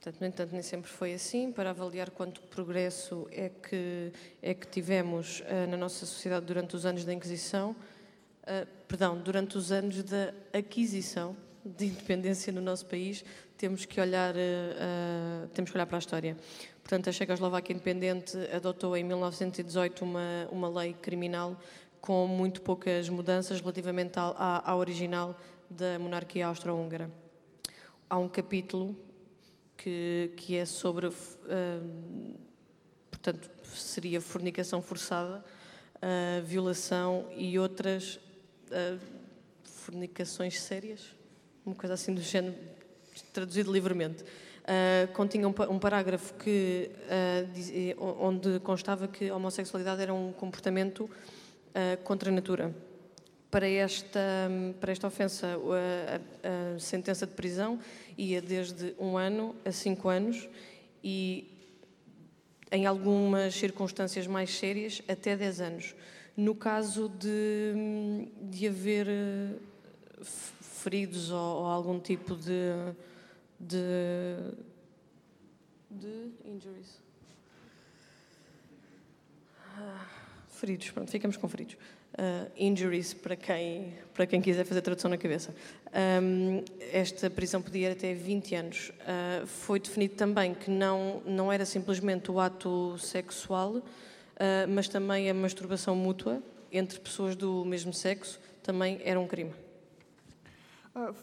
Portanto, 0.00 0.20
no 0.20 0.26
entanto, 0.26 0.52
nem 0.52 0.62
sempre 0.62 0.90
foi 0.90 1.12
assim. 1.12 1.52
Para 1.52 1.70
avaliar 1.70 2.10
quanto 2.10 2.40
progresso 2.42 3.28
é 3.30 3.48
que, 3.50 4.12
é 4.42 4.54
que 4.54 4.66
tivemos 4.66 5.40
uh, 5.40 5.70
na 5.70 5.76
nossa 5.76 6.06
sociedade 6.06 6.46
durante 6.46 6.74
os 6.74 6.84
anos 6.86 7.04
da 7.04 7.12
Inquisição, 7.12 7.70
uh, 7.70 8.66
perdão, 8.92 9.16
durante 9.16 9.56
os 9.56 9.72
anos 9.72 10.02
da 10.02 10.34
aquisição 10.52 11.34
de 11.64 11.86
independência 11.86 12.52
no 12.52 12.60
nosso 12.60 12.84
país, 12.84 13.24
temos 13.56 13.86
que 13.86 13.98
olhar, 13.98 14.34
uh, 14.34 15.48
temos 15.54 15.70
que 15.70 15.76
olhar 15.78 15.86
para 15.86 15.96
a 15.96 15.98
história. 15.98 16.36
Portanto, 16.82 17.08
a 17.08 17.12
Checoslováquia 17.12 17.72
independente 17.72 18.36
adotou 18.54 18.94
em 18.94 19.02
1918 19.02 20.04
uma, 20.04 20.46
uma 20.50 20.68
lei 20.68 20.92
criminal 20.92 21.58
com 22.02 22.26
muito 22.26 22.60
poucas 22.60 23.08
mudanças 23.08 23.62
relativamente 23.62 24.18
à, 24.18 24.70
à 24.70 24.76
original 24.76 25.40
da 25.70 25.98
monarquia 25.98 26.46
austro-húngara. 26.48 27.10
Há 28.10 28.18
um 28.18 28.28
capítulo 28.28 28.94
que, 29.74 30.34
que 30.36 30.54
é 30.54 30.66
sobre, 30.66 31.06
uh, 31.06 31.14
portanto, 33.10 33.50
seria 33.72 34.20
fornicação 34.20 34.82
forçada, 34.82 35.42
uh, 35.96 36.44
violação 36.44 37.26
e 37.34 37.58
outras 37.58 38.20
uh, 38.72 38.98
fornicações 39.64 40.60
sérias, 40.60 41.14
uma 41.64 41.74
coisa 41.74 41.94
assim 41.94 42.14
do 42.14 42.20
género, 42.20 42.56
traduzido 43.32 43.72
livremente 43.72 44.24
uh, 44.62 45.12
continha 45.12 45.48
um, 45.48 45.54
um, 45.70 45.78
parágrafo 45.78 46.34
que, 46.34 46.90
uh, 46.90 47.46
diz, 47.52 47.72
onde 47.98 48.60
constava 48.60 49.08
que 49.08 49.28
a 49.28 49.36
homossexualidade 49.36 50.02
era 50.02 50.14
um 50.14 50.32
comportamento 50.32 51.04
uh, 51.04 52.02
contra 52.04 52.30
a 52.30 52.32
natura. 52.32 52.74
Para 53.50 53.68
esta, 53.68 54.20
para 54.80 54.92
esta 54.92 55.06
ofensa, 55.06 55.46
a, 55.46 56.74
a, 56.74 56.78
sentença 56.78 57.26
de 57.26 57.34
prisão 57.34 57.78
ia 58.16 58.40
desde 58.40 58.94
um 58.98 59.18
ano 59.18 59.54
a 59.62 59.70
cinco 59.70 60.08
anos 60.08 60.48
e, 61.04 61.52
em 62.70 62.86
algumas 62.86 63.54
circunstâncias 63.54 64.26
mais 64.26 64.56
sérias, 64.56 65.02
até 65.06 65.36
dez 65.36 65.60
anos. 65.60 65.94
No 66.36 66.54
caso 66.54 67.08
de, 67.08 68.26
de 68.42 68.66
haver 68.66 69.06
feridos 70.22 71.30
ou, 71.30 71.60
ou 71.60 71.66
algum 71.66 72.00
tipo 72.00 72.34
de 72.34 72.94
de, 73.62 74.36
de 75.88 76.30
injuries. 76.44 77.00
Ah, 79.76 80.06
feridos, 80.50 80.90
pronto, 80.90 81.10
ficamos 81.10 81.36
com 81.36 81.48
feridos. 81.48 81.76
Uh, 82.12 82.50
injuries, 82.58 83.14
para 83.14 83.36
quem, 83.36 83.94
para 84.12 84.26
quem 84.26 84.42
quiser 84.42 84.64
fazer 84.66 84.82
tradução 84.82 85.10
na 85.10 85.16
cabeça. 85.16 85.54
Um, 86.22 86.62
esta 86.92 87.30
prisão 87.30 87.62
podia 87.62 87.88
ir 87.88 87.92
até 87.92 88.12
20 88.12 88.54
anos. 88.54 88.90
Uh, 88.90 89.46
foi 89.46 89.80
definido 89.80 90.14
também 90.14 90.52
que 90.52 90.70
não, 90.70 91.22
não 91.24 91.50
era 91.50 91.64
simplesmente 91.64 92.30
o 92.30 92.38
ato 92.38 92.98
sexual, 92.98 93.82
mas 94.68 94.88
também 94.88 95.30
a 95.30 95.34
masturbação 95.34 95.94
mútua 95.94 96.42
entre 96.72 96.98
pessoas 96.98 97.36
do 97.36 97.64
mesmo 97.64 97.92
sexo 97.92 98.40
também 98.62 99.00
era 99.04 99.20
um 99.20 99.26
crime. 99.26 99.52
Uh, 100.94 101.14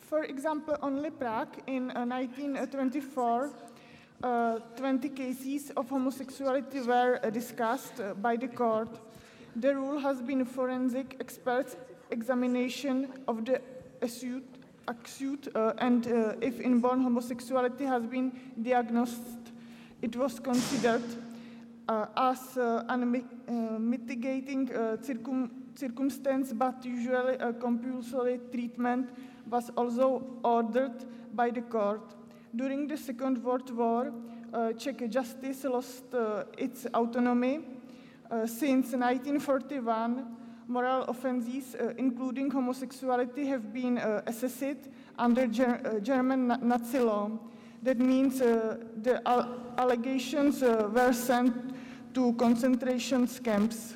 for 0.00 0.24
example, 0.24 0.76
only 0.82 1.10
Prague 1.10 1.62
in 1.66 1.90
uh, 1.90 2.04
1924, 2.04 3.50
uh, 4.22 4.60
20 4.76 5.08
cases 5.10 5.70
of 5.76 5.88
homosexuality 5.90 6.80
were 6.80 7.20
uh, 7.22 7.30
discussed 7.30 8.00
uh, 8.00 8.14
by 8.14 8.36
the 8.36 8.48
court. 8.48 8.88
The 9.56 9.74
rule 9.74 9.98
has 9.98 10.20
been 10.20 10.44
forensic 10.44 11.16
experts' 11.20 11.76
examination 12.10 13.08
of 13.26 13.44
the 13.44 13.60
accused, 14.02 14.44
accused 14.86 15.48
uh, 15.54 15.74
and 15.78 16.06
uh, 16.06 16.34
if 16.40 16.60
inborn 16.60 17.02
homosexuality 17.02 17.84
has 17.84 18.06
been 18.06 18.32
diagnosed, 18.60 19.20
it 20.02 20.16
was 20.16 20.38
considered 20.40 21.02
uh, 21.88 22.06
as 22.16 22.56
uh, 22.56 22.84
mitigating 23.78 24.70
uh, 24.74 24.96
circum- 25.02 25.50
circumstance, 25.74 26.52
but 26.52 26.84
usually 26.84 27.34
a 27.34 27.52
compulsory 27.52 28.40
treatment 28.52 29.08
was 29.50 29.70
also 29.76 30.22
ordered 30.44 31.04
by 31.34 31.50
the 31.50 31.62
court. 31.62 32.14
During 32.54 32.86
the 32.88 32.96
Second 32.96 33.42
World 33.42 33.70
War, 33.70 34.12
uh, 34.52 34.72
Czech 34.72 35.08
justice 35.10 35.64
lost 35.64 36.14
uh, 36.14 36.44
its 36.56 36.86
autonomy. 36.94 37.60
Uh, 38.30 38.46
since 38.46 38.92
1941, 38.92 40.24
moral 40.68 41.02
offenses, 41.04 41.74
uh, 41.74 41.94
including 41.96 42.50
homosexuality, 42.50 43.46
have 43.46 43.72
been 43.72 43.98
uh, 43.98 44.22
assessed 44.26 44.88
under 45.18 45.46
Ger- 45.46 45.80
uh, 45.84 46.00
German 46.00 46.48
na- 46.48 46.58
Nazi 46.60 46.98
law. 46.98 47.30
That 47.84 47.98
means 47.98 48.40
uh, 48.40 48.76
the 49.02 49.20
al- 49.24 49.74
allegations 49.76 50.62
uh, 50.62 50.90
were 50.92 51.12
sent 51.12 51.54
to 52.12 52.32
concentration 52.34 53.26
camps. 53.42 53.94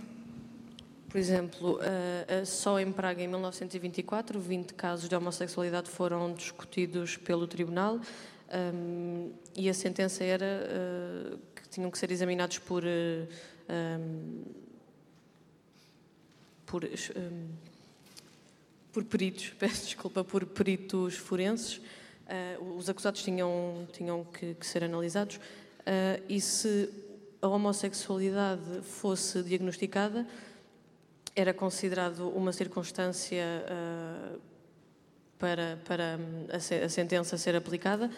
Por 1.13 1.19
exemplo, 1.19 1.79
eh, 1.83 2.43
só 2.47 2.81
em 2.81 2.91
Praga, 2.91 3.23
em 3.23 3.29
1924, 3.29 4.41
20 4.41 4.73
casos 4.73 5.11
de 5.11 5.15
homossexualidade 5.15 5.91
foram 5.91 6.33
discutidos 6.33 7.19
pelo 7.19 7.47
tribunal 7.47 8.01
ehm, 8.49 9.31
e 9.55 9.69
a 9.69 9.75
sentença 9.75 10.25
era 10.25 10.47
eh, 10.47 11.37
que 11.55 11.69
tinham 11.69 11.91
que 11.91 11.99
ser 11.99 12.11
examinados 12.11 12.57
por. 12.57 12.83
eh, 12.87 13.29
ehm, 13.69 14.43
por, 16.65 16.83
ehm, 16.83 17.49
por 18.91 19.05
peritos, 19.05 19.51
peço 19.61 19.85
desculpa, 19.85 20.25
por 20.25 20.47
peritos 20.47 21.17
forenses. 21.17 21.79
Eh, 22.33 22.57
os 22.79 22.89
acusados 22.89 23.23
tinham, 23.23 23.87
tinham 23.93 24.25
que, 24.25 24.55
que 24.55 24.67
ser 24.67 24.83
analisados 24.83 25.39
eh, 25.85 26.23
e 26.31 26.41
se 26.41 26.89
a 27.43 27.47
homossexualidade 27.47 28.81
fosse 28.81 29.43
diagnosticada, 29.43 30.27
era 31.37 31.53
considerado 31.53 32.31
uma 32.31 32.51
circunstância 32.51 33.45
ah, 33.69 34.37
para, 35.39 35.79
para 35.85 36.19
a, 36.51 36.85
a 36.87 36.89
sentença 36.89 37.37
ser 37.37 37.57
aplicada, 37.57 38.09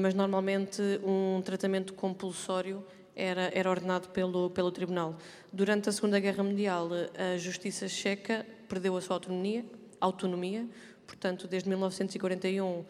mas 0.00 0.14
normalmente 0.14 0.80
um 1.04 1.42
tratamento 1.42 1.92
compulsório 1.92 2.82
era, 3.14 3.50
era 3.52 3.68
ordenado 3.68 4.08
pelo, 4.08 4.48
pelo 4.50 4.70
tribunal. 4.70 5.16
Durante 5.52 5.90
a 5.90 5.92
Segunda 5.92 6.18
Guerra 6.18 6.42
Mundial, 6.42 6.88
a 7.18 7.36
justiça 7.36 7.88
checa 7.88 8.46
perdeu 8.68 8.96
a 8.96 9.00
sua 9.02 9.16
autonomia, 9.16 9.66
autonomia 10.00 10.66
portanto, 11.06 11.46
desde 11.46 11.68
1941, 11.68 12.84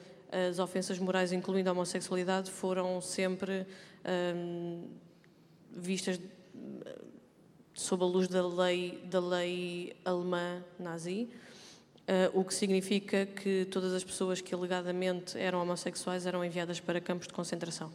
as 0.49 0.59
ofensas 0.59 0.99
morais, 0.99 1.33
incluindo 1.33 1.71
a 1.71 1.73
homossexualidade, 1.73 2.51
foram 2.51 3.01
sempre 3.01 3.67
hum, 4.35 4.91
vistas 5.71 6.21
sob 7.73 8.03
a 8.03 8.07
luz 8.07 8.29
da 8.29 8.47
lei, 8.47 9.03
da 9.11 9.21
lei 9.21 9.97
alemã 10.05 10.65
nazi, 10.79 11.29
eh, 12.07 12.31
o 12.33 12.43
que 12.43 12.55
significa 12.55 13.27
que 13.27 13.67
todas 13.67 13.93
as 13.93 14.03
pessoas 14.03 14.41
que 14.41 14.55
alegadamente 14.55 15.39
eram 15.39 15.61
homossexuais 15.61 16.25
eram 16.27 16.45
enviadas 16.45 16.81
para 16.81 17.01
campos 17.01 17.27
de 17.27 17.35
concentração. 17.35 17.91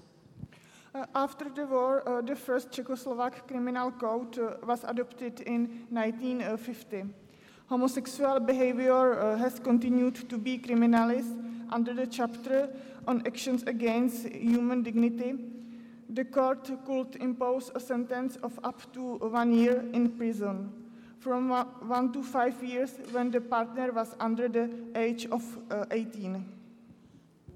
Uh, 0.94 1.08
after 1.14 1.50
the 1.50 1.64
war, 1.64 2.04
uh, 2.06 2.22
the 2.22 2.36
first 2.36 2.70
Czechoslovak 2.70 3.48
criminal 3.48 3.94
code 3.94 4.38
uh, 4.38 4.58
was 4.68 4.84
adopted 4.84 5.42
in 5.48 5.88
1950. 5.90 7.06
Homosexual 7.70 8.42
behavior 8.42 9.14
uh, 9.14 9.38
has 9.38 9.58
continued 9.58 10.28
to 10.28 10.38
be 10.38 10.60
criminalized 10.60 11.34
under 11.72 11.94
the 11.94 12.06
chapter 12.06 12.70
on 13.08 13.24
actions 13.26 13.64
against 13.64 14.28
human 14.28 14.84
dignity. 14.84 15.36
The 16.10 16.26
court 16.26 16.70
could 16.86 17.16
impose 17.22 17.72
a 17.74 17.80
sentence 17.80 18.38
of 18.44 18.60
up 18.64 18.82
to 18.94 19.18
one 19.18 19.54
year 19.54 19.84
in 19.94 20.10
prison, 20.10 20.70
from 21.20 21.50
one 21.88 22.12
to 22.12 22.22
five 22.22 22.62
years 22.62 22.92
when 23.12 23.32
the 23.32 23.40
partner 23.40 23.92
was 23.94 24.14
under 24.20 24.50
the 24.50 24.70
age 24.94 25.26
of 25.32 25.42
uh, 25.72 25.86
18. 25.90 26.44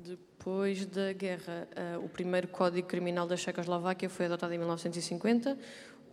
Depois 0.03 0.85
da 0.85 1.11
guerra, 1.11 1.67
eh, 1.75 1.97
o 1.97 2.07
primeiro 2.07 2.47
Código 2.47 2.87
Criminal 2.87 3.27
da 3.27 3.35
Checoslováquia 3.35 4.07
foi 4.07 4.27
adotado 4.27 4.53
em 4.53 4.59
1950. 4.59 5.57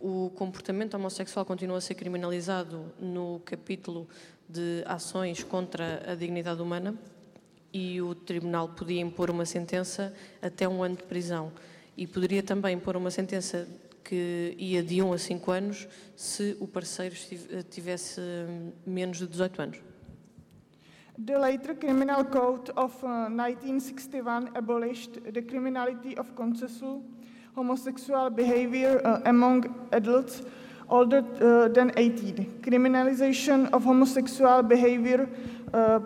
O 0.01 0.31
comportamento 0.31 0.95
homossexual 0.95 1.45
continua 1.45 1.77
a 1.77 1.81
ser 1.81 1.93
criminalizado 1.93 2.91
no 2.99 3.39
capítulo 3.45 4.09
de 4.49 4.83
ações 4.85 5.43
contra 5.43 6.11
a 6.11 6.15
dignidade 6.15 6.61
humana 6.61 6.97
e 7.73 8.01
o 8.01 8.13
tribunal 8.13 8.69
podia 8.69 9.01
impor 9.01 9.31
uma 9.31 9.45
sentença 9.45 10.13
até 10.41 10.69
um 10.69 10.83
ano 10.83 10.95
de 10.95 11.03
prisão 11.03 11.51
e 11.97 12.05
poderia 12.05 12.43
também 12.43 12.75
impor 12.75 12.95
uma 12.95 13.09
sentença 13.09 13.67
que 14.03 14.55
ia 14.59 14.83
de 14.83 15.01
1 15.01 15.13
a 15.13 15.17
5 15.17 15.51
anos 15.51 15.87
se 16.15 16.55
o 16.59 16.67
parceiro 16.67 17.15
tivesse 17.69 18.21
menos 18.85 19.17
de 19.17 19.27
18 19.27 19.61
anos. 19.61 19.79
The 21.25 21.37
later 21.37 21.75
Criminal 21.75 22.25
Code 22.25 22.71
of 22.75 22.95
uh, 23.03 23.29
1961 23.29 24.49
abolished 24.55 25.21
the 25.31 25.41
criminality 25.43 26.17
of 26.17 26.33
consensual 26.33 27.03
homosexual 27.55 28.31
behavior 28.31 28.99
uh, 29.05 29.21
among 29.25 29.63
adults 29.91 30.41
older 30.89 31.19
uh, 31.19 31.67
than 31.69 31.91
18. 31.95 32.61
Criminalization 32.61 33.69
of 33.71 33.83
homosexual 33.85 34.63
behavior 34.63 35.29
uh, 35.71 35.99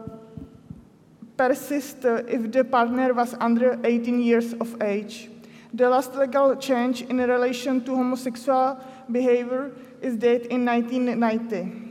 persists 1.38 2.04
uh, 2.04 2.24
if 2.28 2.52
the 2.52 2.64
partner 2.64 3.14
was 3.14 3.36
under 3.40 3.80
18 3.84 4.20
years 4.22 4.54
of 4.54 4.82
age. 4.82 5.30
The 5.74 5.90
last 5.90 6.16
legal 6.16 6.56
change 6.56 7.04
in 7.04 7.18
relation 7.18 7.84
to 7.86 7.96
homosexual 7.96 8.80
behavior 9.12 9.72
is 10.02 10.18
that 10.20 10.48
in 10.48 10.66
1990. 10.66 11.88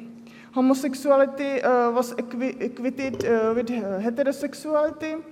Homosexuality 0.52 1.62
uh, 1.62 1.90
was 1.90 2.12
equated 2.12 3.24
uh, 3.24 3.52
with 3.54 3.68
heterosexuality. 3.68 5.22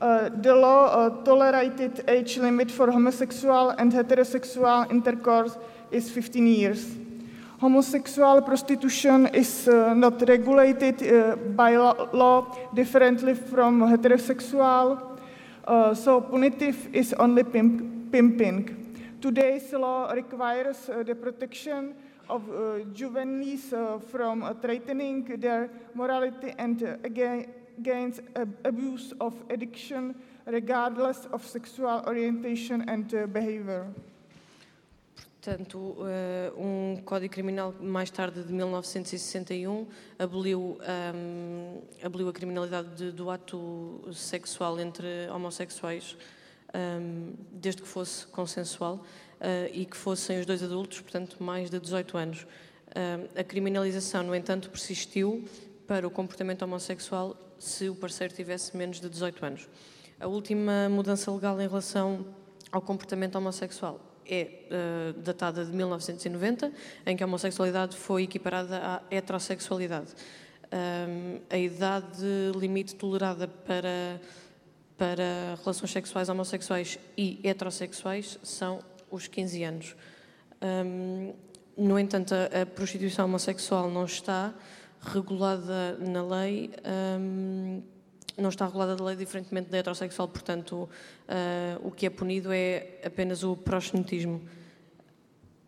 Uh, 0.00 0.28
the 0.28 0.54
law 0.54 0.86
uh, 0.86 1.10
tolerated 1.22 2.04
age 2.08 2.38
limit 2.38 2.70
for 2.70 2.90
homosexual 2.90 3.70
and 3.70 3.92
heterosexual 3.92 4.90
intercourse 4.90 5.56
is 5.90 6.10
15 6.10 6.46
years. 6.46 6.96
Homosexual 7.64 8.42
prostitution 8.42 9.26
is 9.32 9.66
uh, 9.68 9.94
not 9.94 10.20
regulated 10.28 11.02
uh, 11.02 11.34
by 11.34 11.74
law 11.76 12.44
differently 12.74 13.32
from 13.32 13.80
heterosexual, 13.80 15.18
uh, 15.66 15.94
so 15.94 16.20
punitive 16.20 16.94
is 16.94 17.14
only 17.14 17.42
pimp- 17.42 18.12
pimping. 18.12 18.68
Today's 19.18 19.72
law 19.72 20.12
requires 20.12 20.90
uh, 20.90 21.02
the 21.02 21.14
protection 21.14 21.94
of 22.28 22.42
uh, 22.50 22.84
juveniles 22.92 23.72
uh, 23.72 23.98
from 24.12 24.44
threatening 24.60 25.24
their 25.40 25.70
morality 25.94 26.52
and 26.58 26.82
against 27.02 28.20
ab- 28.36 28.58
abuse 28.66 29.14
of 29.22 29.32
addiction, 29.48 30.14
regardless 30.44 31.24
of 31.32 31.42
sexual 31.46 32.04
orientation 32.06 32.86
and 32.90 33.08
behavior. 33.32 33.86
Portanto, 35.44 35.96
eh, 36.06 36.50
um 36.56 37.02
Código 37.04 37.30
Criminal 37.30 37.74
mais 37.78 38.10
tarde 38.10 38.42
de 38.42 38.50
1961 38.50 39.86
aboliu, 40.18 40.78
ehm, 40.80 41.82
aboliu 42.02 42.30
a 42.30 42.32
criminalidade 42.32 42.88
de- 42.96 43.12
do 43.12 43.28
ato 43.28 44.00
sexual 44.14 44.80
entre 44.80 45.28
homossexuais, 45.28 46.16
ehm, 46.72 47.34
desde 47.52 47.82
que 47.82 47.88
fosse 47.88 48.26
consensual 48.28 49.04
eh, 49.38 49.70
e 49.74 49.84
que 49.84 49.98
fossem 49.98 50.40
os 50.40 50.46
dois 50.46 50.62
adultos, 50.62 51.02
portanto, 51.02 51.36
mais 51.42 51.68
de 51.68 51.78
18 51.78 52.16
anos. 52.16 52.46
Ehm, 52.94 53.28
a 53.38 53.44
criminalização, 53.44 54.22
no 54.22 54.34
entanto, 54.34 54.70
persistiu 54.70 55.44
para 55.86 56.06
o 56.06 56.10
comportamento 56.10 56.62
homossexual 56.62 57.36
se 57.58 57.90
o 57.90 57.94
parceiro 57.94 58.32
tivesse 58.32 58.74
menos 58.74 58.98
de 58.98 59.10
18 59.10 59.44
anos. 59.44 59.68
A 60.18 60.26
última 60.26 60.88
mudança 60.88 61.30
legal 61.30 61.60
em 61.60 61.68
relação 61.68 62.24
ao 62.72 62.80
comportamento 62.80 63.34
homossexual 63.36 64.13
é 64.26 64.66
eh, 64.70 65.14
datada 65.18 65.64
de 65.64 65.72
1990, 65.72 66.72
em 67.06 67.16
que 67.16 67.22
a 67.22 67.26
homossexualidade 67.26 67.96
foi 67.96 68.24
equiparada 68.24 68.78
à 68.78 69.02
heterossexualidade. 69.10 70.14
Ahm, 70.70 71.40
a 71.48 71.56
idade 71.56 72.26
limite 72.58 72.94
tolerada 72.96 73.46
para, 73.46 74.20
para 74.96 75.56
relações 75.60 75.90
sexuais 75.92 76.28
homossexuais 76.28 76.98
e 77.16 77.38
heterossexuais 77.44 78.38
são 78.42 78.80
os 79.10 79.28
15 79.28 79.62
anos. 79.62 79.96
Ahm, 80.60 81.32
no 81.76 81.98
entanto, 81.98 82.34
a, 82.34 82.62
a 82.62 82.66
prostituição 82.66 83.26
homossexual 83.26 83.90
não 83.90 84.04
está 84.04 84.54
regulada 85.00 85.98
na 85.98 86.24
lei, 86.24 86.70
ahm, 86.84 87.82
não 88.36 88.48
está 88.48 88.66
regulada 88.66 88.96
da 88.96 89.04
lei 89.04 89.16
diferentemente 89.16 89.70
da 89.70 89.78
heterossexual, 89.78 90.28
portanto, 90.28 90.74
uh, 90.74 91.86
o 91.86 91.90
que 91.90 92.06
é 92.06 92.10
punido 92.10 92.52
é 92.52 93.00
apenas 93.04 93.42
o 93.44 93.56
proxenetismo. 93.56 94.42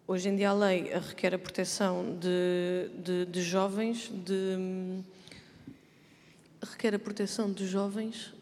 Hoje 0.06 0.28
em 0.28 0.36
dia 0.36 0.50
a 0.50 0.54
lei 0.54 0.90
requer 1.08 1.34
a 1.34 1.38
proteção 1.38 2.16
de, 2.18 2.90
de, 3.02 3.26
de 3.26 3.42
jovens, 3.42 4.10
de, 4.24 5.02
requer 6.62 6.94
a 6.94 6.98
proteção 6.98 7.52
de 7.52 7.66
jovens, 7.66 8.32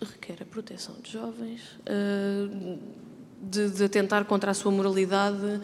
requer 0.00 0.42
a 0.42 0.46
proteção 0.46 0.94
de 1.02 1.10
jovens, 1.10 1.62
uh, 1.80 2.78
de, 3.40 3.70
de 3.70 3.84
atentar 3.84 4.24
contra 4.26 4.50
a 4.50 4.54
sua 4.54 4.70
moralidade 4.70 5.60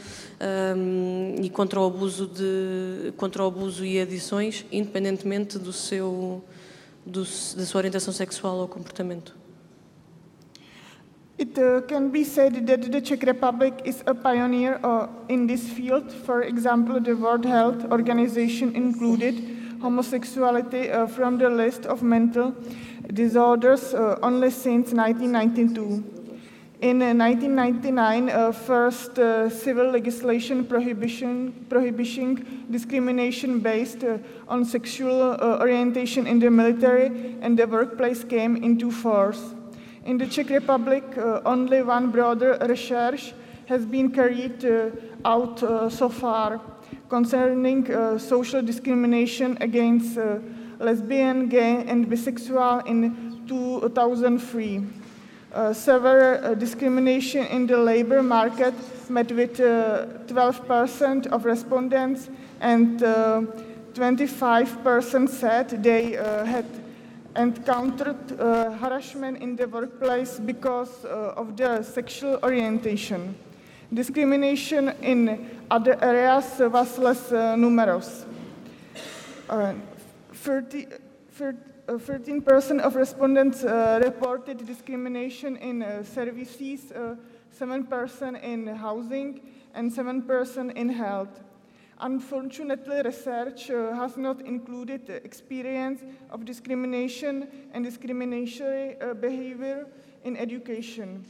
um, 0.77 1.35
e 1.43 1.51
contra 1.51 1.79
o 1.79 1.85
abuso 1.85 2.27
de 2.27 3.13
contra 3.17 3.45
o 3.45 3.47
abuso 3.47 3.85
e 3.85 4.01
adições, 4.01 4.65
independentemente 4.73 5.59
do 5.59 5.73
seu 5.73 6.43
do, 7.07 7.21
da 7.21 7.65
sua 7.65 7.79
orientação 7.79 8.13
sexual 8.13 8.59
ou 8.59 8.69
comportamento. 8.69 9.35
It 11.39 11.59
uh, 11.61 11.83
can 11.83 12.09
be 12.09 12.25
said 12.25 12.67
that 12.67 12.91
the 12.91 13.01
Czech 13.01 13.23
Republic 13.27 13.75
is 13.85 14.03
a 14.07 14.15
pioneer 14.15 14.81
uh, 14.83 15.07
in 15.29 15.47
this 15.47 15.69
field. 15.69 16.11
For 16.11 16.43
example, 16.43 16.99
the 16.99 17.15
World 17.15 17.45
Health 17.45 17.85
Organization 17.93 18.75
included 18.75 19.35
homosexuality 19.83 20.91
uh, 20.91 21.07
from 21.07 21.37
the 21.37 21.51
list 21.51 21.85
of 21.85 22.03
mental 22.03 22.55
disorders 23.13 23.93
uh, 23.93 24.19
only 24.23 24.51
since 24.51 24.95
1992. 24.95 26.16
In 26.83 26.99
1999, 26.99 28.29
uh, 28.29 28.33
uh, 28.33 28.53
first 28.53 29.19
uh, 29.19 29.49
civil 29.49 29.91
legislation 29.91 30.63
prohibition, 30.63 31.65
prohibiting 31.71 32.67
discrimination 32.71 33.61
based 33.61 34.05
uh, 34.05 34.19
on 34.47 34.63
sexual 34.63 35.23
uh, 35.23 35.59
orientation 35.59 36.27
in 36.27 36.39
the 36.39 36.51
military 36.51 37.39
and 37.41 37.59
the 37.59 37.67
workplace 37.67 38.25
came 38.25 38.57
into 38.57 38.91
force. 38.91 39.55
In 40.05 40.19
the 40.19 40.27
Czech 40.27 40.51
Republic, 40.51 41.03
uh, 41.17 41.41
only 41.47 41.83
one 41.83 42.11
broader 42.11 42.59
research 42.69 43.33
has 43.65 43.87
been 43.87 44.11
carried 44.11 44.63
out 45.25 45.59
so 45.91 46.09
far 46.09 46.61
concerning 47.09 47.85
social 48.19 48.63
discrimination 48.63 49.59
against 49.61 50.17
lesbian, 50.79 51.49
gay, 51.49 51.85
and 51.89 52.07
bisexual 52.07 52.87
in 52.87 53.43
2003. 53.49 55.06
Uh, 55.57 55.73
severe 55.73 56.37
uh, 56.45 56.53
discrimination 56.53 57.47
in 57.47 57.67
the 57.67 57.79
labor 57.79 58.23
market 58.23 58.75
met 59.09 59.33
with 59.33 59.57
12% 59.57 61.27
uh, 61.27 61.31
of 61.35 61.47
respondents 61.47 62.29
and 62.61 63.01
25% 63.01 65.29
said 65.31 65.83
they 65.83 66.13
had 66.45 66.67
encountered 67.37 68.39
uh, 68.39 68.71
harassment 68.73 69.41
in 69.41 69.57
the 69.57 69.67
workplace 69.67 70.39
because 70.39 71.07
uh, 71.07 71.33
of 71.39 71.57
their 71.57 71.83
sexual 71.83 72.39
orientation. 72.43 73.35
Discrimination 73.95 74.91
in 75.01 75.49
other 75.71 75.97
areas 76.05 76.45
was 76.59 76.99
less 76.99 77.33
uh, 77.33 77.57
numerous. 77.57 78.27
30, 79.49 80.87
30 81.33 81.66
13% 81.87 82.81
of 82.81 82.97
respondents 82.97 83.63
uh, 83.63 84.01
reported 84.03 84.67
discrimination 84.67 85.57
in 85.57 85.83
uh, 85.83 86.03
services, 86.03 86.93
7% 87.59 88.35
uh, 88.35 88.39
in 88.39 88.67
housing, 88.67 89.41
and 89.75 89.93
7% 89.93 90.73
in 90.75 90.89
health. 90.89 91.43
Unfortunately, 91.99 93.01
research 93.03 93.71
uh, 93.71 93.95
has 93.95 94.17
not 94.17 94.43
included 94.43 95.09
experience 95.25 96.03
of 96.31 96.45
discrimination 96.45 97.49
and 97.73 97.85
discriminatory 97.85 99.01
uh, 99.01 99.15
behavior 99.15 99.87
in 100.25 100.37
education. 100.37 101.25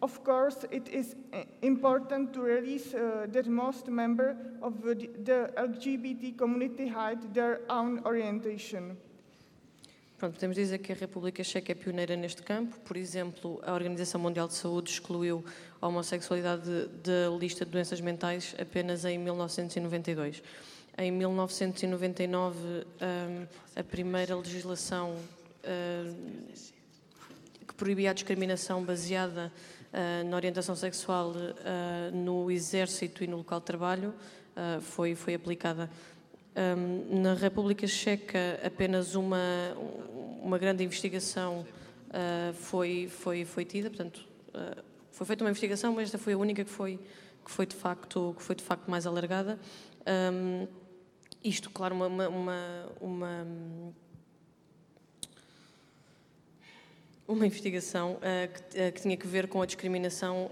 Of 0.00 0.24
course, 0.24 0.64
it 0.70 0.88
is 0.88 1.16
important 1.62 2.32
to 2.32 2.40
release 2.40 2.94
uh, 2.94 3.26
that 3.30 3.46
most 3.46 3.88
members 3.88 4.36
of 4.62 4.82
the, 4.82 4.94
the 4.94 5.52
LGBT 5.56 6.38
community 6.38 6.88
hide 6.88 7.34
their 7.34 7.60
own 7.68 8.00
orientation. 8.04 8.96
Pronto, 10.18 10.34
podemos 10.34 10.56
dizer 10.56 10.78
que 10.78 10.90
a 10.90 10.96
República 10.96 11.44
Checa 11.44 11.70
é 11.70 11.76
pioneira 11.76 12.16
neste 12.16 12.42
campo. 12.42 12.76
Por 12.80 12.96
exemplo, 12.96 13.62
a 13.64 13.72
Organização 13.72 14.20
Mundial 14.20 14.48
de 14.48 14.54
Saúde 14.54 14.90
excluiu 14.90 15.44
a 15.80 15.86
homossexualidade 15.86 16.88
da 17.04 17.30
lista 17.38 17.64
de 17.64 17.70
doenças 17.70 18.00
mentais 18.00 18.52
apenas 18.60 19.04
em 19.04 19.16
1992. 19.16 20.42
Em 20.98 21.12
1999, 21.12 22.58
hum, 22.58 23.46
a 23.76 23.84
primeira 23.84 24.34
legislação 24.34 25.14
hum, 25.14 26.46
que 27.68 27.74
proibia 27.74 28.10
a 28.10 28.12
discriminação 28.12 28.82
baseada 28.82 29.52
hum, 29.94 30.30
na 30.30 30.36
orientação 30.36 30.74
sexual 30.74 31.32
no 32.12 32.50
exército 32.50 33.22
e 33.22 33.28
no 33.28 33.36
local 33.36 33.60
de 33.60 33.66
trabalho 33.66 34.12
foi, 34.80 35.14
foi 35.14 35.34
aplicada. 35.34 35.88
Um, 36.58 37.22
na 37.22 37.34
República 37.34 37.86
Checa, 37.86 38.58
apenas 38.64 39.14
uma, 39.14 39.38
uma 40.42 40.58
grande 40.58 40.82
investigação 40.82 41.64
uh, 42.08 42.52
foi, 42.52 43.08
foi, 43.08 43.44
foi 43.44 43.64
tida, 43.64 43.88
portanto, 43.88 44.26
uh, 44.48 44.82
foi 45.12 45.24
feita 45.24 45.44
uma 45.44 45.50
investigação, 45.50 45.92
mas 45.92 46.06
esta 46.06 46.18
foi 46.18 46.32
a 46.32 46.36
única 46.36 46.64
que 46.64 46.70
foi, 46.70 46.98
que 47.44 47.50
foi, 47.50 47.64
de, 47.64 47.76
facto, 47.76 48.34
que 48.36 48.42
foi 48.42 48.56
de 48.56 48.64
facto 48.64 48.90
mais 48.90 49.06
alargada. 49.06 49.56
Um, 50.32 50.66
isto, 51.44 51.70
claro, 51.70 51.94
uma, 51.94 52.08
uma, 52.08 52.28
uma, 53.00 53.46
uma 57.28 57.46
investigação 57.46 58.14
uh, 58.14 58.52
que, 58.52 58.90
que, 58.90 59.00
tinha 59.00 59.16
que 59.16 59.28
ver 59.28 59.46
com 59.46 59.62
a 59.62 59.66
discriminação 59.66 60.50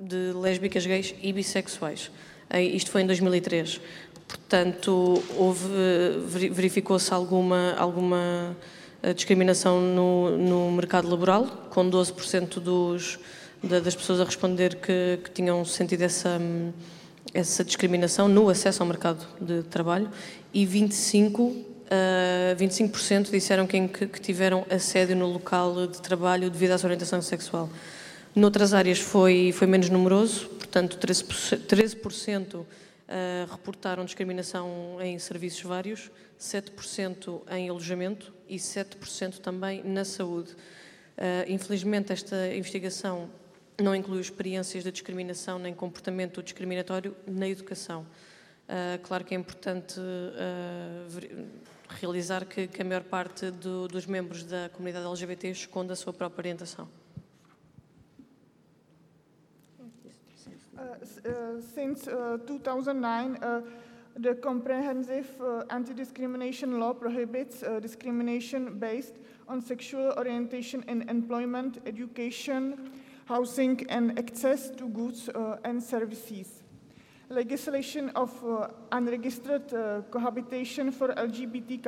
de 0.00 0.32
lésbicas, 0.32 0.86
gays 0.86 1.14
e 1.20 1.30
bissexuais. 1.30 2.10
isto 2.74 2.90
foi 2.90 3.02
em 3.02 3.06
2003. 3.06 3.78
Portanto, 4.32 5.22
houve, 5.36 5.68
verificou-se 6.50 7.12
alguma, 7.12 7.74
alguma 7.76 8.56
eh, 9.02 9.12
discriminação 9.12 9.78
no, 9.80 10.38
no 10.38 10.70
mercado 10.72 11.06
laboral, 11.06 11.68
com 11.68 11.90
12% 11.90 12.60
dos, 12.60 13.18
das 13.62 13.94
pessoas 13.94 14.20
a 14.20 14.24
responder 14.24 14.76
que, 14.76 15.18
que 15.22 15.30
tinham 15.30 15.62
sentido 15.66 16.02
essa, 16.02 16.40
essa 17.34 17.62
discriminação 17.62 18.26
no 18.26 18.48
acesso 18.48 18.82
ao 18.82 18.88
mercado 18.88 19.26
de 19.38 19.64
trabalho 19.64 20.08
e 20.52 20.64
25, 20.64 21.42
uh, 21.42 21.66
25% 22.56 23.30
disseram 23.30 23.66
que, 23.66 23.86
que 23.88 24.20
tiveram 24.20 24.64
assédio 24.70 25.14
no 25.14 25.26
local 25.26 25.86
de 25.86 26.00
trabalho 26.00 26.48
devido 26.48 26.70
à 26.70 26.78
sua 26.78 26.86
orientação 26.88 27.20
sexual. 27.20 27.68
Noutras 28.34 28.72
áreas 28.72 28.98
foi, 28.98 29.52
foi 29.52 29.66
menos 29.66 29.90
numeroso, 29.90 30.46
portanto 30.46 30.96
13%, 30.96 31.60
13% 31.66 32.64
reportaram 33.50 34.04
discriminação 34.04 34.98
em 35.00 35.18
serviços 35.18 35.62
vários, 35.62 36.10
7% 36.38 37.42
em 37.50 37.68
alojamento 37.68 38.32
e 38.48 38.56
7% 38.56 39.38
também 39.38 39.82
na 39.82 40.04
saúde. 40.04 40.52
Uh, 40.52 41.48
infelizmente, 41.48 42.12
esta 42.12 42.54
investigação 42.54 43.30
não 43.80 43.94
inclui 43.94 44.20
experiências 44.20 44.82
de 44.82 44.90
discriminação 44.90 45.58
nem 45.58 45.74
comportamento 45.74 46.42
discriminatório 46.42 47.14
na 47.26 47.48
educação. 47.48 48.06
Uh, 48.68 48.98
claro 49.02 49.24
que 49.24 49.34
é 49.34 49.38
importante 49.38 50.00
uh, 50.00 51.48
realizar 52.00 52.44
que, 52.44 52.66
que, 52.66 52.80
a 52.80 52.84
maior 52.84 53.02
parte 53.02 53.50
do, 53.50 53.88
dos 53.88 54.06
membros 54.06 54.44
da 54.44 54.68
comunidade 54.70 55.06
LGBT 55.06 55.48
esconde 55.50 55.92
a 55.92 55.96
sua 55.96 56.12
própria 56.12 56.40
orientação. 56.40 57.01
Since 61.74 62.08
uh, 62.08 62.38
2009, 62.46 63.36
uh, 63.36 63.60
the 64.16 64.34
comprehensive 64.34 65.26
anti-discrimination 65.70 66.78
law 66.78 66.92
prohibits 66.92 67.64
discrimination 67.80 68.78
based 68.78 69.14
on 69.48 69.62
sexual 69.62 70.12
orientation 70.18 70.84
in 70.86 71.08
employment, 71.08 71.78
education, 71.86 72.90
housing, 73.24 73.86
and 73.88 74.18
access 74.18 74.68
to 74.70 74.88
goods 74.88 75.30
and 75.64 75.82
services. 75.82 76.62
Legislation 77.30 78.10
of 78.10 78.30
uh, 78.44 78.68
unregistered 78.92 79.72
uh, 79.72 80.02
cohabitation 80.10 80.92
for 80.92 81.08
LGBT 81.14 81.82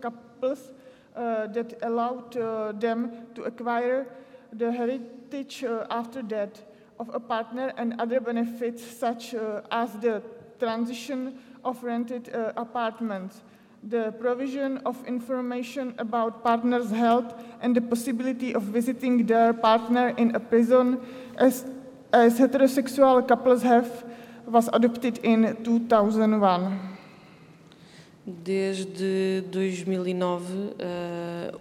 couples 0.00 0.72
uh, 1.14 1.46
that 1.48 1.74
allowed 1.82 2.32
them 2.80 3.26
to 3.34 3.42
acquire 3.42 4.06
the 4.54 4.72
heritage 4.72 5.62
after 5.90 6.22
death 6.22 6.62
of 6.98 7.14
a 7.14 7.20
partner 7.20 7.72
and 7.76 8.00
other 8.00 8.20
benefits 8.20 8.82
such 8.82 9.34
uh, 9.34 9.60
as 9.70 9.92
the 9.94 10.22
transition 10.58 11.38
of 11.64 11.82
rented 11.82 12.34
uh, 12.34 12.52
apartments, 12.56 13.42
the 13.82 14.12
provision 14.20 14.78
of 14.78 14.96
information 15.06 15.94
about 15.98 16.42
partners' 16.42 16.90
health, 16.90 17.34
and 17.60 17.76
the 17.76 17.80
possibility 17.80 18.54
of 18.54 18.62
visiting 18.62 19.26
their 19.26 19.52
partner 19.52 20.08
in 20.16 20.34
a 20.34 20.40
prison 20.40 20.98
as, 21.36 21.64
as 22.12 22.38
heterosexual 22.38 23.26
couples 23.26 23.62
have, 23.62 24.04
was 24.46 24.68
adopted 24.72 25.18
in 25.18 25.56
2001. 25.62 26.96
Desde 28.26 29.44
2009, 29.52 30.74
eh, 30.78 31.52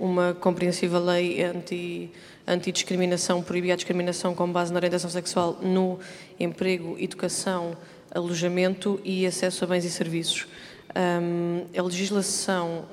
uma 0.00 0.34
compreensível 0.34 1.04
lei 1.04 1.42
anti, 1.42 2.10
antidiscriminação 2.46 3.42
proibia 3.42 3.72
a 3.72 3.76
discriminação 3.76 4.34
com 4.34 4.50
base 4.50 4.72
na 4.72 4.78
orientação 4.78 5.10
sexual 5.10 5.58
no 5.62 5.98
emprego, 6.38 6.96
educação, 6.98 7.76
alojamento 8.10 9.00
e 9.04 9.26
acesso 9.26 9.64
a 9.64 9.66
bens 9.66 9.84
e 9.84 9.90
serviços. 9.90 10.46
Um, 10.94 11.66
a 11.76 11.82
legislação 11.82 12.86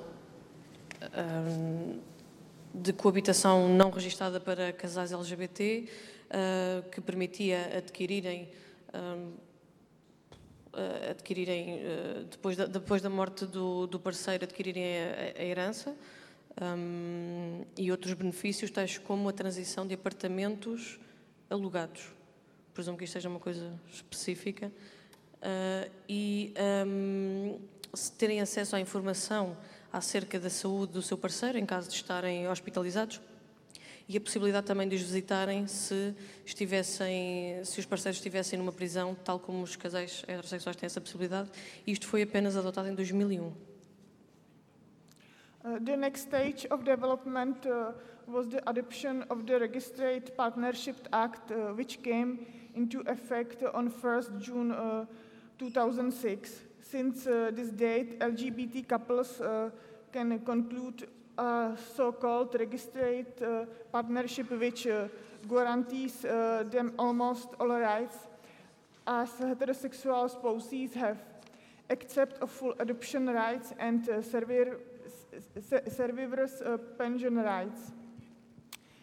um, 1.18 2.00
de 2.74 2.94
coabitação 2.94 3.70
não 3.70 3.92
registada 3.92 4.40
para 4.40 4.72
casais 4.72 5.12
LGBT, 5.12 5.88
uh, 6.32 6.90
que 6.90 7.02
permitia 7.02 7.78
adquirirem, 7.78 8.50
um, 8.94 9.34
uh, 10.74 11.10
adquirirem 11.12 11.76
uh, 11.76 12.24
depois, 12.24 12.56
da, 12.56 12.66
depois 12.66 13.02
da 13.02 13.10
morte 13.10 13.46
do, 13.46 13.86
do 13.88 14.00
parceiro, 14.00 14.46
adquirirem 14.46 14.84
a, 14.84 15.40
a 15.40 15.44
herança, 15.44 15.96
um, 16.60 17.64
e 17.78 17.92
outros 17.92 18.14
benefícios, 18.14 18.72
tais 18.72 18.98
como 18.98 19.30
a 19.30 19.34
transição 19.34 19.86
de 19.86 19.94
apartamentos 19.94 21.00
alugados. 21.50 22.12
Presumo 22.74 22.98
que 22.98 23.04
isto 23.04 23.14
seja 23.14 23.30
uma 23.30 23.40
coisa 23.40 23.80
específica. 23.92 24.72
Uh, 25.38 25.92
e 26.08 26.54
um, 26.86 27.60
se 27.94 28.12
terem 28.14 28.42
acesso 28.42 28.76
à 28.76 28.80
informação 28.80 29.58
acerca 29.92 30.40
da 30.40 30.50
saúde 30.50 30.94
do 30.94 31.02
seu 31.02 31.18
parceiro, 31.18 31.58
em 31.58 31.66
caso 31.66 31.90
de 31.90 31.96
estarem 31.96 32.48
hospitalizados, 32.48 33.20
e 34.08 34.18
a 34.18 34.22
possibilidade 34.22 34.66
também 34.66 34.88
de 34.88 34.96
os 34.96 35.02
visitarem 35.02 35.68
se, 35.68 36.14
estivessem, 36.46 37.64
se 37.64 37.80
os 37.80 37.86
parceiros 37.86 38.18
estivessem 38.18 38.60
numa 38.60 38.72
prisão, 38.72 39.16
tal 39.16 39.40
como 39.40 39.64
os 39.64 39.76
casais 39.76 40.24
heterossexuais 40.28 40.76
têm 40.76 40.86
essa 40.86 41.00
possibilidade. 41.00 41.50
Isto 41.88 42.08
foi 42.08 42.22
apenas 42.22 42.58
adotado 42.58 42.90
em 42.90 42.96
2001. 42.96 43.71
Uh, 45.64 45.78
the 45.80 45.96
next 45.96 46.22
stage 46.24 46.66
of 46.72 46.84
development 46.84 47.68
uh, 47.68 47.92
was 48.26 48.48
the 48.50 48.68
adoption 48.68 49.24
of 49.30 49.46
the 49.46 49.60
Registered 49.60 50.36
Partnership 50.36 51.08
Act, 51.14 51.52
uh, 51.52 51.72
which 51.76 52.02
came 52.02 52.48
into 52.74 53.02
effect 53.02 53.62
on 53.76 53.92
1st 53.92 54.42
June 54.42 54.72
uh, 54.72 55.06
2006. 55.60 56.62
Since 56.82 57.28
uh, 57.28 57.52
this 57.54 57.70
date, 57.70 58.20
LGBT 58.20 58.88
couples 58.88 59.40
can 60.12 60.40
conclude 60.40 61.08
a 61.38 61.78
so-called 61.96 62.56
registered 62.60 63.28
partnership 63.92 64.50
which 64.50 64.88
guarantees 65.48 66.22
them 66.22 66.94
almost 66.98 67.50
all 67.60 67.70
rights 67.70 68.18
as 69.06 69.30
heterosexual 69.30 70.30
spouses 70.30 70.94
have, 70.96 71.18
except 71.90 72.42
of 72.42 72.50
full 72.50 72.74
adoption 72.80 73.28
rights 73.28 73.74
and 73.80 74.10
severe 74.24 74.78
survivors' 75.88 76.62
uh, 76.62 76.78
pension 76.98 77.36
rights. 77.36 77.92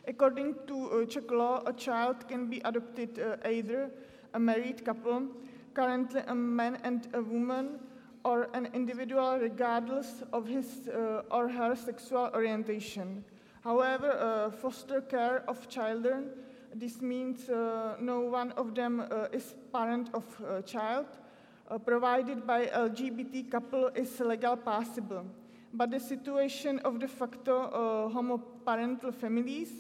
According 0.06 0.54
to 0.66 0.90
uh, 0.90 1.04
Czech 1.04 1.30
law, 1.30 1.62
a 1.66 1.72
child 1.72 2.26
can 2.28 2.48
be 2.48 2.60
adopted 2.64 3.18
uh, 3.18 3.36
either 3.46 3.90
a 4.34 4.38
married 4.38 4.84
couple, 4.84 5.28
currently 5.74 6.22
a 6.26 6.34
man 6.34 6.78
and 6.82 7.08
a 7.12 7.22
woman, 7.22 7.78
or 8.24 8.48
an 8.54 8.68
individual 8.72 9.38
regardless 9.38 10.22
of 10.32 10.46
his 10.46 10.88
uh, 10.88 11.22
or 11.30 11.48
her 11.48 11.76
sexual 11.76 12.30
orientation. 12.34 13.24
However, 13.62 14.12
uh, 14.12 14.50
foster 14.50 15.00
care 15.02 15.44
of 15.48 15.68
children, 15.68 16.30
this 16.74 17.00
means 17.00 17.48
uh, 17.48 17.96
no 18.00 18.20
one 18.20 18.52
of 18.52 18.74
them 18.74 19.04
is 19.32 19.54
parent 19.72 20.10
of 20.14 20.24
a 20.40 20.62
child, 20.62 21.06
provided 21.84 22.46
by 22.46 22.66
LGBT 22.66 23.50
couple 23.50 23.88
is 23.88 24.20
legal 24.20 24.56
possible 24.56 25.26
but 25.72 25.90
the 25.90 26.00
situation 26.00 26.78
of 26.80 26.98
de 26.98 27.08
facto 27.08 27.62
uh, 27.62 28.08
homoparental 28.14 29.12
families. 29.12 29.70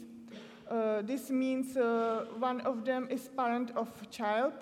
Uh, 0.70 1.00
this 1.02 1.30
means 1.30 1.76
uh, 1.76 2.26
one 2.38 2.60
of 2.62 2.84
them 2.84 3.08
is 3.10 3.28
parent 3.28 3.70
of 3.74 3.88
child, 4.10 4.52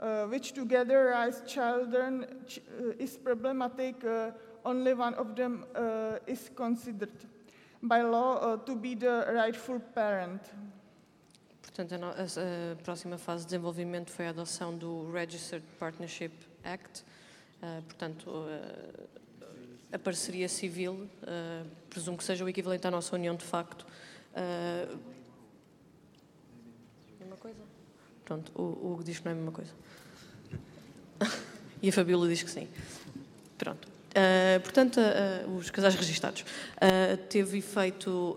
uh, 0.00 0.24
which 0.26 0.52
together 0.52 1.14
raise 1.14 1.40
children 1.46 2.26
ch 2.46 2.58
uh, 2.58 2.92
is 2.98 3.16
problematic. 3.16 4.04
Uh, 4.04 4.32
only 4.64 4.92
one 4.92 5.14
of 5.14 5.34
them 5.36 5.64
is 6.26 6.50
considered 6.54 7.26
by 7.82 8.02
law 8.02 8.56
to 8.56 8.76
be 8.76 8.94
the 8.94 9.24
rightful 9.32 9.80
parent. 9.94 10.42
Portanto, 11.62 11.94
a, 11.94 12.72
a, 12.72 12.76
próxima 12.82 13.16
fase 13.16 13.44
de 13.44 13.52
desenvolvimento 13.52 14.10
foi 14.10 14.26
a 14.26 14.30
adoção 14.30 14.76
do 14.76 15.10
Registered 15.10 15.64
Partnership 15.78 16.32
Act. 16.62 17.04
portanto, 17.88 18.44
a 19.92 19.98
parceria 19.98 20.48
civil, 20.48 21.08
uh, 21.22 21.66
presumo 21.88 22.16
que 22.16 22.24
seja 22.24 22.44
o 22.44 22.48
equivalente 22.48 22.86
à 22.86 22.90
nossa 22.90 23.14
união 23.14 23.34
de 23.34 23.44
facto. 23.44 23.86
Uh, 24.32 24.98
mesma 27.30 27.36
coisa? 27.36 27.60
Pronto, 28.24 28.52
o 28.54 28.92
Hugo 28.92 29.04
diz 29.04 29.18
que 29.18 29.24
não 29.24 29.30
é 29.30 29.34
a 29.34 29.36
mesma 29.36 29.52
coisa. 29.52 29.72
e 31.82 31.88
a 31.88 31.92
Fabíola 31.92 32.28
diz 32.28 32.42
que 32.42 32.50
sim. 32.50 32.68
Pronto. 33.56 33.88
Uh, 34.10 34.60
portanto, 34.62 34.98
uh, 34.98 35.56
os 35.56 35.70
casais 35.70 35.94
registados. 35.94 36.42
Uh, 36.42 37.16
teve 37.28 37.58
efeito 37.58 38.36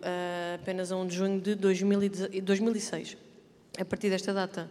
apenas 0.53 0.91
a 0.91 0.97
1 0.97 1.07
de 1.07 1.15
junho 1.15 1.41
de 1.41 1.55
2006. 1.55 3.17
A 3.79 3.85
partir 3.85 4.09
desta 4.11 4.31
data, 4.31 4.69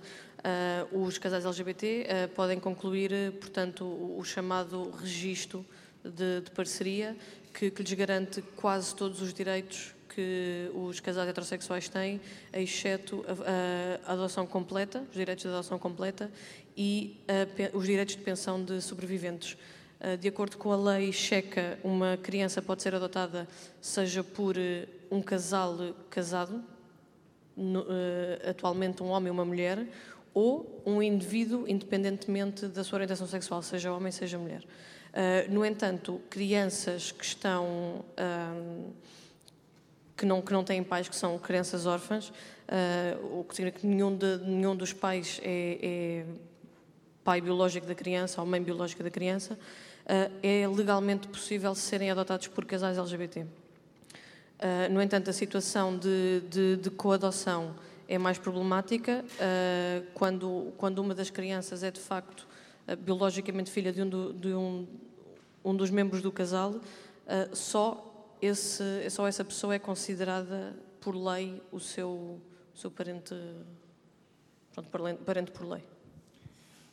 os 0.93 1.19
casais 1.19 1.45
LGBT 1.45 2.31
podem 2.37 2.61
concluir, 2.61 3.33
portanto, 3.41 3.85
o, 3.85 4.19
o 4.19 4.25
chamado 4.25 4.91
registro 4.93 5.67
de, 6.05 6.41
de 6.41 6.51
parceria 6.51 7.17
que, 7.55 7.71
que, 7.71 7.83
lhes 7.83 7.93
garante 7.93 8.43
quase 8.57 8.95
todos 8.95 9.21
os 9.21 9.33
direitos 9.33 9.95
que 10.09 10.71
os 10.75 11.01
casais 11.01 11.29
heterossexuais 11.29 11.89
têm, 11.89 12.21
exceto 12.53 13.25
a, 13.27 14.11
a 14.11 14.13
adoção 14.13 14.47
completa, 14.47 15.03
os 15.09 15.15
direitos 15.15 15.43
de 15.43 15.49
adoção 15.49 15.79
completa 15.79 16.31
e 16.77 17.19
a, 17.29 17.77
os 17.77 17.87
direitos 17.87 18.17
de 18.17 18.23
pensão 18.23 18.63
de 18.63 18.81
sobreviventes. 18.81 19.57
Ah, 20.05 20.17
de 20.17 20.27
acordo 20.27 20.59
com 20.59 20.73
a 20.73 20.77
lei 20.77 21.13
checa, 21.13 21.79
uma 21.85 22.17
criança 22.17 22.61
pode 22.61 22.83
ser 22.83 22.93
adotada 22.93 23.47
seja 23.81 24.25
por 24.25 24.59
eh, 24.59 24.89
um 25.09 25.23
casal 25.23 25.77
casado, 26.11 26.61
no, 27.57 27.83
uh, 27.83 28.51
atualmente 28.51 29.01
um 29.01 29.09
homem 29.11 29.29
e 29.29 29.31
uma 29.31 29.45
mulher, 29.45 29.87
ou 30.35 30.83
um 30.85 31.01
indivíduo 31.01 31.69
independentemente 31.69 32.67
da 32.67 32.83
sua 32.83 32.97
orientação 32.97 33.29
sexual, 33.29 33.63
seja 33.63 33.93
homem, 33.93 34.11
seja 34.11 34.39
mulher. 34.39 34.65
Uh, 35.13 35.53
no 35.53 35.63
entanto, 35.63 36.23
crianças 36.31 37.13
que 37.13 37.23
estão 37.23 38.03
um, 38.19 38.93
que, 40.17 40.25
não, 40.25 40.41
que 40.41 40.53
não 40.53 40.65
têm 40.65 40.83
pais, 40.83 41.07
que 41.07 41.15
são 41.15 41.39
crianças 41.39 41.85
órfãs, 41.85 42.31
uh, 42.31 43.41
o 43.41 43.45
que 43.45 43.55
significa 43.55 43.81
que 43.81 43.87
nenhum, 43.87 44.17
de, 44.17 44.39
nenhum 44.39 44.75
dos 44.75 44.95
pais 44.95 45.39
é, 45.43 45.79
é, 45.83 46.25
pai 47.23 47.43
biológico 47.43 47.87
da 47.87 47.95
criança 47.95 48.41
ou 48.41 48.47
mãe 48.47 48.63
biológica 48.63 49.05
da 49.05 49.11
criança, 49.11 49.53
uh, 49.55 50.33
é 50.43 50.67
legalmente 50.67 51.29
possível 51.29 51.75
serem 51.75 52.11
adotados 52.11 52.47
por 52.47 52.65
casais 52.65 52.97
LGBT. 52.97 53.45
no 54.91 55.03
entanto, 55.03 55.29
a 55.29 55.33
situação 55.35 55.99
de, 55.99 56.41
de, 56.49 56.77
de 56.77 56.91
coadoção 56.91 57.75
é 58.09 58.17
mais 58.17 58.39
problemática 58.39 59.25
quando, 60.15 60.73
quando 60.79 61.01
uma 61.01 61.15
das 61.15 61.31
crianças 61.31 61.83
é 61.83 61.91
de 61.91 62.01
facto 62.01 62.47
biologicamente 63.05 63.71
filha 63.71 63.93
de 63.93 64.03
um, 64.03 64.09
do, 64.09 64.33
de 64.33 64.55
um, 64.55 64.87
um 65.65 65.75
dos 65.75 65.91
membros 65.91 66.23
do 66.23 66.33
casal, 66.33 66.73
uh, 66.73 67.55
só, 67.57 68.37
esse, 68.41 69.09
só 69.11 69.27
essa 69.27 69.45
pessoa 69.45 69.75
é 69.75 69.79
considerada 69.79 70.77
por 71.01 71.15
lei 71.15 71.63
o 71.71 71.81
seu, 71.81 72.41
o 72.75 72.79
seu 72.79 72.91
parente, 72.91 73.35
pronto, 74.73 75.19
parente 75.25 75.51
por 75.51 75.67
lei. 75.67 75.83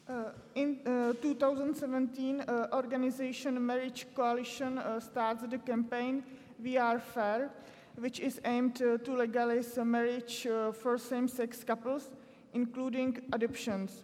Uh, 0.09 0.33
in 0.55 0.81
uh, 0.87 1.13
2017, 1.21 2.41
uh, 2.41 2.75
organization 2.75 3.59
Marriage 3.59 4.07
Coalition 4.15 4.79
uh, 4.79 4.99
starts 4.99 5.43
the 5.47 5.59
campaign 5.59 6.23
We 6.63 6.77
Are 6.77 6.99
Fair, 6.99 7.51
which 7.95 8.19
is 8.19 8.41
aimed 8.43 8.81
uh, 8.81 8.97
to 8.97 9.13
legalize 9.13 9.77
marriage 9.77 10.47
uh, 10.47 10.71
for 10.71 10.97
same-sex 10.97 11.63
couples, 11.63 12.09
including 12.53 13.21
adoptions. 13.31 14.03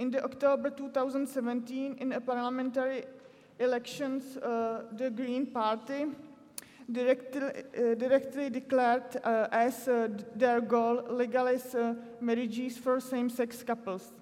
In 0.00 0.10
the 0.10 0.24
October 0.24 0.70
2017, 0.70 1.96
in 2.00 2.12
a 2.12 2.20
parliamentary 2.22 3.04
elections, 3.58 4.38
uh, 4.38 4.84
the 4.96 5.10
Green 5.10 5.44
Party 5.44 6.06
directly, 6.90 7.42
uh, 7.42 7.94
directly 7.96 8.48
declared 8.48 9.20
uh, 9.22 9.48
as 9.52 9.88
uh, 9.88 10.08
their 10.34 10.62
goal 10.62 11.04
legalize 11.10 11.74
uh, 11.74 11.92
marriages 12.18 12.78
for 12.78 12.98
same-sex 12.98 13.62
couples. 13.62 14.12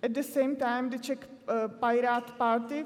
At 0.00 0.14
the 0.14 0.22
same 0.22 0.54
time, 0.54 0.90
the 0.90 0.98
Czech 0.98 1.26
uh, 1.48 1.66
Pirate 1.80 2.38
Party 2.38 2.84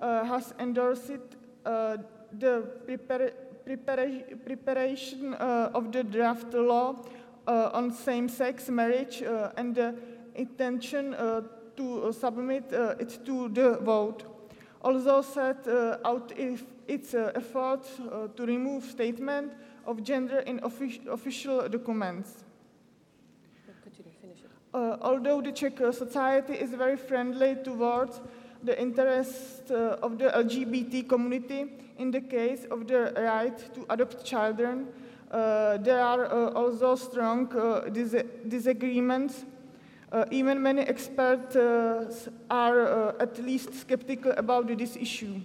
has 0.00 0.54
endorsed 0.60 1.34
the 1.64 2.62
prepar 2.86 3.32
prepara 3.66 4.44
preparation 4.44 5.34
of 5.34 5.90
the 5.90 6.04
draft 6.04 6.54
law 6.54 6.94
on 7.48 7.90
same-sex 7.90 8.68
marriage 8.68 9.24
and 9.56 9.74
the 9.74 9.92
intention 10.38 11.14
to 11.76 12.12
submit 12.12 12.72
it 12.72 13.18
to 13.26 13.48
the 13.48 13.78
vote. 13.82 14.24
also 14.82 15.22
set 15.22 15.66
uh, 15.66 15.98
out 16.04 16.32
if 16.36 16.64
its 16.86 17.14
uh, 17.14 17.32
effort 17.34 17.84
uh, 18.00 18.28
to 18.28 18.46
remove 18.46 18.84
statement 18.84 19.52
of 19.86 20.02
gender 20.02 20.38
in 20.40 20.60
offic- 20.60 21.06
official 21.06 21.68
documents. 21.68 22.44
Uh, 24.72 24.96
although 25.00 25.40
the 25.40 25.50
Czech 25.50 25.80
uh, 25.80 25.90
society 25.90 26.52
is 26.52 26.70
very 26.70 26.96
friendly 26.96 27.56
towards 27.64 28.20
the 28.62 28.78
interest 28.80 29.70
uh, 29.70 29.96
of 30.02 30.18
the 30.18 30.26
LGBT 30.26 31.08
community 31.08 31.66
in 31.96 32.10
the 32.10 32.20
case 32.20 32.66
of 32.70 32.86
the 32.86 33.12
right 33.16 33.74
to 33.74 33.86
adopt 33.88 34.24
children, 34.24 34.88
uh, 35.30 35.78
there 35.78 36.00
are 36.00 36.26
uh, 36.26 36.50
also 36.52 36.94
strong 36.96 37.50
uh, 37.56 37.88
dis- 37.90 38.24
disagreements. 38.46 39.44
Uh, 40.10 40.24
even 40.30 40.62
many 40.62 40.80
experts 40.82 41.54
uh, 41.54 42.10
are 42.50 42.80
uh, 42.80 43.12
at 43.20 43.36
least 43.44 43.74
skeptical 43.74 44.32
about 44.38 44.66
this 44.78 44.96
issue. 44.96 45.38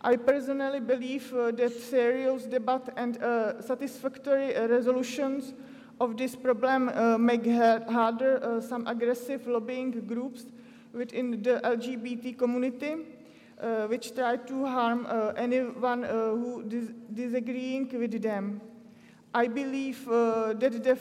I 0.00 0.14
personally 0.14 0.78
believe 0.78 1.32
that 1.32 1.72
serious 1.72 2.44
debate 2.44 2.88
and 2.96 3.16
satisfactory 3.60 4.54
resolutions 4.54 5.52
of 6.00 6.16
this 6.16 6.36
problem 6.36 6.88
uh, 6.90 7.18
make 7.18 7.44
ha- 7.44 7.80
harder 7.90 8.38
uh, 8.40 8.60
some 8.60 8.86
aggressive 8.86 9.48
lobbying 9.48 9.90
groups 10.06 10.44
within 10.92 11.42
the 11.42 11.60
LGBT 11.66 12.38
community, 12.38 12.94
uh, 13.60 13.88
which 13.88 14.14
try 14.14 14.36
to 14.36 14.64
harm 14.64 15.08
anyone 15.36 16.04
who 16.04 16.62
dis- 16.68 16.92
disagreeing 17.12 17.88
with 17.98 18.22
them. 18.22 18.60
I 19.34 19.48
believe 19.48 20.04
that 20.06 20.82
the 20.84 20.96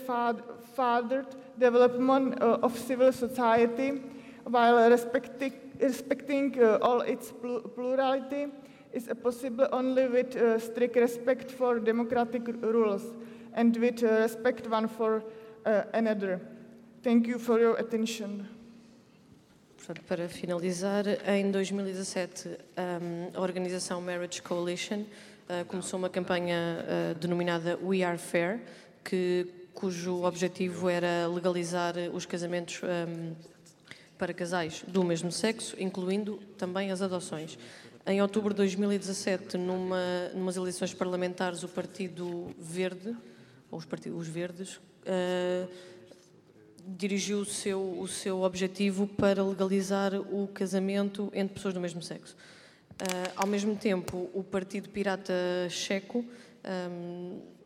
further 0.75 1.25
development 1.59 2.41
uh, 2.41 2.59
of 2.61 2.77
civil 2.77 3.11
society, 3.11 4.01
while 4.43 4.89
respecting, 4.89 5.53
respecting 5.79 6.55
uh, 6.61 6.77
all 6.81 7.01
its 7.01 7.31
plu- 7.31 7.61
plurality, 7.75 8.47
is 8.93 9.09
possible 9.21 9.67
only 9.71 10.07
with 10.07 10.35
uh, 10.35 10.59
strict 10.59 10.95
respect 10.95 11.51
for 11.51 11.79
democratic 11.79 12.47
rules 12.61 13.03
and 13.53 13.75
with 13.77 14.01
respect 14.01 14.67
one 14.67 14.87
for 14.87 15.23
another. 15.93 16.39
Thank 17.03 17.27
you 17.27 17.37
for 17.37 17.59
your 17.59 17.75
attention. 17.77 18.47
Para 20.07 20.27
finalizar, 20.27 21.05
em 21.25 21.49
2017, 21.51 22.49
um, 22.49 23.31
a 23.33 23.41
organização 23.41 24.01
Marriage 24.01 24.41
Coalition 24.41 25.05
começou 25.67 25.97
uma 25.97 26.09
campanha 26.09 26.83
denominada 27.19 27.77
We 27.81 28.03
Are 28.03 28.17
Fair, 28.17 28.59
que, 29.03 29.47
cujo 29.77 30.23
objetivo 30.23 30.89
era 30.89 31.27
legalizar 31.27 31.93
os 32.11 32.25
casamentos 32.25 32.81
um, 32.81 33.35
para 34.17 34.33
casais 34.33 34.83
do 34.87 35.03
mesmo 35.03 35.31
sexo, 35.31 35.75
incluindo 35.79 36.37
também 36.57 36.89
as 36.91 37.03
adoções. 37.03 37.59
Em 38.03 38.19
outubro 38.19 38.55
de 38.55 38.57
2017, 38.57 39.55
numa, 39.55 40.29
numas 40.33 40.57
eleições 40.57 40.95
parlamentares, 40.95 41.61
o 41.61 41.67
Partido 41.67 42.49
Verde, 42.57 43.15
ou 43.69 43.77
os, 43.77 43.85
partidos, 43.85 44.21
os 44.21 44.27
Verdes, 44.27 44.77
uh, 44.77 45.69
dirigiu 46.87 47.41
o 47.41 47.45
seu, 47.45 47.99
o 47.99 48.07
seu 48.07 48.41
objetivo 48.41 49.05
para 49.05 49.43
legalizar 49.43 50.15
o 50.15 50.47
casamento 50.47 51.29
entre 51.35 51.53
pessoas 51.53 51.75
do 51.75 51.79
mesmo 51.79 52.01
sexo. 52.01 52.35
Uh, 52.93 53.31
ao 53.35 53.45
mesmo 53.45 53.75
tempo, 53.75 54.27
o 54.33 54.43
Partido 54.43 54.89
Pirata 54.89 55.33
Checo 55.69 56.25
um, 56.89 57.56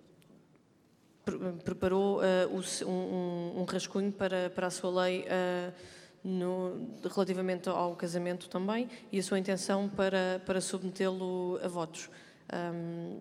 preparou 1.64 2.20
uh, 2.20 2.88
um, 2.88 3.62
um, 3.62 3.64
rascunho 3.66 4.12
para, 4.12 4.50
para 4.50 4.68
a 4.68 4.70
sua 4.72 5.04
lei 5.04 5.22
uh, 5.22 5.74
no, 6.24 6.98
relativamente 7.14 7.70
ao 7.70 7.96
casamento 7.96 8.50
também 8.50 8.90
e 9.12 9.20
a 9.20 9.24
sua 9.24 9.38
intenção 9.38 9.88
para, 9.88 10.42
para 10.46 10.60
submetê-lo 10.60 11.60
a 11.64 11.68
votos. 11.68 12.10
Um, 12.54 13.20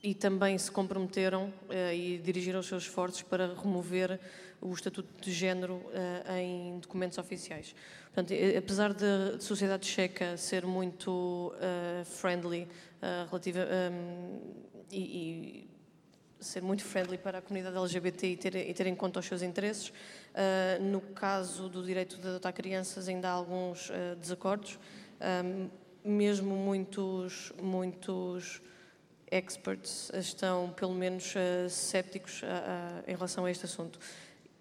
e 0.00 0.14
também 0.14 0.56
se 0.56 0.70
comprometeram 0.70 1.52
uh, 1.68 1.92
e 1.92 2.18
dirigiram 2.18 2.60
os 2.60 2.66
seus 2.66 2.84
esforços 2.84 3.22
para 3.22 3.54
remover 3.54 4.18
o 4.60 4.72
Estatuto 4.72 5.08
de 5.20 5.32
Género 5.32 5.80
em 6.36 6.80
documentos 6.80 7.16
oficiais. 7.16 7.76
Portanto, 8.06 8.34
apesar 8.56 8.92
da 8.92 9.38
sociedade 9.38 9.86
checa 9.86 10.36
ser 10.36 10.66
muito 10.66 11.54
friendly 12.04 12.66
relativa, 13.30 13.60
um, 13.92 14.40
e, 14.90 14.98
e, 14.98 15.68
ser 16.40 16.62
muito 16.62 16.84
friendly 16.84 17.18
para 17.18 17.38
a 17.38 17.42
comunidade 17.42 17.76
LGBT 17.76 18.26
e 18.26 18.36
ter, 18.36 18.54
e 18.56 18.74
ter 18.74 18.86
em 18.86 18.94
conta 18.94 19.20
os 19.20 19.26
seus 19.26 19.42
interesses, 19.42 19.92
no 20.80 21.00
caso 21.00 21.68
do 21.68 21.82
direito 21.82 22.16
de 22.16 22.28
adotar 22.28 22.52
crianças 22.52 23.08
ainda 23.08 23.28
há 23.28 23.32
alguns 23.32 23.90
desacordos, 24.20 24.78
um, 25.20 25.68
mesmo 26.04 26.54
muitos, 26.56 27.52
muitos 27.60 28.62
experts 29.30 30.10
estão, 30.14 30.70
pelo 30.70 30.94
menos, 30.94 31.34
uh, 31.34 31.38
uh, 31.38 32.46
uh, 32.46 33.04
em 33.06 33.14
relação 33.14 33.44
a 33.44 33.50
este 33.50 33.66
assunto. 33.66 33.98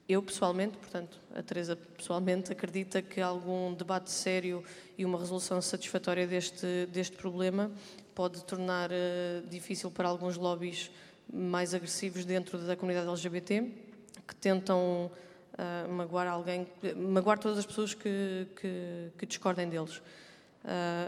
Eu, 0.09 0.21
pessoalmente, 0.23 0.77
portanto, 0.77 1.19
a 1.35 1.43
Teresa 1.43 1.75
pessoalmente, 1.75 2.51
acredita 2.51 3.01
que 3.01 3.19
algum 3.19 3.73
debate 3.73 4.09
sério 4.09 4.63
e 4.97 5.03
uma 5.03 5.19
resolução 5.19 5.61
satisfatória 5.61 6.25
deste, 6.25 6.85
deste 6.87 7.15
problema 7.17 7.71
pode 8.15 8.43
tornar 8.45 8.89
difícil 9.49 9.91
para 9.91 10.07
alguns 10.07 10.37
lobbies 10.37 10.89
mais 11.31 11.73
agressivos 11.73 12.25
dentro 12.25 12.57
da 12.59 12.75
comunidade 12.75 13.09
LGBT, 13.09 13.71
que 14.27 14.35
tentam 14.35 15.11
magoar 15.89 16.27
alguém, 16.27 16.67
magoar 16.95 17.39
todas 17.39 17.57
as 17.57 17.65
pessoas 17.65 17.93
que, 17.93 18.47
que, 18.61 19.11
que 19.17 19.25
discordem 19.25 19.67
deles. 19.67 20.01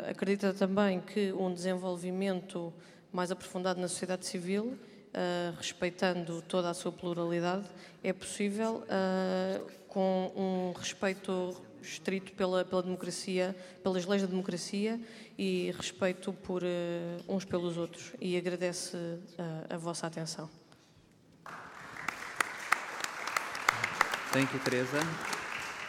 acredita 0.09 0.53
também 0.53 0.99
que 0.99 1.32
um 1.34 1.53
desenvolvimento 1.53 2.74
mais 3.11 3.32
aprofundado 3.32 3.80
na 3.80 3.88
sociedade 3.88 4.26
civil, 4.26 4.78
uh, 5.09 5.55
respeitando 5.57 6.41
toda 6.43 6.70
a 6.70 6.74
sua 6.74 6.91
pluralidade, 6.91 7.65
é 8.03 8.13
possível 8.13 8.84
uh, 8.84 9.72
com 9.88 10.32
um 10.36 10.74
respeito 10.78 11.55
estrito 11.82 12.34
pela, 12.34 12.64
pela 12.66 12.84
democracia, 12.84 13.56
pelas 13.84 14.06
leis 14.06 14.22
da 14.22 14.28
democracia 14.28 15.00
e 15.38 15.72
respeito 15.78 16.34
por 16.34 16.64
uh, 16.64 16.68
uns 17.28 17.46
pelos 17.46 17.78
outros. 17.78 18.14
E 18.20 18.38
agradece 18.38 18.98
a 19.70 19.78
vossa 19.78 20.08
atenção. 20.08 20.50
Thank 24.32 24.54
you, 24.54 24.64
Teresa. 24.64 25.00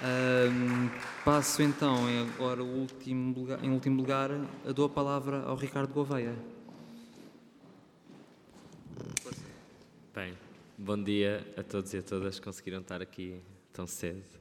Um, 0.03 0.89
passo 1.27 1.63
então 1.63 2.07
agora 2.35 2.63
o 2.63 2.67
último 2.67 3.39
lugar, 3.39 3.63
em 3.63 3.71
último 3.71 3.99
lugar, 3.99 4.31
dou 4.75 4.87
a 4.87 4.89
palavra 4.89 5.43
ao 5.43 5.55
Ricardo 5.57 5.93
Gouveia. 5.93 6.35
Bem, 10.15 10.39
bom 10.79 11.03
dia 11.03 11.47
a 11.55 11.63
todos 11.63 11.93
e 11.93 11.99
a 11.99 12.03
todas 12.03 12.39
que 12.39 12.45
conseguiram 12.47 12.81
estar 12.81 13.03
aqui 13.03 13.43
tão 13.75 13.87
cedo. 13.87 14.40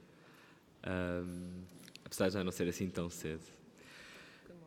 Um, 0.87 1.63
apesar 2.05 2.27
de 2.27 2.33
já 2.33 2.43
não 2.43 2.51
ser 2.51 2.67
assim 2.67 2.89
tão 2.89 3.09
cedo. 3.09 3.43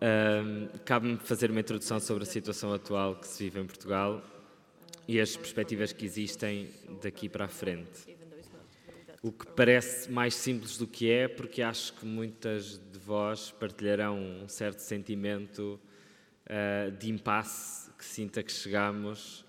Um, 0.00 0.68
Cabe-me 0.84 1.16
fazer 1.18 1.50
uma 1.50 1.60
introdução 1.60 2.00
sobre 2.00 2.24
a 2.24 2.26
situação 2.26 2.72
atual 2.72 3.16
que 3.16 3.26
se 3.26 3.44
vive 3.44 3.60
em 3.60 3.66
Portugal 3.66 4.22
e 5.06 5.20
as 5.20 5.36
perspectivas 5.36 5.92
que 5.92 6.04
existem 6.04 6.70
daqui 7.02 7.28
para 7.28 7.46
a 7.46 7.48
frente. 7.48 8.16
O 9.22 9.30
que 9.30 9.46
parece 9.46 10.10
mais 10.10 10.34
simples 10.34 10.76
do 10.76 10.86
que 10.86 11.10
é, 11.10 11.28
porque 11.28 11.62
acho 11.62 11.92
que 11.94 12.04
muitas 12.04 12.78
de 12.78 12.98
vós 12.98 13.52
partilharão 13.52 14.18
um 14.18 14.48
certo 14.48 14.80
sentimento 14.80 15.78
uh, 16.46 16.90
de 16.90 17.08
impasse 17.08 17.90
que 17.92 18.04
sinta 18.04 18.42
que 18.42 18.50
chegamos 18.50 19.44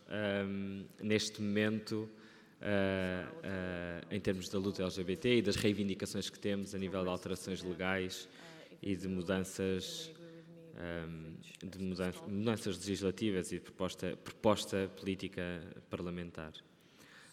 um, 0.48 0.86
neste 1.02 1.42
momento 1.42 2.08
uh, 2.64 4.06
em 4.10 4.20
termos 4.20 4.50
da 4.50 4.58
luta 4.58 4.84
LGBT 4.84 5.38
e 5.38 5.42
das 5.42 5.56
reivindicações 5.56 6.30
que 6.30 6.40
temos 6.40 6.74
a 6.74 6.78
nível 6.78 7.04
de 7.04 7.10
alterações 7.10 7.62
legais 7.62 8.28
e 8.82 8.96
de 8.96 9.08
mudanças 9.08 10.12
um, 10.76 11.36
de 11.68 11.80
mudanças, 11.80 12.22
mudanças 12.28 12.78
legislativas 12.78 13.52
e 13.52 13.56
de 13.56 13.62
proposta, 13.62 14.18
proposta 14.24 14.92
política 14.98 15.62
parlamentar. 15.90 16.52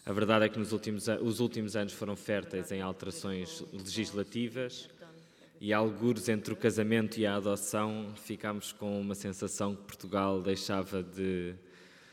A 0.05 0.13
verdade 0.13 0.45
é 0.45 0.49
que 0.49 0.57
nos 0.57 0.71
últimos, 0.71 1.07
os 1.07 1.39
últimos 1.39 1.75
anos 1.75 1.93
foram 1.93 2.15
férteis 2.15 2.71
em 2.71 2.81
alterações 2.81 3.63
legislativas 3.71 4.89
e 5.59 5.71
algures 5.71 6.27
entre 6.27 6.53
o 6.53 6.57
casamento 6.57 7.19
e 7.19 7.25
a 7.25 7.35
adoção 7.35 8.13
ficámos 8.15 8.71
com 8.71 8.99
uma 8.99 9.13
sensação 9.13 9.75
que 9.75 9.83
Portugal 9.83 10.41
deixava 10.41 11.03
de 11.03 11.53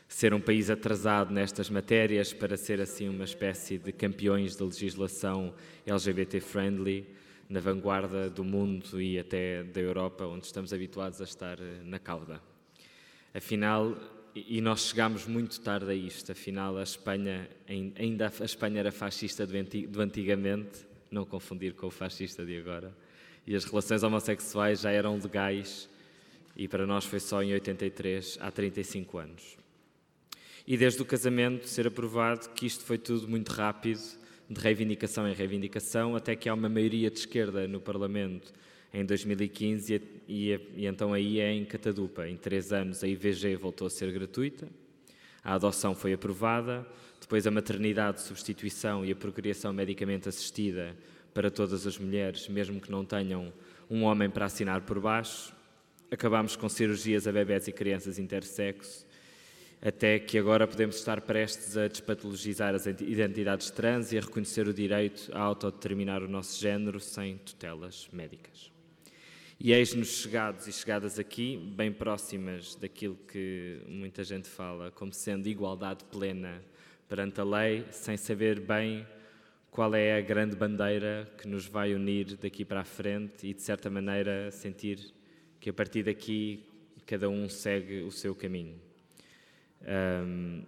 ser 0.09 0.33
um 0.33 0.41
país 0.41 0.71
atrasado 0.71 1.31
nestas 1.31 1.69
matérias 1.69 2.33
para 2.33 2.57
ser 2.57 2.81
assim 2.81 3.07
uma 3.07 3.23
espécie 3.23 3.77
de 3.77 3.91
campeões 3.91 4.55
da 4.55 4.65
legislação 4.65 5.53
LGBT 5.85 6.39
friendly 6.41 7.07
na 7.47 7.59
vanguarda 7.59 8.27
do 8.27 8.43
mundo 8.43 8.99
e 8.99 9.19
até 9.19 9.63
da 9.63 9.79
Europa, 9.79 10.25
onde 10.25 10.47
estamos 10.47 10.73
habituados 10.73 11.21
a 11.21 11.23
estar 11.23 11.59
eh, 11.59 11.81
na 11.83 11.99
cauda. 11.99 12.41
Afinal, 13.33 13.95
e 14.35 14.59
nós 14.61 14.87
chegámos 14.87 15.27
muito 15.27 15.61
tarde 15.61 15.91
a 15.91 15.93
isto, 15.93 16.31
afinal 16.31 16.77
a 16.77 16.83
Espanha, 16.83 17.47
ainda 17.67 18.31
a 18.39 18.45
Espanha 18.45 18.79
era 18.79 18.91
fascista 18.91 19.45
do 19.45 20.01
antigamente, 20.01 20.87
não 21.11 21.23
confundir 21.23 21.73
com 21.73 21.87
o 21.87 21.91
fascista 21.91 22.43
de 22.43 22.57
agora, 22.57 22.95
E 23.47 23.55
as 23.55 23.63
relações 23.63 24.03
homossexuais 24.03 24.81
já 24.81 24.91
eram 24.91 25.17
legais 25.17 25.89
e 26.55 26.67
para 26.67 26.85
nós 26.85 27.05
foi 27.05 27.19
só 27.19 27.41
em 27.41 27.53
83, 27.53 28.37
há 28.41 28.51
35 28.51 29.17
anos. 29.17 29.59
E 30.69 30.77
desde 30.77 31.01
o 31.01 31.05
casamento 31.05 31.67
ser 31.67 31.87
aprovado 31.87 32.47
que 32.49 32.67
isto 32.67 32.83
foi 32.83 32.99
tudo 32.99 33.27
muito 33.27 33.51
rápido, 33.51 34.03
de 34.47 34.61
reivindicação 34.61 35.27
em 35.27 35.33
reivindicação, 35.33 36.15
até 36.15 36.35
que 36.35 36.47
há 36.47 36.53
uma 36.53 36.69
maioria 36.69 37.09
de 37.09 37.17
esquerda 37.17 37.67
no 37.67 37.81
Parlamento 37.81 38.53
em 38.93 39.03
2015 39.03 39.95
e, 39.95 40.01
e, 40.27 40.59
e 40.75 40.85
então 40.85 41.11
aí 41.11 41.39
é 41.39 41.51
em 41.51 41.65
Catadupa. 41.65 42.27
Em 42.27 42.37
três 42.37 42.71
anos 42.71 43.03
a 43.03 43.07
IVG 43.07 43.55
voltou 43.55 43.87
a 43.87 43.89
ser 43.89 44.11
gratuita, 44.11 44.67
a 45.43 45.55
adoção 45.55 45.95
foi 45.95 46.13
aprovada, 46.13 46.85
depois 47.19 47.47
a 47.47 47.51
maternidade, 47.51 48.21
substituição 48.21 49.03
e 49.03 49.11
a 49.11 49.15
procriação 49.15 49.73
medicamente 49.73 50.29
assistida 50.29 50.95
para 51.33 51.49
todas 51.49 51.87
as 51.87 51.97
mulheres, 51.97 52.47
mesmo 52.47 52.79
que 52.79 52.91
não 52.91 53.03
tenham 53.03 53.51
um 53.89 54.03
homem 54.03 54.29
para 54.29 54.45
assinar 54.45 54.81
por 54.81 54.99
baixo. 54.99 55.51
Acabámos 56.11 56.55
com 56.55 56.69
cirurgias 56.69 57.25
a 57.25 57.31
bebés 57.31 57.67
e 57.67 57.71
crianças 57.71 58.19
intersexo, 58.19 59.08
até 59.81 60.19
que 60.19 60.37
agora 60.37 60.67
podemos 60.67 60.97
estar 60.97 61.21
prestes 61.21 61.77
a 61.77 61.87
despatologizar 61.87 62.75
as 62.75 62.85
identidades 62.85 63.71
trans 63.71 64.11
e 64.11 64.17
a 64.17 64.21
reconhecer 64.21 64.67
o 64.67 64.73
direito 64.73 65.31
a 65.33 65.39
autodeterminar 65.39 66.21
o 66.21 66.27
nosso 66.27 66.59
género 66.59 66.99
sem 66.99 67.37
tutelas 67.37 68.09
médicas. 68.11 68.71
E 69.57 69.73
eis-nos 69.73 70.07
chegados 70.07 70.67
e 70.67 70.73
chegadas 70.73 71.19
aqui, 71.19 71.57
bem 71.57 71.91
próximas 71.91 72.75
daquilo 72.75 73.17
que 73.27 73.81
muita 73.87 74.23
gente 74.23 74.47
fala 74.47 74.91
como 74.91 75.13
sendo 75.13 75.47
igualdade 75.47 76.03
plena 76.05 76.61
perante 77.07 77.41
a 77.41 77.43
lei, 77.43 77.85
sem 77.91 78.15
saber 78.15 78.59
bem 78.59 79.05
qual 79.71 79.93
é 79.95 80.17
a 80.17 80.21
grande 80.21 80.55
bandeira 80.55 81.29
que 81.37 81.47
nos 81.47 81.65
vai 81.65 81.93
unir 81.93 82.37
daqui 82.37 82.65
para 82.65 82.81
a 82.81 82.85
frente 82.85 83.47
e, 83.47 83.53
de 83.53 83.61
certa 83.61 83.89
maneira, 83.89 84.51
sentir 84.51 85.13
que 85.59 85.69
a 85.69 85.73
partir 85.73 86.03
daqui 86.03 86.65
cada 87.05 87.29
um 87.29 87.49
segue 87.49 88.01
o 88.01 88.11
seu 88.11 88.35
caminho. 88.35 88.88
Um, 89.81 90.63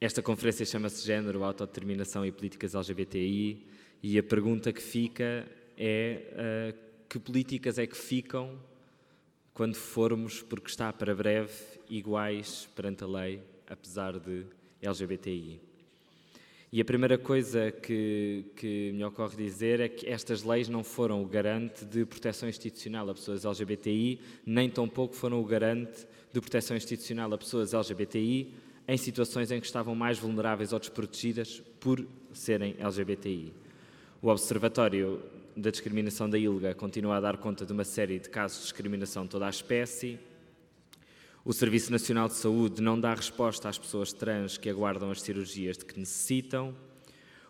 esta 0.00 0.22
conferência 0.22 0.66
chama-se 0.66 1.06
Género, 1.06 1.44
Autodeterminação 1.44 2.26
e 2.26 2.32
Políticas 2.32 2.74
LGBTI 2.74 3.66
e 4.02 4.18
a 4.18 4.22
pergunta 4.22 4.72
que 4.72 4.82
fica 4.82 5.46
é 5.78 6.72
uh, 6.74 6.78
que 7.08 7.18
políticas 7.18 7.78
é 7.78 7.86
que 7.86 7.96
ficam 7.96 8.58
quando 9.54 9.74
formos, 9.74 10.42
porque 10.42 10.70
está 10.70 10.92
para 10.92 11.14
breve, 11.14 11.52
iguais 11.88 12.68
perante 12.74 13.04
a 13.04 13.06
lei, 13.06 13.42
apesar 13.68 14.18
de 14.18 14.46
LGBTI. 14.80 15.60
E 16.72 16.80
a 16.80 16.84
primeira 16.86 17.18
coisa 17.18 17.70
que, 17.70 18.46
que, 18.56 18.92
me 18.94 19.04
ocorre 19.04 19.36
dizer 19.36 19.78
é 19.78 19.90
que 19.90 20.08
estas 20.08 20.42
leis 20.42 20.70
não 20.70 20.82
foram 20.82 21.22
o 21.22 21.26
garante 21.26 21.84
de 21.84 22.06
proteção 22.06 22.48
institucional 22.48 23.10
a 23.10 23.14
pessoas 23.14 23.44
LGBTI, 23.44 24.18
nem 24.46 24.70
tampouco 24.70 25.14
foram 25.14 25.38
o 25.38 25.44
garante 25.44 26.06
de 26.32 26.40
proteção 26.40 26.76
institucional 26.76 27.32
a 27.32 27.38
pessoas 27.38 27.74
LGBTI 27.74 28.54
em 28.88 28.96
situações 28.96 29.50
em 29.50 29.60
que 29.60 29.66
estavam 29.66 29.94
mais 29.94 30.18
vulneráveis 30.18 30.72
ou 30.72 30.78
desprotegidas 30.78 31.62
por 31.78 32.04
serem 32.32 32.74
LGBTI. 32.78 33.52
O 34.20 34.28
Observatório 34.28 35.22
da 35.56 35.70
discriminação 35.70 36.28
da 36.28 36.38
ILGA 36.38 36.74
continua 36.74 37.16
a 37.16 37.20
dar 37.20 37.36
conta 37.36 37.66
de 37.66 37.72
uma 37.72 37.84
série 37.84 38.18
de 38.18 38.28
casos 38.28 38.58
de 38.58 38.62
discriminação 38.64 39.26
toda 39.26 39.46
a 39.46 39.50
espécie. 39.50 40.18
O 41.44 41.52
Serviço 41.52 41.90
Nacional 41.90 42.28
de 42.28 42.34
Saúde 42.34 42.80
não 42.80 42.98
dá 42.98 43.14
resposta 43.14 43.68
às 43.68 43.78
pessoas 43.78 44.12
trans 44.12 44.56
que 44.56 44.70
aguardam 44.70 45.10
as 45.10 45.20
cirurgias 45.20 45.76
de 45.76 45.84
que 45.84 45.98
necessitam. 45.98 46.74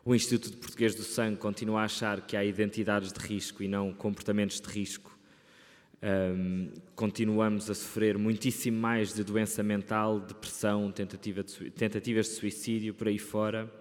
O 0.04 0.14
Instituto 0.14 0.56
Português 0.56 0.94
do 0.94 1.02
Sangue 1.02 1.36
continua 1.36 1.82
a 1.82 1.84
achar 1.84 2.22
que 2.22 2.36
há 2.36 2.44
identidades 2.44 3.12
de 3.12 3.20
risco 3.20 3.62
e 3.62 3.68
não 3.68 3.92
comportamentos 3.92 4.60
de 4.60 4.68
risco. 4.68 5.11
Um, 6.04 6.68
continuamos 6.96 7.70
a 7.70 7.74
sofrer 7.74 8.18
muitíssimo 8.18 8.76
mais 8.76 9.14
de 9.14 9.22
doença 9.22 9.62
mental, 9.62 10.18
depressão, 10.18 10.90
tentativa 10.90 11.44
de, 11.44 11.70
tentativas 11.70 12.26
de 12.26 12.32
suicídio 12.32 12.92
por 12.92 13.06
aí 13.06 13.20
fora. 13.20 13.72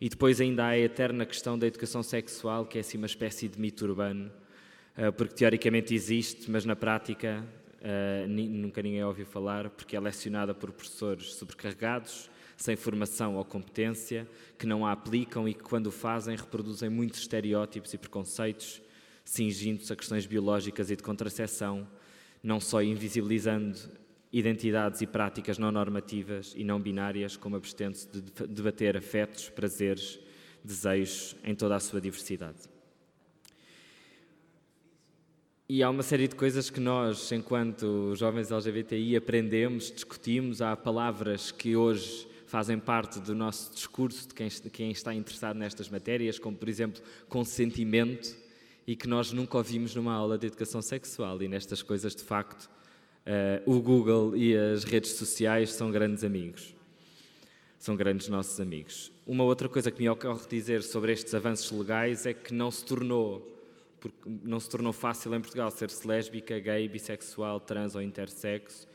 E 0.00 0.08
depois 0.08 0.40
ainda 0.40 0.66
há 0.66 0.68
a 0.68 0.78
eterna 0.78 1.26
questão 1.26 1.58
da 1.58 1.66
educação 1.66 2.00
sexual, 2.00 2.64
que 2.64 2.78
é 2.78 2.80
assim 2.80 2.96
uma 2.96 3.08
espécie 3.08 3.48
de 3.48 3.60
mito 3.60 3.84
urbano, 3.84 4.30
eh, 4.96 5.10
porque 5.10 5.34
teoricamente 5.34 5.92
existe, 5.92 6.48
mas 6.48 6.64
na 6.64 6.76
prática 6.76 7.44
eh, 7.80 8.24
nunca 8.28 8.80
ninguém 8.80 9.02
ouviu 9.02 9.26
falar, 9.26 9.68
porque 9.70 9.96
é 9.96 10.00
lecionada 10.00 10.54
por 10.54 10.70
professores 10.70 11.34
sobrecarregados, 11.34 12.30
sem 12.56 12.76
formação 12.76 13.34
ou 13.34 13.44
competência, 13.44 14.28
que 14.56 14.64
não 14.64 14.86
a 14.86 14.92
aplicam 14.92 15.48
e 15.48 15.54
que, 15.54 15.64
quando 15.64 15.88
o 15.88 15.92
fazem, 15.92 16.36
reproduzem 16.36 16.88
muitos 16.88 17.18
estereótipos 17.18 17.92
e 17.92 17.98
preconceitos, 17.98 18.80
cingindo-se 19.28 19.92
a 19.92 19.96
questões 19.96 20.24
biológicas 20.24 20.90
e 20.90 20.96
de 20.96 21.02
contracepção, 21.02 21.86
não 22.42 22.58
só 22.58 22.82
invisibilizando 22.82 23.78
identidades 24.32 25.02
e 25.02 25.06
práticas 25.06 25.58
não 25.58 25.70
normativas 25.70 26.54
e 26.56 26.64
não 26.64 26.80
binárias, 26.80 27.36
como 27.36 27.54
abstente 27.54 28.08
de 28.08 28.46
debater 28.46 28.96
afetos, 28.96 29.50
prazeres, 29.50 30.18
desejos 30.64 31.36
em 31.44 31.54
toda 31.54 31.76
a 31.76 31.80
sua 31.80 32.00
diversidade. 32.00 32.58
E 35.68 35.82
há 35.82 35.90
uma 35.90 36.02
série 36.02 36.26
de 36.26 36.34
coisas 36.34 36.70
que 36.70 36.80
nós, 36.80 37.30
enquanto 37.30 38.14
jovens 38.16 38.50
LGBTI, 38.50 39.14
aprendemos, 39.16 39.92
discutimos. 39.92 40.62
Há 40.62 40.74
palavras 40.74 41.50
que 41.50 41.76
hoje 41.76 42.26
fazem 42.46 42.78
parte 42.78 43.20
do 43.20 43.34
nosso 43.34 43.74
discurso 43.74 44.26
de 44.26 44.70
quem 44.70 44.90
está 44.90 45.12
interessado 45.12 45.58
nestas 45.58 45.90
matérias, 45.90 46.38
como, 46.38 46.56
por 46.56 46.70
exemplo, 46.70 47.02
consentimento, 47.28 48.47
e 48.88 48.96
que 48.96 49.06
nós 49.06 49.30
nunca 49.30 49.56
ouvimos 49.56 49.94
numa 49.94 50.14
aula 50.14 50.36
de 50.36 50.48
educação 50.48 50.82
sexual. 50.82 51.40
E 51.40 51.46
nestas 51.46 51.80
coisas, 51.80 52.16
de 52.16 52.24
facto, 52.24 52.68
Uh, 53.28 53.60
o 53.70 53.82
Google 53.82 54.34
e 54.34 54.56
as 54.56 54.84
redes 54.84 55.10
sociais 55.12 55.74
são 55.74 55.90
grandes 55.90 56.24
amigos. 56.24 56.74
São 57.78 57.94
grandes 57.94 58.26
nossos 58.28 58.58
amigos. 58.58 59.12
Uma 59.26 59.44
outra 59.44 59.68
coisa 59.68 59.90
que 59.90 60.00
me 60.00 60.08
ocorre 60.08 60.40
dizer 60.48 60.82
sobre 60.82 61.12
estes 61.12 61.34
avanços 61.34 61.70
legais 61.70 62.24
é 62.24 62.32
que 62.32 62.54
não 62.54 62.70
se 62.70 62.82
tornou, 62.86 63.46
não 64.24 64.58
se 64.58 64.70
tornou 64.70 64.94
fácil 64.94 65.34
em 65.34 65.42
Portugal 65.42 65.70
ser-se 65.70 66.08
lésbica, 66.08 66.58
gay, 66.58 66.88
bissexual, 66.88 67.60
trans 67.60 67.94
ou 67.94 68.00
intersexo, 68.00 68.88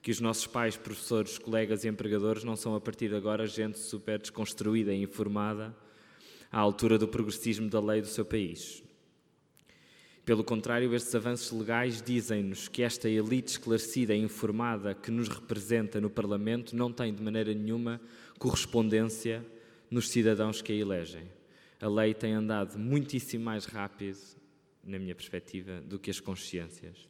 que 0.00 0.12
os 0.12 0.20
nossos 0.20 0.46
pais, 0.46 0.76
professores, 0.76 1.36
colegas 1.36 1.82
e 1.82 1.88
empregadores 1.88 2.44
não 2.44 2.54
são 2.54 2.76
a 2.76 2.80
partir 2.80 3.08
de 3.08 3.16
agora 3.16 3.44
gente 3.44 3.76
super 3.76 4.20
desconstruída 4.20 4.94
e 4.94 5.02
informada 5.02 5.74
à 6.52 6.60
altura 6.60 6.96
do 6.96 7.08
progressismo 7.08 7.68
da 7.68 7.80
lei 7.80 8.00
do 8.00 8.06
seu 8.06 8.24
país. 8.24 8.84
Pelo 10.30 10.44
contrário, 10.44 10.94
estes 10.94 11.12
avanços 11.12 11.50
legais 11.50 12.00
dizem-nos 12.00 12.68
que 12.68 12.84
esta 12.84 13.08
elite 13.08 13.50
esclarecida 13.50 14.14
e 14.14 14.20
informada 14.20 14.94
que 14.94 15.10
nos 15.10 15.26
representa 15.26 16.00
no 16.00 16.08
Parlamento 16.08 16.76
não 16.76 16.92
tem 16.92 17.12
de 17.12 17.20
maneira 17.20 17.52
nenhuma 17.52 18.00
correspondência 18.38 19.44
nos 19.90 20.08
cidadãos 20.08 20.62
que 20.62 20.70
a 20.70 20.76
elegem. 20.76 21.24
A 21.80 21.88
lei 21.88 22.14
tem 22.14 22.32
andado 22.32 22.78
muitíssimo 22.78 23.44
mais 23.44 23.64
rápido, 23.64 24.20
na 24.84 25.00
minha 25.00 25.16
perspectiva, 25.16 25.80
do 25.80 25.98
que 25.98 26.12
as 26.12 26.20
consciências. 26.20 27.08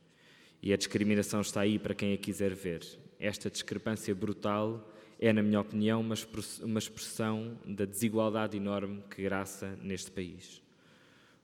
E 0.62 0.72
a 0.72 0.76
discriminação 0.78 1.42
está 1.42 1.60
aí 1.60 1.78
para 1.78 1.94
quem 1.94 2.14
a 2.14 2.16
quiser 2.16 2.54
ver. 2.54 2.80
Esta 3.18 3.50
discrepância 3.50 4.14
brutal 4.14 4.90
é, 5.18 5.30
na 5.30 5.42
minha 5.42 5.60
opinião, 5.60 6.00
uma 6.00 6.78
expressão 6.78 7.58
da 7.66 7.84
desigualdade 7.84 8.56
enorme 8.56 9.04
que 9.10 9.22
graça 9.22 9.78
neste 9.82 10.10
país. 10.10 10.59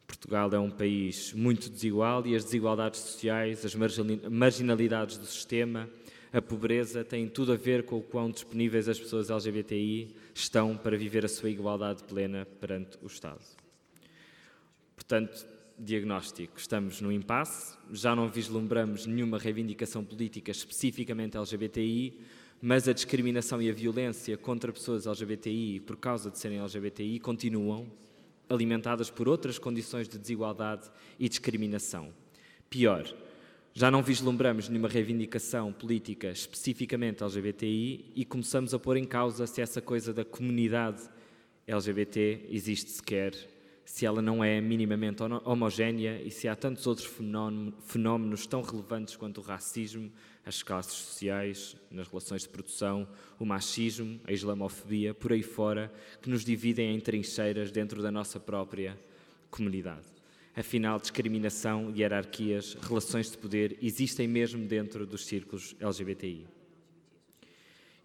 Portugal 0.07 0.50
é 0.52 0.59
um 0.59 0.70
país 0.70 1.32
muito 1.32 1.68
desigual 1.68 2.26
e 2.26 2.34
as 2.34 2.44
desigualdades 2.44 3.00
sociais, 3.00 3.64
as 3.64 3.74
marginalidades 4.30 5.18
do 5.18 5.26
sistema, 5.26 5.88
a 6.32 6.40
pobreza 6.40 7.04
têm 7.04 7.28
tudo 7.28 7.52
a 7.52 7.57
ver 7.57 7.84
com 7.84 7.98
o 7.98 8.02
quão 8.02 8.30
disponíveis 8.30 8.88
as 8.88 8.98
pessoas 8.98 9.30
LGBTI 9.30 10.14
estão 10.34 10.76
para 10.76 10.96
viver 10.96 11.24
a 11.24 11.28
sua 11.28 11.50
igualdade 11.50 12.04
plena 12.04 12.46
perante 12.61 12.98
o 13.02 13.07
Estado. 13.07 13.40
Portanto, 14.94 15.46
diagnóstico: 15.78 16.59
estamos 16.59 17.00
no 17.00 17.12
impasse, 17.12 17.76
já 17.92 18.14
não 18.14 18.28
vislumbramos 18.28 19.07
nenhuma 19.07 19.38
reivindicação 19.38 20.04
política 20.04 20.50
especificamente 20.50 21.36
LGBTI, 21.36 22.20
mas 22.61 22.88
a 22.88 22.92
discriminação 22.92 23.61
e 23.61 23.70
a 23.70 23.74
violência 23.74 24.36
contra 24.36 24.72
pessoas 24.72 25.07
LGBTI 25.07 25.80
por 25.80 25.96
causa 25.96 26.30
de 26.30 26.38
serem 26.38 26.59
LGBTI 26.59 27.20
continuam 27.20 27.86
alimentadas 28.49 29.11
por 29.11 29.28
outras 29.28 29.59
condições 29.59 30.09
de 30.09 30.18
desigualdade 30.18 30.90
e 31.18 31.28
discriminação. 31.28 32.12
Pior, 32.70 33.07
já 33.74 33.90
não 33.90 34.03
vislumbramos 34.03 34.68
nenhuma 34.68 34.88
reivindicação 34.88 35.72
política 35.72 36.30
especificamente 36.30 37.22
LGBTI 37.22 38.12
e 38.14 38.24
começamos 38.24 38.72
a 38.72 38.78
pôr 38.78 38.97
em 38.97 39.05
causa 39.05 39.47
se 39.47 39.61
essa 39.61 39.82
coisa 39.82 40.14
da 40.14 40.24
comunidade 40.24 41.03
LGBT 41.66 42.47
existe 42.49 42.90
sequer, 42.90 43.34
se 43.84 44.07
ela 44.07 44.22
não 44.22 44.42
é 44.42 44.61
minimamente 44.61 45.22
homogénea 45.44 46.20
e 46.22 46.30
se 46.30 46.49
há 46.49 46.57
tantos 46.57 46.86
outros 46.86 47.07
fenómenos 47.86 48.47
tão 48.47 48.62
relevantes 48.62 49.14
quanto 49.14 49.42
o 49.42 49.44
racismo, 49.44 50.11
as 50.47 50.62
classes 50.62 50.92
sociais, 50.92 51.76
nas 51.90 52.07
relações 52.07 52.42
de 52.42 52.49
produção, 52.49 53.07
o 53.36 53.44
machismo, 53.44 54.20
a 54.24 54.32
islamofobia, 54.32 55.12
por 55.12 55.32
aí 55.32 55.42
fora, 55.42 55.92
que 56.22 56.30
nos 56.30 56.44
dividem 56.44 56.94
em 56.94 57.01
trincheiras 57.01 57.72
dentro 57.72 58.01
da 58.01 58.12
nossa 58.12 58.38
própria 58.38 58.97
comunidade. 59.51 60.07
Afinal, 60.55 61.01
discriminação, 61.01 61.92
hierarquias, 61.94 62.74
relações 62.74 63.30
de 63.30 63.36
poder 63.36 63.76
existem 63.82 64.28
mesmo 64.28 64.64
dentro 64.64 65.05
dos 65.05 65.26
círculos 65.26 65.74
LGBTI. 65.80 66.47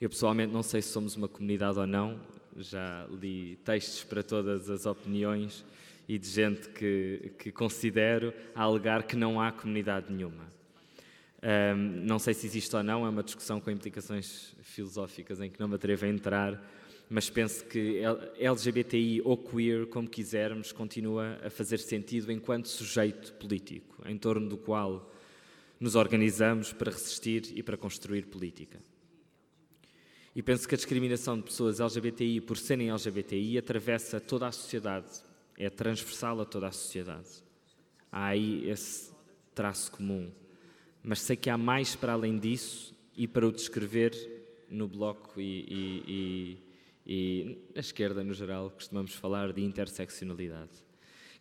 Eu 0.01 0.09
pessoalmente 0.09 0.51
não 0.51 0.63
sei 0.63 0.81
se 0.81 0.89
somos 0.89 1.15
uma 1.15 1.27
comunidade 1.27 1.77
ou 1.77 1.85
não, 1.85 2.19
já 2.57 3.05
li 3.21 3.55
textos 3.63 4.03
para 4.03 4.23
todas 4.23 4.67
as 4.67 4.87
opiniões 4.87 5.63
e 6.09 6.17
de 6.17 6.27
gente 6.27 6.69
que, 6.69 7.31
que 7.37 7.51
considero 7.51 8.33
a 8.55 8.63
alegar 8.63 9.03
que 9.03 9.15
não 9.15 9.39
há 9.39 9.51
comunidade 9.51 10.11
nenhuma. 10.11 10.51
Um, 11.43 12.05
não 12.05 12.19
sei 12.19 12.33
se 12.33 12.45
existe 12.45 12.75
ou 12.75 12.83
não, 12.83 13.05
é 13.05 13.09
uma 13.09 13.23
discussão 13.23 13.59
com 13.59 13.71
implicações 13.71 14.55
filosóficas 14.61 15.41
em 15.41 15.49
que 15.49 15.59
não 15.59 15.67
me 15.67 15.75
atrevo 15.75 16.05
a 16.05 16.09
entrar, 16.09 16.71
mas 17.09 17.29
penso 17.29 17.65
que 17.65 18.01
LGBTI 18.39 19.21
ou 19.25 19.35
queer, 19.35 19.87
como 19.87 20.07
quisermos, 20.07 20.71
continua 20.71 21.39
a 21.43 21.49
fazer 21.49 21.79
sentido 21.79 22.31
enquanto 22.31 22.67
sujeito 22.67 23.33
político, 23.33 24.01
em 24.07 24.17
torno 24.17 24.47
do 24.47 24.55
qual 24.55 25.11
nos 25.79 25.95
organizamos 25.95 26.71
para 26.71 26.91
resistir 26.91 27.51
e 27.55 27.63
para 27.63 27.75
construir 27.75 28.27
política. 28.27 28.79
E 30.33 30.41
penso 30.41 30.67
que 30.67 30.75
a 30.75 30.77
discriminação 30.77 31.35
de 31.35 31.43
pessoas 31.43 31.79
LGBTI 31.79 32.39
por 32.39 32.55
serem 32.55 32.89
LGBTI 32.89 33.57
atravessa 33.57 34.19
toda 34.19 34.47
a 34.47 34.51
sociedade, 34.51 35.09
é 35.57 35.69
transversal 35.69 36.39
a 36.39 36.45
toda 36.45 36.67
a 36.67 36.71
sociedade. 36.71 37.27
Há 38.11 38.27
aí 38.27 38.69
esse 38.69 39.11
traço 39.53 39.91
comum. 39.91 40.31
Mas 41.03 41.21
sei 41.21 41.35
que 41.35 41.49
há 41.49 41.57
mais 41.57 41.95
para 41.95 42.13
além 42.13 42.37
disso 42.37 42.95
e 43.15 43.27
para 43.27 43.47
o 43.47 43.51
descrever 43.51 44.13
no 44.69 44.87
Bloco 44.87 45.39
e, 45.39 45.65
e, 45.67 46.03
e 46.07 46.71
e 47.05 47.57
na 47.73 47.81
esquerda, 47.81 48.23
no 48.23 48.33
geral, 48.33 48.69
costumamos 48.69 49.13
falar 49.13 49.51
de 49.51 49.61
interseccionalidade. 49.61 50.71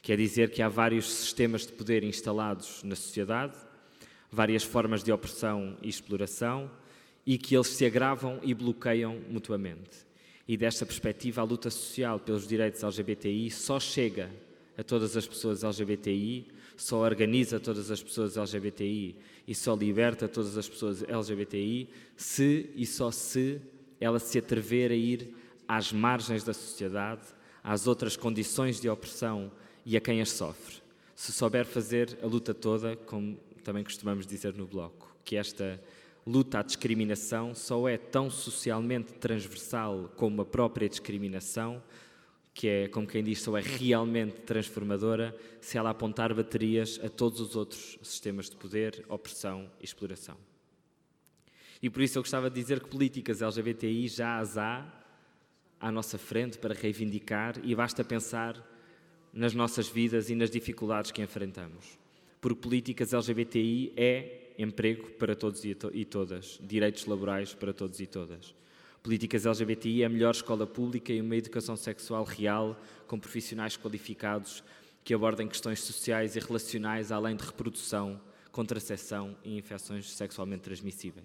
Quer 0.02 0.16
dizer 0.16 0.50
que 0.50 0.62
há 0.62 0.68
vários 0.68 1.11
sistemas 1.11 1.66
de 1.66 1.72
poder 1.72 2.02
instalados 2.02 2.82
na 2.82 2.96
sociedade, 2.96 3.56
várias 4.30 4.62
formas 4.62 5.04
de 5.04 5.12
opressão 5.12 5.76
e 5.82 5.88
exploração, 5.88 6.70
e 7.26 7.36
que 7.36 7.54
eles 7.54 7.68
se 7.68 7.84
agravam 7.84 8.40
e 8.42 8.54
bloqueiam 8.54 9.20
mutuamente. 9.28 10.08
E 10.48 10.56
desta 10.56 10.86
perspectiva, 10.86 11.42
a 11.42 11.44
luta 11.44 11.70
social 11.70 12.18
pelos 12.18 12.48
direitos 12.48 12.82
LGBTI 12.82 13.50
só 13.50 13.78
chega 13.78 14.30
a 14.76 14.82
todas 14.82 15.16
as 15.16 15.26
pessoas 15.26 15.62
LGBTI, 15.62 16.48
só 16.81 16.97
organiza 16.97 17.61
todas 17.61 17.91
as 17.91 18.03
pessoas 18.03 18.39
LGBTI 18.39 19.14
e 19.47 19.55
só 19.55 19.74
liberta 19.74 20.26
todas 20.26 20.57
as 20.57 20.66
pessoas 20.66 21.03
LGBTI 21.03 21.91
se 22.16 22.70
e 22.74 22.87
só 22.87 23.11
se 23.11 23.61
ela 24.01 24.18
se 24.18 24.39
atrever 24.39 24.91
a 24.91 24.95
ir 24.95 25.37
às 25.68 25.93
margens 25.93 26.43
da 26.43 26.55
sociedade, 26.55 27.20
às 27.62 27.87
outras 27.87 28.16
condições 28.16 28.81
de 28.81 28.89
opressão 28.89 29.53
e 29.85 29.95
a 29.95 30.01
quem 30.01 30.22
as 30.22 30.31
sofre. 30.31 30.76
Se 31.14 31.33
souber 31.33 31.66
fazer 31.66 32.18
a 32.22 32.26
luta 32.26 32.55
toda, 32.55 32.97
como 32.97 33.37
também 33.62 33.85
costumamos 33.85 34.26
dizer 34.26 34.55
no 34.55 34.66
Bloco, 34.66 35.14
que 35.22 35.37
esta 35.37 35.78
luta 36.26 36.61
à 36.61 36.62
discriminação 36.62 37.55
só 37.55 37.87
é 37.91 37.99
tão 37.99 38.31
socialmente 38.31 39.12
transversal 39.12 40.11
como 40.16 40.41
a 40.41 40.47
própria 40.47 40.89
discriminação, 40.89 41.83
que 42.53 42.68
é, 42.68 42.88
como 42.88 43.07
quem 43.07 43.22
diz, 43.22 43.40
só 43.40 43.57
é 43.57 43.62
realmente 43.62 44.40
transformadora 44.42 45.36
se 45.61 45.78
ela 45.78 45.90
apontar 45.90 46.34
baterias 46.34 47.01
a 47.03 47.09
todos 47.09 47.40
os 47.40 47.57
outros 47.57 47.98
sistemas 48.03 48.51
de 48.51 48.57
poder, 48.57 49.05
opressão 49.09 49.70
e 49.80 49.84
exploração. 49.84 50.36
E 51.82 51.88
por 51.88 52.03
isso 52.03 52.18
eu 52.18 52.22
gostava 52.22 52.51
de 52.51 52.61
dizer 52.61 52.80
que 52.80 52.88
políticas 52.88 53.40
LGBTI 53.40 54.09
já 54.09 54.38
as 54.38 54.59
há 54.59 54.86
à 55.80 55.90
nossa 55.90 56.18
frente 56.18 56.59
para 56.59 56.74
reivindicar 56.74 57.59
e 57.64 57.74
basta 57.74 58.05
pensar 58.05 58.62
nas 59.32 59.55
nossas 59.55 59.88
vidas 59.88 60.28
e 60.28 60.34
nas 60.34 60.51
dificuldades 60.51 61.11
que 61.11 61.22
enfrentamos. 61.22 61.98
Porque 62.40 62.61
políticas 62.61 63.14
LGBTI 63.14 63.94
é 63.96 64.53
emprego 64.59 65.11
para 65.12 65.34
todos 65.34 65.64
e, 65.64 65.74
to 65.74 65.90
e 65.94 66.05
todas, 66.05 66.59
direitos 66.62 67.07
laborais 67.07 67.55
para 67.55 67.72
todos 67.72 67.98
e 68.01 68.07
todas. 68.07 68.55
Políticas 69.03 69.46
LGBTI 69.46 70.03
é 70.03 70.07
a 70.07 70.11
melhor 70.11 70.34
escola 70.34 70.66
pública 70.66 71.11
e 71.11 71.22
uma 71.22 71.34
educação 71.34 71.74
sexual 71.74 72.22
real, 72.22 72.78
com 73.07 73.18
profissionais 73.18 73.74
qualificados 73.74 74.62
que 75.03 75.14
abordem 75.14 75.48
questões 75.48 75.80
sociais 75.80 76.36
e 76.36 76.38
relacionais 76.38 77.11
além 77.11 77.34
de 77.34 77.42
reprodução, 77.42 78.20
contracepção 78.53 79.34
e 79.42 79.57
infecções 79.57 80.11
sexualmente 80.11 80.64
transmissíveis. 80.64 81.24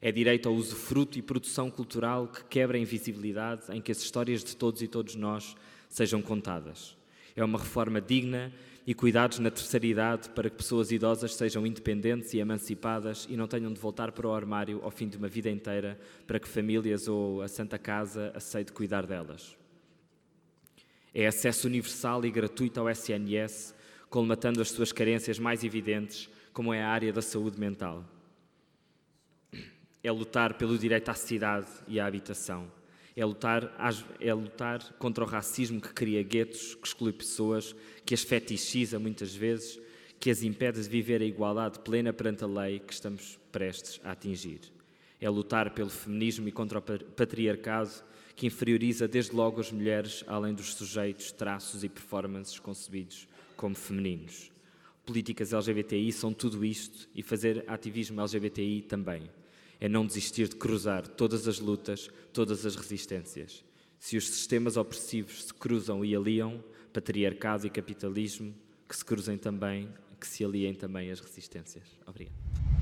É 0.00 0.10
direito 0.10 0.48
ao 0.48 0.54
usufruto 0.54 1.18
e 1.18 1.22
produção 1.22 1.70
cultural 1.70 2.26
que 2.26 2.44
quebra 2.44 2.78
a 2.78 2.80
invisibilidade 2.80 3.64
em 3.70 3.82
que 3.82 3.92
as 3.92 3.98
histórias 3.98 4.42
de 4.42 4.56
todos 4.56 4.80
e 4.80 4.88
todos 4.88 5.14
nós 5.14 5.54
sejam 5.90 6.22
contadas. 6.22 6.96
É 7.36 7.44
uma 7.44 7.58
reforma 7.58 8.00
digna 8.00 8.50
e 8.88 8.94
cuidados 8.94 9.38
na 9.38 9.50
terceira 9.50 9.86
idade 9.86 10.30
para 10.30 10.48
que 10.48 10.56
pessoas 10.56 10.90
idosas 10.90 11.34
sejam 11.34 11.66
independentes 11.66 12.32
e 12.32 12.38
emancipadas 12.38 13.26
e 13.28 13.36
não 13.36 13.46
tenham 13.46 13.70
de 13.70 13.78
voltar 13.78 14.12
para 14.12 14.26
o 14.26 14.32
armário 14.32 14.80
ao 14.82 14.90
fim 14.90 15.06
de 15.06 15.18
uma 15.18 15.28
vida 15.28 15.50
inteira 15.50 16.00
para 16.26 16.40
que 16.40 16.48
famílias 16.48 17.06
ou 17.06 17.42
a 17.42 17.48
Santa 17.48 17.78
Casa 17.78 18.32
aceite 18.34 18.72
cuidar 18.72 19.04
delas. 19.04 19.54
É 21.12 21.26
acesso 21.26 21.66
universal 21.66 22.24
e 22.24 22.30
gratuito 22.30 22.80
ao 22.80 22.88
SNS, 22.88 23.74
colmatando 24.08 24.62
as 24.62 24.70
suas 24.70 24.90
carências 24.90 25.38
mais 25.38 25.62
evidentes, 25.62 26.30
como 26.54 26.72
é 26.72 26.82
a 26.82 26.88
área 26.88 27.12
da 27.12 27.20
saúde 27.20 27.60
mental 27.60 28.02
é 30.02 30.10
lutar 30.10 30.54
pelo 30.54 30.78
direito 30.78 31.10
à 31.10 31.14
cidade 31.14 31.66
e 31.86 32.00
à 32.00 32.06
habitação. 32.06 32.77
É 33.18 33.24
lutar, 33.24 33.76
é 34.20 34.32
lutar 34.32 34.92
contra 34.92 35.24
o 35.24 35.26
racismo 35.26 35.80
que 35.80 35.92
cria 35.92 36.22
guetos, 36.22 36.76
que 36.76 36.86
exclui 36.86 37.12
pessoas, 37.12 37.74
que 38.06 38.14
as 38.14 38.22
fetichiza 38.22 38.96
muitas 38.96 39.34
vezes, 39.34 39.80
que 40.20 40.30
as 40.30 40.44
impede 40.44 40.80
de 40.80 40.88
viver 40.88 41.20
a 41.20 41.24
igualdade 41.24 41.80
plena 41.80 42.12
perante 42.12 42.44
a 42.44 42.46
lei 42.46 42.78
que 42.78 42.92
estamos 42.92 43.36
prestes 43.50 44.00
a 44.04 44.12
atingir. 44.12 44.60
É 45.20 45.28
lutar 45.28 45.74
pelo 45.74 45.90
feminismo 45.90 46.46
e 46.46 46.52
contra 46.52 46.78
o 46.78 46.80
patriarcado 46.80 47.90
que 48.36 48.46
inferioriza 48.46 49.08
desde 49.08 49.34
logo 49.34 49.60
as 49.60 49.72
mulheres, 49.72 50.22
além 50.28 50.54
dos 50.54 50.74
sujeitos, 50.74 51.32
traços 51.32 51.82
e 51.82 51.88
performances 51.88 52.60
concebidos 52.60 53.26
como 53.56 53.74
femininos. 53.74 54.52
Políticas 55.04 55.52
LGBTI 55.52 56.12
são 56.12 56.32
tudo 56.32 56.64
isto 56.64 57.08
e 57.12 57.20
fazer 57.24 57.64
ativismo 57.66 58.20
LGBTI 58.20 58.82
também 58.82 59.28
é 59.80 59.88
não 59.88 60.06
desistir 60.06 60.48
de 60.48 60.56
cruzar 60.56 61.06
todas 61.06 61.46
as 61.46 61.58
lutas, 61.58 62.10
todas 62.32 62.64
as 62.66 62.76
resistências. 62.76 63.64
Se 63.98 64.16
os 64.16 64.28
sistemas 64.28 64.76
opressivos 64.76 65.44
se 65.44 65.54
cruzam 65.54 66.04
e 66.04 66.14
aliam, 66.14 66.62
patriarcado 66.92 67.66
e 67.66 67.70
capitalismo, 67.70 68.54
que 68.88 68.96
se 68.96 69.04
cruzem 69.04 69.36
também, 69.36 69.88
que 70.20 70.26
se 70.26 70.44
aliem 70.44 70.74
também 70.74 71.10
as 71.10 71.20
resistências. 71.20 71.84
Obrigado. 72.06 72.77